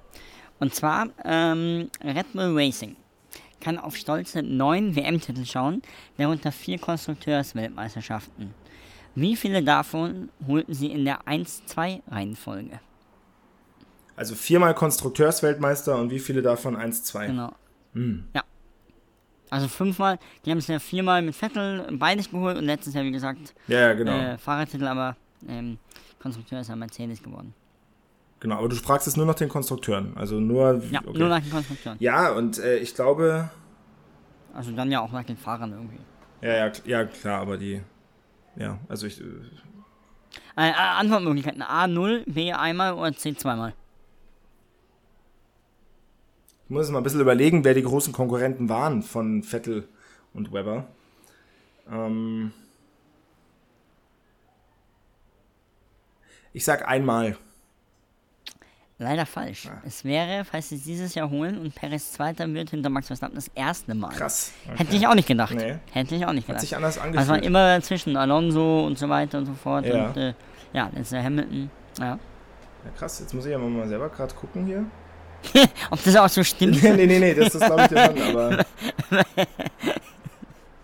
Und 0.59 0.73
zwar, 0.73 1.07
ähm, 1.23 1.89
Red 2.03 2.33
Bull 2.33 2.57
Racing 2.57 2.95
kann 3.59 3.77
auf 3.77 3.95
stolze 3.95 4.43
neun 4.43 4.95
WM-Titel 4.95 5.45
schauen, 5.45 5.81
darunter 6.17 6.51
vier 6.51 6.79
Konstrukteursweltmeisterschaften. 6.79 8.53
Wie 9.15 9.35
viele 9.35 9.63
davon 9.63 10.29
holten 10.47 10.73
sie 10.73 10.91
in 10.91 11.05
der 11.05 11.21
1-2-Reihenfolge? 11.23 12.79
Also 14.15 14.35
viermal 14.35 14.75
Konstrukteursweltmeister 14.75 15.95
und 15.95 16.11
wie 16.11 16.19
viele 16.19 16.41
davon 16.41 16.75
1, 16.75 17.03
2? 17.03 17.27
Genau. 17.27 17.51
Hm. 17.93 18.25
Ja. 18.33 18.43
Also 19.49 19.67
fünfmal, 19.67 20.19
die 20.45 20.51
haben 20.51 20.57
es 20.57 20.67
ja 20.67 20.79
viermal 20.79 21.21
mit 21.21 21.35
Vettel 21.35 21.87
beides 21.93 22.29
geholt 22.29 22.57
und 22.57 22.65
letztes 22.65 22.93
Jahr, 22.93 23.03
wie 23.05 23.11
gesagt, 23.11 23.53
Ja, 23.67 23.93
genau. 23.93 24.11
äh, 24.17 24.37
Fahrertitel, 24.37 24.85
aber 24.85 25.15
ähm, 25.47 25.77
Konstrukteur 26.19 26.59
ist 26.59 26.67
ja 26.69 26.75
Mercedes 26.75 27.21
geworden. 27.23 27.53
Genau, 28.39 28.57
aber 28.57 28.69
du 28.69 28.75
fragst 28.75 29.07
jetzt 29.07 29.15
nur 29.17 29.25
nach 29.25 29.35
den 29.35 29.49
Konstrukteuren. 29.49 30.15
Also 30.15 30.39
nur. 30.39 30.81
Ja, 30.91 31.01
okay. 31.05 31.17
nur 31.17 31.29
nach 31.29 31.39
den 31.41 31.51
Konstrukteuren. 31.51 31.97
ja 31.99 32.31
und 32.31 32.59
äh, 32.59 32.77
ich 32.77 32.93
glaube. 32.93 33.49
Also 34.53 34.71
dann 34.71 34.91
ja 34.91 34.99
auch 35.01 35.11
nach 35.11 35.23
den 35.23 35.37
Fahrern 35.37 35.71
irgendwie. 35.71 35.97
Ja, 36.41 36.67
ja, 36.67 36.71
ja, 36.85 37.05
klar, 37.05 37.41
aber 37.41 37.57
die. 37.57 37.81
Ja, 38.55 38.77
also 38.89 39.07
ich. 39.07 39.19
äh, 39.21 39.23
Äh, 40.55 40.69
äh, 40.69 40.73
Antwortmöglichkeiten 40.73 41.63
A0, 41.63 42.23
B 42.31 42.51
einmal 42.51 42.93
oder 42.93 43.13
C 43.13 43.35
zweimal. 43.35 43.73
Ich 46.67 46.71
muss 46.71 46.89
mal 46.91 46.97
ein 46.99 47.03
bisschen 47.03 47.21
überlegen, 47.21 47.63
wer 47.63 47.73
die 47.73 47.81
großen 47.81 48.11
Konkurrenten 48.11 48.67
waren 48.67 49.01
von 49.01 49.41
Vettel 49.41 49.87
und 50.33 50.51
Weber. 50.51 50.85
Ähm 51.89 52.51
ich 56.51 56.65
sag 56.65 56.85
einmal. 56.85 57.37
Leider 58.99 59.25
falsch. 59.25 59.67
Ah. 59.71 59.81
Es 59.85 60.03
wäre, 60.03 60.43
falls 60.43 60.67
sie 60.67 60.75
es 60.75 60.83
dieses 60.83 61.15
Jahr 61.15 61.29
holen 61.29 61.57
und 61.57 61.73
Perez 61.73 62.11
Zweiter 62.11 62.51
wird 62.53 62.71
hinter 62.71 62.89
Max 62.89 63.07
Verstappen 63.07 63.35
das 63.35 63.47
erste 63.55 63.95
Mal. 63.95 64.09
Krass. 64.13 64.51
Hätte 64.75 64.93
ich 64.95 65.07
auch 65.07 65.15
nicht 65.15 65.27
gedacht. 65.27 65.53
Nee. 65.55 65.77
Hätte 65.91 66.15
ich 66.15 66.25
auch 66.25 66.33
nicht 66.33 66.49
Hat 66.49 66.55
gedacht. 66.55 66.61
sich 66.61 66.75
anders 66.75 66.97
Also 66.97 67.15
war 67.15 67.21
angefühlt. 67.35 67.45
immer 67.45 67.81
zwischen 67.81 68.17
Alonso 68.17 68.85
und 68.85 68.97
so 68.97 69.07
weiter 69.07 69.37
und 69.37 69.45
so 69.45 69.53
fort. 69.53 69.85
Ja. 69.85 70.07
Und 70.07 70.17
äh, 70.17 70.33
ja, 70.73 70.91
jetzt 70.97 71.13
der 71.13 71.23
Hamilton. 71.23 71.69
Ja. 71.97 72.05
Ja, 72.05 72.19
krass, 72.97 73.19
jetzt 73.21 73.33
muss 73.33 73.45
ich 73.45 73.51
ja 73.51 73.57
mal 73.57 73.87
selber 73.87 74.09
gerade 74.09 74.33
gucken 74.35 74.65
hier. 74.65 74.83
Ob 75.91 76.03
das 76.03 76.15
auch 76.15 76.29
so 76.29 76.43
stimmt? 76.43 76.81
nee, 76.81 76.93
nee, 76.93 77.05
nee, 77.05 77.19
nee, 77.19 77.33
das, 77.33 77.53
das 77.53 77.65
glaube 77.65 77.81
ich 77.83 77.87
dir 77.87 78.05
schon, 78.05 78.21
aber. 78.21 78.65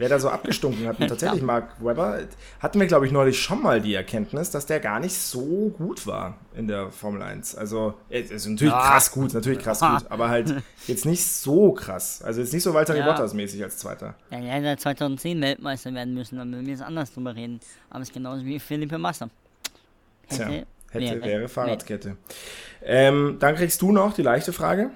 wer 0.04 0.10
da 0.10 0.20
so 0.20 0.30
abgestunken 0.30 0.88
hat. 0.88 1.00
Und 1.00 1.08
tatsächlich, 1.08 1.42
Mark 1.42 1.76
Webber, 1.80 2.20
hatten 2.60 2.80
wir, 2.80 2.88
glaube 2.88 3.06
ich, 3.06 3.12
neulich 3.12 3.40
schon 3.42 3.62
mal 3.62 3.80
die 3.80 3.94
Erkenntnis, 3.94 4.50
dass 4.52 4.66
der 4.66 4.80
gar 4.80 5.00
nicht 5.00 5.14
so 5.16 5.74
gut 5.78 6.06
war 6.08 6.38
in 6.56 6.68
der 6.68 6.92
Formel 6.92 7.22
1. 7.22 7.56
Also, 7.56 7.94
es 8.10 8.30
ist 8.32 8.48
natürlich 8.48 8.74
Ja. 8.74 8.82
krass 8.82 9.12
gut, 9.12 9.34
natürlich 9.34 9.60
krass 9.60 9.80
gut, 9.82 10.06
aber 10.10 10.30
halt 10.30 10.54
jetzt 10.88 11.06
nicht 11.06 11.24
so 11.26 11.72
krass. 11.72 12.22
Also 12.22 12.42
jetzt 12.42 12.54
nicht 12.54 12.64
so 12.64 12.74
Walter 12.74 12.96
Ja. 12.98 13.06
Bottas 13.06 13.34
mäßig 13.34 13.64
als 13.64 13.78
Zweiter. 13.78 14.16
Ja, 14.32 14.40
er 14.40 14.62
hätte 14.62 14.82
2010 14.82 15.40
Weltmeister 15.42 15.94
werden 15.94 16.14
müssen, 16.14 16.38
dann 16.38 16.52
würden 16.52 16.66
wir 16.66 16.74
jetzt 16.74 16.84
anders 16.84 17.14
drüber 17.14 17.36
reden. 17.36 17.60
Aber 17.90 18.02
es 18.02 18.10
ist 18.10 18.14
genauso 18.14 18.44
wie 18.46 18.60
Philippe 18.60 18.98
Massa. 18.98 19.30
Tja, 20.30 20.48
Hätte, 20.48 20.66
hätte, 20.92 21.22
wäre, 21.22 21.22
wäre. 21.40 21.48
Fahrradkette. 21.48 22.18
Ähm, 22.86 23.38
dann 23.40 23.56
kriegst 23.56 23.82
du 23.82 23.92
noch 23.92 24.14
die 24.14 24.22
leichte 24.24 24.54
Frage. 24.54 24.92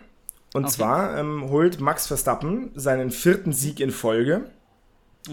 Und 0.54 0.66
Okay. 0.66 0.74
zwar 0.76 1.18
ähm, 1.18 1.50
holt 1.50 1.80
Max 1.80 2.08
Verstappen 2.08 2.72
seinen 2.76 3.12
vierten 3.12 3.54
Sieg 3.54 3.80
in 3.80 3.92
Folge 3.92 4.46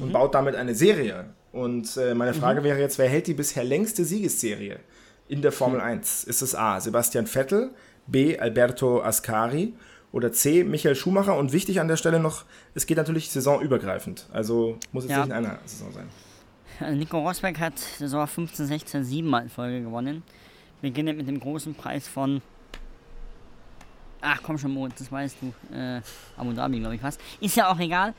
und 0.00 0.12
baut 0.12 0.34
damit 0.34 0.54
eine 0.56 0.74
Serie. 0.74 1.26
Und 1.52 1.96
äh, 1.96 2.14
meine 2.14 2.34
Frage 2.34 2.64
wäre 2.64 2.80
jetzt, 2.80 2.98
wer 2.98 3.08
hält 3.08 3.28
die 3.28 3.34
bisher 3.34 3.62
längste 3.64 4.04
Siegesserie 4.04 4.80
in 5.28 5.40
der 5.40 5.52
Formel 5.52 5.80
1? 5.80 6.24
Ist 6.24 6.42
es 6.42 6.54
A. 6.54 6.80
Sebastian 6.80 7.26
Vettel, 7.26 7.70
B. 8.08 8.36
Alberto 8.38 9.02
Ascari 9.02 9.72
oder 10.10 10.32
C. 10.32 10.64
Michael 10.64 10.96
Schumacher? 10.96 11.36
Und 11.38 11.52
wichtig 11.52 11.78
an 11.80 11.86
der 11.88 11.96
Stelle 11.96 12.18
noch, 12.18 12.44
es 12.74 12.86
geht 12.86 12.96
natürlich 12.96 13.30
saisonübergreifend. 13.30 14.26
Also 14.32 14.78
muss 14.92 15.04
es 15.04 15.10
Ja. 15.10 15.18
nicht 15.18 15.26
in 15.26 15.32
einer 15.32 15.58
Saison 15.64 15.92
sein. 15.92 16.08
Also 16.80 16.96
Nico 16.98 17.20
Rosberg 17.20 17.58
hat 17.60 17.78
Saison 17.78 18.26
15, 18.26 18.66
16, 18.66 19.04
7 19.04 19.28
Mal 19.28 19.44
in 19.44 19.48
Folge 19.48 19.80
gewonnen. 19.80 20.24
Beginnend 20.84 21.16
mit 21.16 21.26
dem 21.26 21.40
großen 21.40 21.74
Preis 21.74 22.06
von. 22.06 22.42
Ach 24.20 24.40
komm 24.42 24.58
schon, 24.58 24.70
Mo, 24.72 24.86
das 24.86 25.10
weißt 25.10 25.38
du. 25.40 25.74
Äh, 25.74 26.02
Abu 26.36 26.52
Dhabi, 26.52 26.78
glaube 26.80 26.94
ich, 26.94 27.02
was. 27.02 27.16
Ist 27.40 27.56
ja 27.56 27.72
auch 27.72 27.78
egal. 27.80 28.12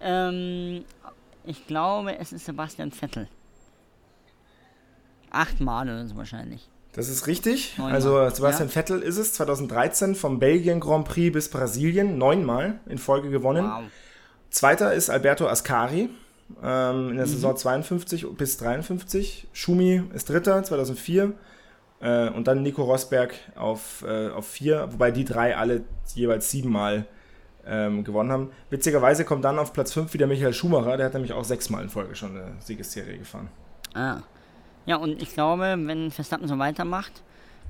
Ähm, 0.00 0.84
ich 1.44 1.64
glaube, 1.68 2.18
es 2.18 2.32
ist 2.32 2.44
Sebastian 2.46 2.90
Vettel. 2.90 3.28
Achtmal 5.30 5.86
oder 5.88 6.08
so 6.08 6.16
wahrscheinlich. 6.16 6.68
Das 6.92 7.08
ist 7.08 7.28
richtig. 7.28 7.78
Neunmal. 7.78 7.94
Also 7.94 8.30
Sebastian 8.34 8.68
Ja. 8.68 8.72
Vettel 8.74 9.00
ist 9.00 9.16
es 9.18 9.32
2013 9.34 10.16
vom 10.16 10.40
Belgien 10.40 10.80
Grand 10.80 11.06
Prix 11.06 11.32
bis 11.32 11.48
Brasilien 11.48 12.18
neunmal 12.18 12.80
in 12.86 12.98
Folge 12.98 13.30
gewonnen. 13.30 13.64
Wow. 13.64 13.84
Zweiter 14.50 14.92
ist 14.92 15.08
Alberto 15.08 15.46
Ascari 15.46 16.08
ähm, 16.64 17.10
in 17.10 17.16
der 17.16 17.26
Mhm. 17.26 17.30
Saison 17.30 17.56
52 17.56 18.26
bis 18.36 18.56
53. 18.56 19.46
Schumi 19.52 20.02
ist 20.14 20.28
Dritter 20.28 20.64
2004 20.64 21.34
äh, 22.00 22.28
und 22.28 22.46
dann 22.46 22.62
Nico 22.62 22.82
Rosberg 22.82 23.34
auf, 23.56 24.04
äh, 24.06 24.28
auf 24.28 24.46
vier, 24.46 24.88
wobei 24.92 25.10
die 25.10 25.24
drei 25.24 25.56
alle 25.56 25.82
jeweils 26.14 26.50
siebenmal 26.50 27.06
ähm, 27.66 28.04
gewonnen 28.04 28.32
haben. 28.32 28.50
Witzigerweise 28.70 29.24
kommt 29.24 29.44
dann 29.44 29.58
auf 29.58 29.72
Platz 29.72 29.92
5 29.92 30.12
wieder 30.14 30.26
Michael 30.26 30.52
Schumacher, 30.52 30.96
der 30.96 31.06
hat 31.06 31.14
nämlich 31.14 31.32
auch 31.32 31.44
sechsmal 31.44 31.82
in 31.82 31.90
Folge 31.90 32.14
schon 32.14 32.30
eine 32.30 32.52
Siegesserie 32.60 33.18
gefahren. 33.18 33.48
Ah. 33.94 34.18
Ja, 34.86 34.96
und 34.96 35.20
ich 35.20 35.34
glaube, 35.34 35.76
wenn 35.78 36.10
Verstappen 36.10 36.48
so 36.48 36.58
weitermacht, 36.58 37.22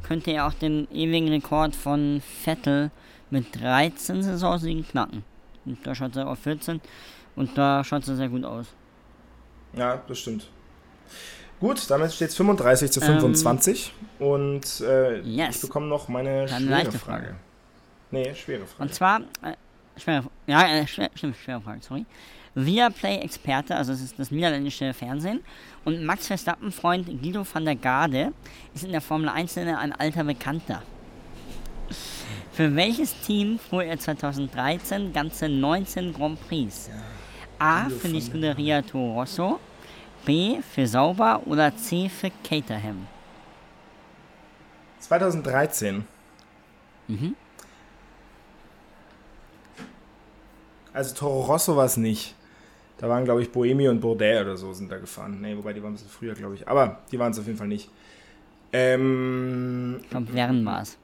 könnte 0.07 0.31
er 0.31 0.47
auch 0.47 0.55
den 0.55 0.87
ewigen 0.93 1.29
Rekord 1.29 1.75
von 1.75 2.23
Vettel 2.45 2.93
mit 3.31 3.61
13 3.61 4.23
Saisonsiegen 4.23 4.87
knacken. 4.87 5.25
Und 5.65 5.85
da 5.85 5.95
schaut 5.95 6.17
er 6.17 6.29
auf 6.29 6.39
14 6.39 6.81
und 7.35 7.59
da 7.59 7.83
schaut 7.83 8.07
es 8.07 8.17
sehr 8.17 8.29
gut 8.29 8.45
aus. 8.45 8.67
Ja, 9.75 10.01
das 10.07 10.19
stimmt. 10.21 10.49
Gut, 11.61 11.91
damit 11.91 12.13
steht 12.13 12.29
es 12.29 12.37
35 12.37 12.91
zu 12.91 13.01
Ähm, 13.01 13.07
25 13.07 13.93
und 14.21 14.81
äh, 14.81 15.21
yes. 15.21 15.57
ich 15.57 15.61
bekomme 15.63 15.87
noch 15.87 16.09
meine 16.09 16.47
Eine 16.51 16.67
schwere 16.67 16.93
Frage. 16.93 16.99
Frage. 16.99 17.35
Nee, 18.11 18.35
schwere 18.35 18.67
Frage. 18.67 18.83
Und 18.83 18.95
zwar, 18.95 19.21
äh, 19.43 20.01
schwere, 20.01 20.25
ja, 20.47 20.63
äh, 20.69 20.87
schwer, 20.87 21.11
stimmt, 21.15 21.37
schwere 21.37 21.61
Frage, 21.61 21.81
sorry. 21.83 22.07
Viaplay-Experte, 22.55 23.77
also 23.77 23.93
das 23.93 24.01
ist 24.01 24.19
das 24.19 24.31
niederländische 24.31 24.93
Fernsehen, 24.95 25.41
und 25.85 26.05
Max 26.05 26.27
Verstappen-Freund 26.29 27.07
Guido 27.23 27.45
van 27.51 27.65
der 27.65 27.77
Garde 27.77 28.33
ist 28.75 28.85
in 28.85 28.93
der 28.93 29.01
Formel 29.01 29.29
1 29.29 29.59
ein 29.59 29.93
alter 29.93 30.25
Bekannter. 30.25 30.83
Für 32.53 32.75
welches 32.75 33.21
Team 33.21 33.59
fuhr 33.59 33.85
er 33.85 33.99
2013 33.99 35.13
ganze 35.13 35.49
19 35.49 36.13
Grand 36.13 36.49
Prix? 36.49 36.91
A 37.59 37.85
Guido 37.85 37.97
für 37.99 38.09
die 38.09 38.21
Scuderia 38.21 38.83
Toro 38.83 39.21
Rosso, 39.21 39.61
B 40.25 40.61
für 40.75 40.87
Sauber 40.87 41.43
oder 41.47 41.75
C 41.77 42.09
für 42.09 42.31
Caterham? 42.45 43.07
2013. 45.01 46.05
Mhm. 47.09 47.35
Also 50.93 51.15
Toro 51.15 51.43
Rosso 51.43 51.77
war 51.77 51.85
es 51.85 51.97
nicht. 51.97 52.35
Da 52.99 53.09
waren, 53.09 53.25
glaube 53.25 53.43
ich, 53.43 53.53
Boemi 53.53 53.89
und 53.89 54.01
Bourdais 54.01 54.41
oder 54.41 54.57
so 54.57 54.73
sind 54.73 54.91
da 54.91 54.99
gefahren. 54.99 55.41
Nee, 55.41 55.57
wobei 55.57 55.73
die 55.73 55.83
waren 55.83 55.91
ein 55.93 55.95
bisschen 55.95 56.11
früher, 56.11 56.35
glaube 56.35 56.57
ich. 56.57 56.67
Aber 56.67 56.99
die 57.13 57.19
waren 57.19 57.31
es 57.31 57.39
auf 57.39 57.47
jeden 57.47 57.59
Fall 57.59 57.69
nicht. 57.69 57.89
Ähm, 58.73 60.01
Ich 60.03 60.11
glaube, 60.11 60.27
Verne 60.33 60.65
war 60.65 60.83
es. 60.83 60.99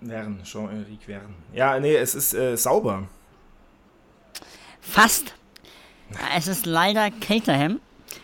Verne, 0.00 0.42
Jean-Henrique 0.44 1.04
Verne. 1.04 1.34
Ja, 1.52 1.78
nee, 1.80 1.96
es 1.96 2.14
ist 2.14 2.32
äh, 2.34 2.56
sauber. 2.56 3.08
Fast. 4.80 5.34
Es 6.36 6.46
ist 6.46 6.64
leider 6.66 7.10
Caterham. 7.10 7.80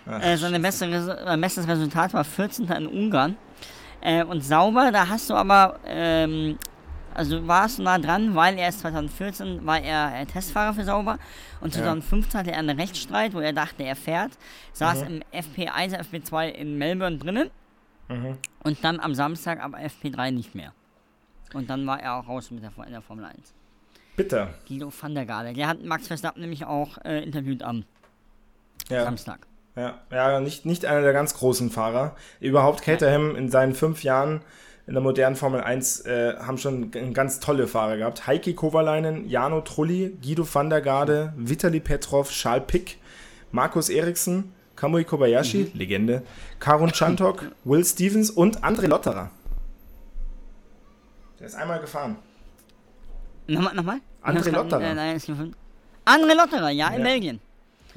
Ach, 0.07 0.23
Äh, 0.23 0.37
sein 0.37 0.61
beste, 0.63 0.87
Resu- 0.87 1.35
äh, 1.35 1.37
bestes 1.37 1.67
Resultat 1.69 2.13
war 2.15 2.25
14. 2.25 2.67
in 2.77 2.87
Ungarn. 2.87 3.37
Äh, 4.01 4.25
und 4.25 4.43
sauber, 4.43 4.91
da 4.93 5.09
hast 5.09 5.31
du 5.31 5.35
aber, 5.35 5.79
ähm, 5.87 6.59
also 7.15 7.41
du 7.41 7.47
warst 7.49 7.79
nah 7.79 7.99
dran, 7.99 8.35
weil 8.35 8.59
er 8.59 8.69
ist 8.69 8.81
2014 8.81 9.65
war 9.67 9.81
er 9.81 10.21
äh, 10.21 10.27
Testfahrer 10.27 10.75
für 10.75 10.85
sauber 10.85 11.19
und 11.61 11.75
Ja. 11.75 11.83
2015 11.83 12.41
hatte 12.41 12.53
er 12.53 12.59
einen 12.59 12.79
Rechtsstreit, 12.79 13.33
wo 13.35 13.41
er 13.41 13.53
dachte, 13.53 13.83
er 13.85 13.97
fährt, 13.97 14.33
saß 14.75 15.03
im 15.03 15.23
FP1, 15.33 15.95
FP2 15.99 16.49
in 16.51 16.77
Melbourne 16.79 17.17
drinnen 17.19 17.51
Mhm. 18.09 18.39
und 18.63 18.85
dann 18.85 19.01
am 19.01 19.15
Samstag 19.15 19.61
ab 19.61 19.75
FP3 19.75 20.31
nicht 20.31 20.55
mehr. 20.55 20.73
Und 21.55 21.71
dann 21.71 21.87
war 21.87 22.01
er 22.01 22.15
auch 22.17 22.29
raus 22.29 22.51
mit 22.51 22.63
der, 22.63 22.71
in 22.87 22.93
der 22.93 23.03
Formel 23.03 23.25
1. 23.25 23.55
Bitter. 24.15 24.55
Guido 24.69 24.93
van 25.01 25.15
der 25.15 25.27
Garde, 25.27 25.53
der 25.55 25.67
hat 25.69 25.83
Max 25.85 26.07
Verstappen 26.07 26.41
nämlich 26.43 26.65
auch 26.65 26.99
äh, 27.05 27.23
interviewt 27.23 27.63
am 27.63 27.85
Ja. 28.89 29.05
Samstag. 29.05 29.41
Ja, 29.77 30.01
ja 30.11 30.41
nicht, 30.41 30.65
nicht 30.65 30.87
einer 30.87 31.03
der 31.03 31.13
ganz 31.13 31.35
großen 31.35 31.71
Fahrer. 31.71 32.17
Überhaupt 32.41 32.83
Caterham 32.83 33.37
in 33.37 33.51
seinen 33.51 33.75
fünf 33.75 34.03
Jahren 34.03 34.41
in 34.87 34.95
der 34.95 35.03
modernen 35.03 35.37
Formel 35.37 35.61
1 35.61 36.03
äh, 36.03 36.35
haben 36.39 36.59
schon 36.59 36.91
ganz 37.13 37.41
tolle 37.41 37.67
Fahrer 37.67 37.97
gehabt. 37.97 38.27
Heiki 38.27 38.55
Kovalainen, 38.55 39.29
Jano 39.29 39.61
Trulli, 39.61 40.17
Guido 40.23 40.47
van 40.51 40.71
der 40.71 40.81
Garde, 40.81 41.33
Vitali 41.37 41.81
Petrov, 41.81 42.31
Charles 42.31 42.65
Pick, 42.69 42.99
Markus 43.51 43.89
Eriksen, 43.89 44.53
Kamui 44.77 45.05
Kobayashi, 45.05 45.73
Legende, 45.75 46.23
Karun 46.61 46.93
Chantok, 46.93 47.51
Will 47.65 47.85
Stevens 47.85 48.31
und 48.31 48.63
André 48.63 48.87
Lotterer. 48.87 49.31
Der 51.41 51.47
ist 51.49 51.55
einmal 51.57 51.81
gefahren. 51.81 52.17
Nochmal, 53.49 53.75
nochmal? 53.75 53.99
André 54.23 54.51
Lotterer. 54.51 54.83
Äh, 54.83 54.95
nein. 54.95 55.19
André 56.05 56.35
Lotterer, 56.35 56.71
ja, 56.71 56.89
in 56.89 56.99
Ja. 57.01 57.05
Belgien. 57.05 57.41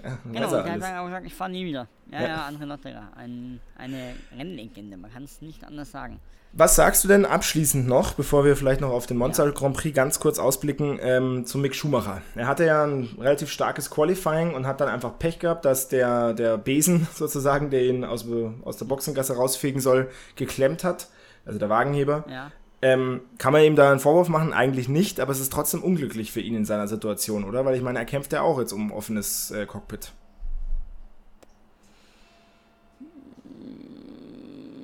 Ja, 0.03 0.17
Genau, 0.31 0.53
er 0.53 0.63
der 0.63 0.73
hat 0.73 0.81
dann 0.81 0.97
auch 0.97 1.05
gesagt, 1.05 1.25
ich 1.25 1.33
fahre 1.33 1.51
nie 1.51 1.65
wieder. 1.65 1.87
Ja, 2.11 2.21
Ja. 2.21 2.27
ja, 2.27 2.49
André 2.49 2.65
Lotterer. 2.65 3.09
Ein, 3.15 3.59
eine 3.77 4.13
Rennlegende, 4.37 4.97
man 4.97 5.11
kann 5.11 5.23
es 5.23 5.41
nicht 5.41 5.63
anders 5.63 5.91
sagen. 5.91 6.19
Was 6.51 6.75
sagst 6.75 7.03
du 7.03 7.07
denn 7.07 7.25
abschließend 7.25 7.87
noch, 7.87 8.13
bevor 8.13 8.43
wir 8.43 8.55
vielleicht 8.55 8.81
noch 8.81 8.89
auf 8.89 9.05
den 9.05 9.17
Monza 9.17 9.47
Grand 9.51 9.77
Prix 9.77 9.95
ganz 9.95 10.19
kurz 10.19 10.39
ausblicken, 10.39 10.97
ähm, 10.99 11.45
zu 11.45 11.59
Mick 11.59 11.75
Schumacher? 11.75 12.23
Er 12.33 12.47
hatte 12.47 12.65
ja 12.65 12.83
ein 12.83 13.07
relativ 13.19 13.51
starkes 13.51 13.91
Qualifying 13.91 14.55
und 14.55 14.65
hat 14.65 14.81
dann 14.81 14.89
einfach 14.89 15.19
Pech 15.19 15.37
gehabt, 15.37 15.63
dass 15.65 15.89
der, 15.89 16.33
der 16.33 16.57
Besen 16.57 17.07
sozusagen, 17.13 17.69
der 17.69 17.83
ihn 17.83 18.03
aus, 18.03 18.25
aus 18.63 18.77
der 18.77 18.85
Boxengasse 18.85 19.35
rausfegen 19.35 19.79
soll, 19.79 20.09
geklemmt 20.35 20.83
hat. 20.83 21.09
Also 21.45 21.59
der 21.59 21.69
Wagenheber. 21.69 22.25
Ja. 22.27 22.51
Ähm, 22.81 23.21
kann 23.37 23.51
man 23.51 23.63
ihm 23.63 23.75
da 23.75 23.91
einen 23.91 23.99
Vorwurf 23.99 24.29
machen? 24.29 24.53
Eigentlich 24.53 24.87
nicht, 24.87 25.19
aber 25.19 25.31
es 25.33 25.39
ist 25.41 25.51
trotzdem 25.51 25.83
unglücklich 25.83 26.31
für 26.31 26.39
ihn 26.39 26.55
in 26.55 26.63
seiner 26.65 26.87
Situation, 26.87 27.43
oder? 27.43 27.65
Weil 27.65 27.75
ich 27.75 27.81
meine, 27.81 27.99
er 27.99 28.05
kämpft 28.05 28.31
ja 28.31 28.41
auch 28.41 28.57
jetzt 28.59 28.71
um 28.71 28.87
ein 28.87 28.91
offenes 28.91 29.51
äh, 29.51 29.65
Cockpit. 29.65 30.13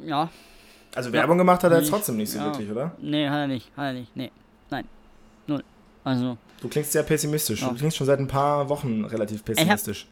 Ja, 0.05 0.29
Also 0.93 1.11
Werbung 1.11 1.37
gemacht 1.37 1.63
hat 1.63 1.71
er 1.71 1.79
jetzt 1.79 1.89
trotzdem 1.89 2.17
nicht 2.17 2.31
so 2.31 2.37
ja. 2.37 2.45
wirklich, 2.45 2.69
oder? 2.69 2.91
nee, 3.01 3.27
hat 3.27 3.37
er 3.39 3.47
nicht, 3.47 3.71
hat 3.75 3.85
er 3.85 3.93
nicht, 3.93 4.15
nee, 4.15 4.31
nein, 4.69 4.85
null. 5.47 5.63
Also, 6.03 6.37
Du 6.61 6.67
klingst 6.69 6.91
sehr 6.91 7.03
pessimistisch. 7.03 7.61
Ja. 7.61 7.69
Du 7.69 7.75
klingst 7.75 7.97
schon 7.97 8.07
seit 8.07 8.19
ein 8.19 8.27
paar 8.27 8.69
Wochen 8.69 9.03
relativ 9.05 9.43
pessimistisch. 9.43 10.07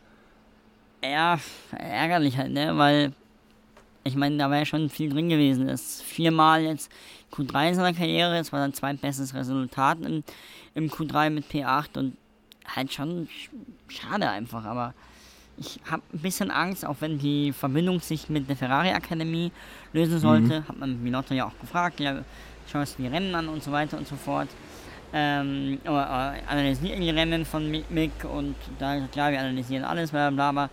ja, 1.04 1.38
ärgerlich 1.78 2.38
halt, 2.38 2.52
ne, 2.52 2.76
weil, 2.78 3.14
ich 4.04 4.16
meine, 4.16 4.38
da 4.38 4.50
war 4.50 4.58
ja 4.58 4.66
schon 4.66 4.90
viel 4.90 5.10
drin 5.12 5.30
gewesen. 5.30 5.68
Das 5.68 6.02
viermal 6.02 6.64
jetzt 6.64 6.92
Q3 7.34 7.70
in 7.70 7.76
seiner 7.76 7.94
Karriere, 7.94 8.38
das 8.38 8.52
war 8.52 8.60
dann 8.60 8.74
zweitbestes 8.74 9.34
Resultat 9.34 9.98
im, 10.02 10.24
im 10.76 10.90
Q3 10.90 11.30
mit 11.32 11.46
P8 11.52 11.98
und 11.98 12.18
halt 12.76 12.94
schon 12.94 13.28
sch- 13.28 13.50
schade 13.88 14.30
einfach, 14.30 14.64
aber 14.66 14.94
ich 15.58 15.80
habe 15.90 16.02
ein 16.14 16.20
bisschen 16.20 16.50
Angst, 16.52 16.86
auch 16.86 16.98
wenn 17.00 17.20
die 17.20 17.52
Verbindung 17.54 18.00
sich 18.00 18.30
mit 18.30 18.50
der 18.50 18.56
Ferrari-Akademie 18.56 19.52
lösen 19.94 20.20
sollte, 20.20 20.68
hat 20.68 20.78
man 20.80 21.02
Minotto 21.04 21.34
ja 21.34 21.46
auch 21.46 21.60
gefragt, 21.60 22.00
ja, 22.00 22.24
schaust 22.72 22.98
du 22.98 23.04
die 23.04 23.08
Rennen 23.10 23.36
an 23.36 23.48
und 23.50 23.62
so 23.64 23.72
weiter 23.72 23.98
und 23.98 24.08
so 24.08 24.16
fort. 24.16 24.50
ähm, 25.16 25.78
oder, 25.84 26.34
äh, 26.36 26.52
analysieren 26.52 27.02
die 27.02 27.12
Rennen 27.12 27.46
von 27.46 27.70
Mick 27.70 28.12
und 28.26 28.56
da 28.80 29.00
klar, 29.12 29.32
wir 29.32 29.40
analysieren 29.40 29.84
alles, 29.86 30.10
bla 30.10 30.32
bla 30.32 30.52
bla. 30.52 30.70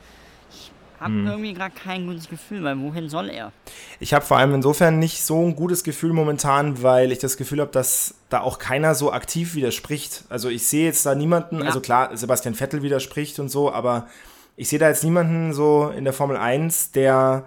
Habe 1.00 1.14
hm. 1.14 1.26
irgendwie 1.26 1.54
gerade 1.54 1.74
kein 1.74 2.06
gutes 2.06 2.28
Gefühl, 2.28 2.62
weil 2.62 2.78
wohin 2.78 3.08
soll 3.08 3.30
er? 3.30 3.52
Ich 3.98 4.12
habe 4.12 4.24
vor 4.24 4.36
allem 4.36 4.54
insofern 4.54 4.98
nicht 4.98 5.24
so 5.24 5.42
ein 5.44 5.56
gutes 5.56 5.82
Gefühl 5.82 6.12
momentan, 6.12 6.82
weil 6.82 7.10
ich 7.10 7.18
das 7.18 7.36
Gefühl 7.36 7.60
habe, 7.60 7.72
dass 7.72 8.14
da 8.28 8.40
auch 8.42 8.58
keiner 8.58 8.94
so 8.94 9.10
aktiv 9.12 9.54
widerspricht. 9.54 10.24
Also 10.28 10.48
ich 10.50 10.66
sehe 10.66 10.84
jetzt 10.84 11.06
da 11.06 11.14
niemanden, 11.14 11.60
ja. 11.60 11.66
also 11.66 11.80
klar, 11.80 12.16
Sebastian 12.16 12.54
Vettel 12.54 12.82
widerspricht 12.82 13.38
und 13.38 13.48
so, 13.48 13.72
aber 13.72 14.08
ich 14.56 14.68
sehe 14.68 14.78
da 14.78 14.88
jetzt 14.88 15.02
niemanden 15.02 15.54
so 15.54 15.88
in 15.96 16.04
der 16.04 16.12
Formel 16.12 16.36
1, 16.36 16.92
der 16.92 17.44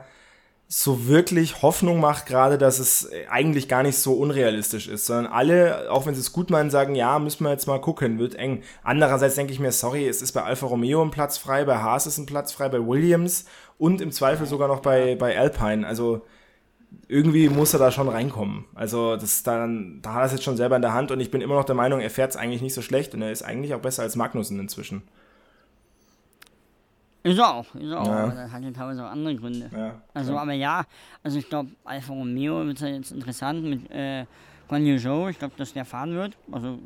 so 0.75 1.07
wirklich 1.07 1.61
Hoffnung 1.61 1.99
macht 1.99 2.25
gerade, 2.25 2.57
dass 2.57 2.79
es 2.79 3.07
eigentlich 3.29 3.67
gar 3.67 3.83
nicht 3.83 3.99
so 3.99 4.13
unrealistisch 4.13 4.87
ist, 4.87 5.05
sondern 5.05 5.31
alle, 5.31 5.91
auch 5.91 6.07
wenn 6.07 6.15
sie 6.15 6.21
es 6.21 6.33
gut 6.33 6.49
meinen, 6.49 6.71
sagen, 6.71 6.95
ja, 6.95 7.19
müssen 7.19 7.43
wir 7.43 7.51
jetzt 7.51 7.67
mal 7.67 7.79
gucken, 7.79 8.17
wird 8.17 8.33
eng. 8.33 8.63
Andererseits 8.81 9.35
denke 9.35 9.53
ich 9.53 9.59
mir, 9.59 9.71
sorry, 9.71 10.07
es 10.07 10.23
ist 10.23 10.31
bei 10.31 10.41
Alfa 10.41 10.65
Romeo 10.65 11.03
ein 11.03 11.11
Platz 11.11 11.37
frei, 11.37 11.63
bei 11.63 11.77
Haas 11.77 12.07
ist 12.07 12.17
ein 12.17 12.25
Platz 12.25 12.51
frei, 12.51 12.69
bei 12.69 12.79
Williams 12.79 13.45
und 13.77 14.01
im 14.01 14.11
Zweifel 14.11 14.47
sogar 14.47 14.67
noch 14.67 14.79
bei, 14.79 15.15
bei 15.15 15.37
Alpine. 15.37 15.85
Also 15.85 16.25
irgendwie 17.07 17.49
muss 17.49 17.73
er 17.73 17.79
da 17.79 17.91
schon 17.91 18.09
reinkommen. 18.09 18.65
Also 18.73 19.15
das 19.15 19.43
dann, 19.43 19.99
da 20.01 20.13
hat 20.13 20.21
er 20.21 20.25
es 20.25 20.31
jetzt 20.31 20.43
schon 20.43 20.57
selber 20.57 20.75
in 20.75 20.81
der 20.81 20.93
Hand 20.93 21.11
und 21.11 21.19
ich 21.19 21.29
bin 21.29 21.41
immer 21.41 21.55
noch 21.55 21.65
der 21.65 21.75
Meinung, 21.75 21.99
er 21.99 22.09
fährt 22.09 22.31
es 22.31 22.35
eigentlich 22.35 22.63
nicht 22.63 22.73
so 22.73 22.81
schlecht 22.81 23.13
und 23.13 23.21
er 23.21 23.31
ist 23.31 23.43
eigentlich 23.43 23.75
auch 23.75 23.81
besser 23.81 24.01
als 24.01 24.15
Magnussen 24.15 24.59
inzwischen. 24.59 25.03
Ist 27.23 27.39
er 27.39 27.53
auch, 27.53 27.73
ist 27.75 27.89
er 27.89 28.01
auch, 28.01 28.07
ja. 28.07 28.23
aber 28.25 28.33
das 28.33 28.51
hat 28.51 28.63
ja 28.63 28.71
teilweise 28.71 29.05
auch 29.05 29.09
andere 29.09 29.35
Gründe. 29.35 29.69
Ja, 29.73 30.01
also, 30.13 30.37
aber 30.37 30.51
ja, 30.51 30.83
also 31.23 31.39
ich 31.39 31.47
glaube, 31.47 31.69
Alfa 31.85 32.11
Romeo 32.11 32.65
wird 32.65 32.81
ja 32.81 32.87
jetzt 32.87 33.13
interessant 33.13 33.63
mit 33.63 33.89
äh, 33.91 34.25
Guan 34.67 34.85
Yu 34.85 34.97
Zhou, 34.99 35.29
ich 35.29 35.39
glaube, 35.39 35.53
dass 35.55 35.71
der 35.71 35.85
fahren 35.85 36.13
wird. 36.15 36.35
Also, 36.51 36.79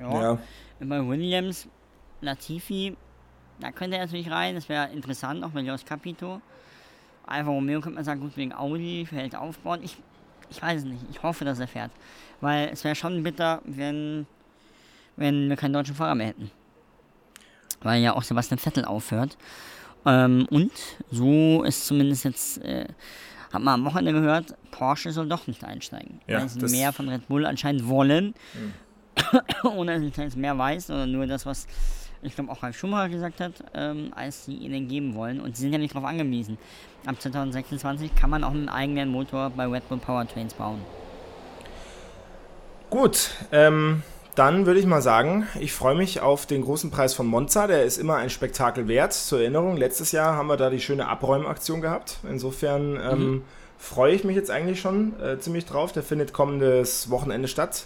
ja. 0.00 0.22
ja. 0.22 0.38
Bei 0.80 1.06
Williams, 1.06 1.68
Latifi, 2.22 2.96
da 3.60 3.70
könnte 3.70 3.98
er 3.98 4.06
natürlich 4.06 4.30
rein, 4.30 4.54
das 4.54 4.70
wäre 4.70 4.90
interessant, 4.90 5.44
auch 5.44 5.50
bei 5.50 5.60
Jos 5.60 5.84
Capito. 5.84 6.40
Alfa 7.26 7.50
Romeo 7.50 7.82
könnte 7.82 7.96
man 7.96 8.04
sagen, 8.04 8.20
gut, 8.20 8.34
wegen 8.38 8.54
Audi, 8.54 9.04
Feld 9.04 9.36
aufbauen. 9.36 9.80
Ich, 9.82 9.98
ich 10.48 10.62
weiß 10.62 10.80
es 10.80 10.86
nicht, 10.86 11.04
ich 11.10 11.22
hoffe, 11.22 11.44
dass 11.44 11.60
er 11.60 11.68
fährt. 11.68 11.90
Weil 12.40 12.70
es 12.72 12.82
wäre 12.82 12.94
schon 12.94 13.22
bitter, 13.22 13.60
wenn, 13.64 14.26
wenn 15.16 15.50
wir 15.50 15.56
keinen 15.56 15.74
deutschen 15.74 15.94
Fahrer 15.94 16.14
mehr 16.14 16.28
hätten 16.28 16.50
weil 17.82 18.02
ja 18.02 18.14
auch 18.14 18.22
Sebastian 18.22 18.58
Vettel 18.58 18.84
aufhört. 18.84 19.36
Ähm, 20.04 20.46
und 20.50 20.72
so 21.10 21.62
ist 21.62 21.86
zumindest 21.86 22.24
jetzt, 22.24 22.58
äh, 22.62 22.86
hat 23.52 23.62
man 23.62 23.80
am 23.80 23.84
Wochenende 23.84 24.12
gehört, 24.12 24.54
Porsche 24.70 25.12
soll 25.12 25.28
doch 25.28 25.46
nicht 25.46 25.64
einsteigen. 25.64 26.20
Ja, 26.26 26.40
weil 26.40 26.48
sie 26.48 26.76
mehr 26.76 26.92
von 26.92 27.08
Red 27.08 27.28
Bull 27.28 27.46
anscheinend 27.46 27.88
wollen, 27.88 28.34
mhm. 28.54 29.40
ohne 29.76 29.94
dass 29.94 30.02
ich 30.02 30.16
jetzt 30.16 30.36
mehr 30.36 30.56
weiß, 30.56 30.90
oder 30.90 31.06
nur 31.06 31.26
das, 31.26 31.46
was 31.46 31.66
ich 32.22 32.36
glaube 32.36 32.52
auch 32.52 32.62
Ralf 32.62 32.78
Schumacher 32.78 33.08
gesagt 33.08 33.40
hat, 33.40 33.52
ähm, 33.74 34.12
als 34.14 34.46
sie 34.46 34.54
ihnen 34.54 34.88
geben 34.88 35.14
wollen. 35.14 35.40
Und 35.40 35.56
sie 35.56 35.62
sind 35.62 35.72
ja 35.72 35.78
nicht 35.78 35.94
darauf 35.94 36.08
angewiesen. 36.08 36.56
Ab 37.04 37.20
2026 37.20 38.14
kann 38.14 38.30
man 38.30 38.44
auch 38.44 38.52
einen 38.52 38.68
eigenen 38.68 39.08
Motor 39.08 39.50
bei 39.50 39.66
Red 39.66 39.88
Bull 39.88 39.98
Powertrains 39.98 40.54
bauen. 40.54 40.80
Gut, 42.90 43.30
ähm, 43.50 44.02
dann 44.34 44.64
würde 44.64 44.80
ich 44.80 44.86
mal 44.86 45.02
sagen, 45.02 45.46
ich 45.60 45.72
freue 45.72 45.94
mich 45.94 46.20
auf 46.20 46.46
den 46.46 46.62
großen 46.62 46.90
Preis 46.90 47.12
von 47.12 47.26
Monza. 47.26 47.66
Der 47.66 47.84
ist 47.84 47.98
immer 47.98 48.16
ein 48.16 48.30
Spektakel 48.30 48.88
wert. 48.88 49.12
Zur 49.12 49.40
Erinnerung, 49.40 49.76
letztes 49.76 50.12
Jahr 50.12 50.36
haben 50.36 50.46
wir 50.46 50.56
da 50.56 50.70
die 50.70 50.80
schöne 50.80 51.06
Abräumaktion 51.06 51.82
gehabt. 51.82 52.18
Insofern 52.28 52.98
ähm, 53.02 53.30
mhm. 53.30 53.42
freue 53.78 54.14
ich 54.14 54.24
mich 54.24 54.34
jetzt 54.34 54.50
eigentlich 54.50 54.80
schon 54.80 55.20
äh, 55.20 55.38
ziemlich 55.38 55.66
drauf. 55.66 55.92
Der 55.92 56.02
findet 56.02 56.32
kommendes 56.32 57.10
Wochenende 57.10 57.46
statt. 57.46 57.84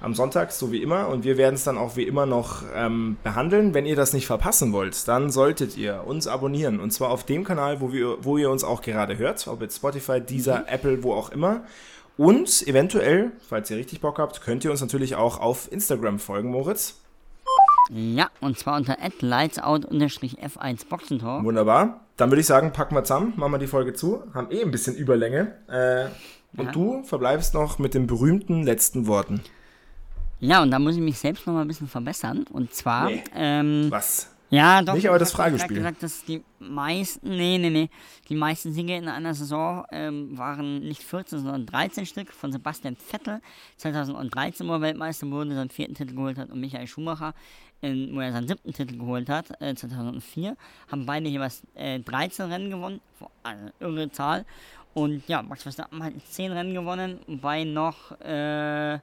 Am 0.00 0.14
Sonntag, 0.14 0.52
so 0.52 0.72
wie 0.72 0.82
immer. 0.82 1.08
Und 1.08 1.24
wir 1.24 1.38
werden 1.38 1.54
es 1.54 1.64
dann 1.64 1.78
auch 1.78 1.96
wie 1.96 2.02
immer 2.02 2.26
noch 2.26 2.64
ähm, 2.74 3.16
behandeln. 3.22 3.72
Wenn 3.72 3.86
ihr 3.86 3.96
das 3.96 4.12
nicht 4.12 4.26
verpassen 4.26 4.72
wollt, 4.72 5.06
dann 5.08 5.30
solltet 5.30 5.76
ihr 5.76 6.02
uns 6.04 6.26
abonnieren. 6.26 6.80
Und 6.80 6.90
zwar 6.90 7.10
auf 7.10 7.24
dem 7.24 7.44
Kanal, 7.44 7.80
wo, 7.80 7.92
wir, 7.92 8.22
wo 8.22 8.36
ihr 8.36 8.50
uns 8.50 8.62
auch 8.64 8.82
gerade 8.82 9.16
hört. 9.18 9.46
Ob 9.46 9.62
jetzt 9.62 9.76
Spotify, 9.76 10.20
Deezer, 10.20 10.58
mhm. 10.58 10.66
Apple, 10.66 11.02
wo 11.04 11.14
auch 11.14 11.30
immer. 11.30 11.62
Und 12.16 12.66
eventuell, 12.66 13.32
falls 13.48 13.70
ihr 13.70 13.76
richtig 13.76 14.00
Bock 14.00 14.18
habt, 14.18 14.40
könnt 14.40 14.64
ihr 14.64 14.70
uns 14.70 14.80
natürlich 14.80 15.16
auch 15.16 15.38
auf 15.38 15.70
Instagram 15.70 16.18
folgen, 16.18 16.50
Moritz. 16.50 17.00
Ja, 17.90 18.30
und 18.40 18.58
zwar 18.58 18.76
unter 18.76 18.96
lightsout-f1 19.20 20.88
Boxentor. 20.88 21.44
Wunderbar. 21.44 22.00
Dann 22.16 22.30
würde 22.30 22.40
ich 22.40 22.46
sagen, 22.46 22.72
packen 22.72 22.94
wir 22.94 23.04
zusammen, 23.04 23.34
machen 23.36 23.52
wir 23.52 23.58
die 23.58 23.66
Folge 23.66 23.92
zu. 23.92 24.24
Haben 24.34 24.50
eh 24.50 24.62
ein 24.62 24.70
bisschen 24.70 24.96
Überlänge. 24.96 25.54
Äh, 25.68 26.06
und 26.58 26.66
ja. 26.66 26.72
du 26.72 27.02
verbleibst 27.04 27.54
noch 27.54 27.78
mit 27.78 27.94
den 27.94 28.06
berühmten 28.06 28.62
letzten 28.62 29.06
Worten. 29.06 29.42
Ja, 30.40 30.62
und 30.62 30.70
da 30.70 30.78
muss 30.78 30.96
ich 30.96 31.02
mich 31.02 31.18
selbst 31.18 31.46
noch 31.46 31.54
mal 31.54 31.62
ein 31.62 31.68
bisschen 31.68 31.88
verbessern. 31.88 32.44
Und 32.50 32.74
zwar. 32.74 33.06
Nee. 33.06 33.24
Ähm, 33.34 33.86
Was? 33.90 34.30
Ja, 34.50 34.80
doch. 34.82 34.94
Nicht 34.94 35.08
aber 35.08 35.18
das 35.18 35.32
Fragespiel. 35.32 35.78
Ich 35.78 35.84
habe 35.84 35.94
gesagt, 35.94 36.02
dass 36.02 36.24
die 36.24 36.42
meisten, 36.60 37.28
nee, 37.30 37.58
nee, 37.58 37.70
nee, 37.70 37.90
die 38.28 38.36
meisten 38.36 38.72
Siege 38.72 38.94
in 38.94 39.08
einer 39.08 39.34
Saison 39.34 39.84
ähm, 39.90 40.38
waren 40.38 40.80
nicht 40.80 41.02
14, 41.02 41.40
sondern 41.40 41.66
13 41.66 42.06
Stück 42.06 42.32
von 42.32 42.52
Sebastian 42.52 42.96
Vettel, 42.96 43.40
2013 43.76 44.68
wo 44.68 44.74
er 44.74 44.80
Weltmeister 44.82 45.28
wurde, 45.30 45.54
seinen 45.54 45.70
vierten 45.70 45.94
Titel 45.94 46.14
geholt 46.14 46.38
hat 46.38 46.50
und 46.50 46.60
Michael 46.60 46.86
Schumacher, 46.86 47.34
in, 47.80 48.14
wo 48.14 48.20
er 48.20 48.32
seinen 48.32 48.46
siebten 48.46 48.72
Titel 48.72 48.96
geholt 48.96 49.28
hat, 49.28 49.60
äh, 49.60 49.74
2004, 49.74 50.56
haben 50.90 51.06
beide 51.06 51.28
jeweils 51.28 51.62
äh, 51.74 51.98
13 51.98 52.50
Rennen 52.50 52.70
gewonnen, 52.70 53.00
eine 53.42 53.72
irre 53.80 54.10
Zahl. 54.12 54.44
Und 54.94 55.28
ja, 55.28 55.42
Max 55.42 55.64
Verstappen 55.64 56.02
hat 56.02 56.12
10 56.30 56.52
Rennen 56.52 56.72
gewonnen, 56.72 57.18
bei 57.26 57.64
noch, 57.64 58.12
äh, 58.20 58.98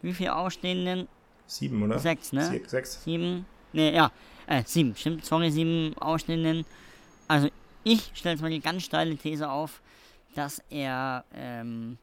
wie 0.00 0.14
viel 0.14 0.28
Ausstehenden? 0.28 1.08
Sieben, 1.46 1.82
oder? 1.82 1.98
Sechs, 1.98 2.32
ne? 2.32 2.60
Sechs. 2.66 3.02
Sieben, 3.02 3.44
ne, 3.72 3.92
ja, 3.92 4.12
äh, 4.50 4.64
sieben, 4.66 4.96
stimmt, 4.96 5.24
sorry, 5.24 5.50
sieben 5.50 5.96
Ausstehenden. 5.98 6.66
Also 7.28 7.48
ich 7.84 8.10
stelle 8.14 8.34
jetzt 8.34 8.42
mal 8.42 8.50
die 8.50 8.60
ganz 8.60 8.82
steile 8.82 9.16
These 9.16 9.48
auf, 9.48 9.80
dass 10.34 10.60
er 10.70 11.24
ähm, 11.32 11.98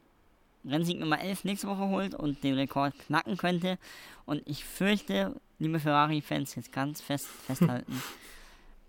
Rennsieg 0.64 0.98
Nummer 0.98 1.20
11 1.20 1.44
nächste 1.44 1.68
Woche 1.68 1.88
holt 1.88 2.14
und 2.14 2.42
den 2.42 2.54
Rekord 2.54 2.98
knacken 3.00 3.36
könnte. 3.36 3.78
Und 4.24 4.42
ich 4.46 4.64
fürchte, 4.64 5.38
liebe 5.58 5.78
Ferrari-Fans, 5.78 6.54
jetzt 6.54 6.72
ganz 6.72 7.02
fest 7.02 7.26
festhalten, 7.46 8.02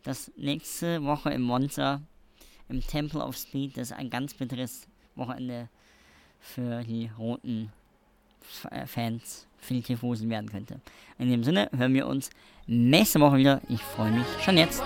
dass 0.04 0.32
nächste 0.38 1.04
Woche 1.04 1.32
im 1.32 1.42
Monza, 1.42 2.02
im 2.70 2.82
Temple 2.82 3.22
of 3.22 3.38
Speed, 3.38 3.76
das 3.76 3.92
ein 3.92 4.10
ganz 4.10 4.34
bitteres 4.34 4.88
Wochenende 5.16 5.68
für 6.40 6.84
die 6.86 7.12
roten 7.18 7.74
äh, 8.72 8.86
Fans 8.88 9.49
für 9.62 9.74
die 9.74 9.82
Tifosen 9.82 10.30
werden 10.30 10.50
könnte. 10.50 10.80
In 11.18 11.30
dem 11.30 11.44
Sinne 11.44 11.70
hören 11.76 11.94
wir 11.94 12.08
uns 12.08 12.30
nächste 12.68 13.20
Woche 13.20 13.38
wieder. 13.38 13.62
Ich 13.70 13.82
freue 13.82 14.12
mich 14.12 14.26
schon 14.44 14.58
jetzt. 14.58 14.82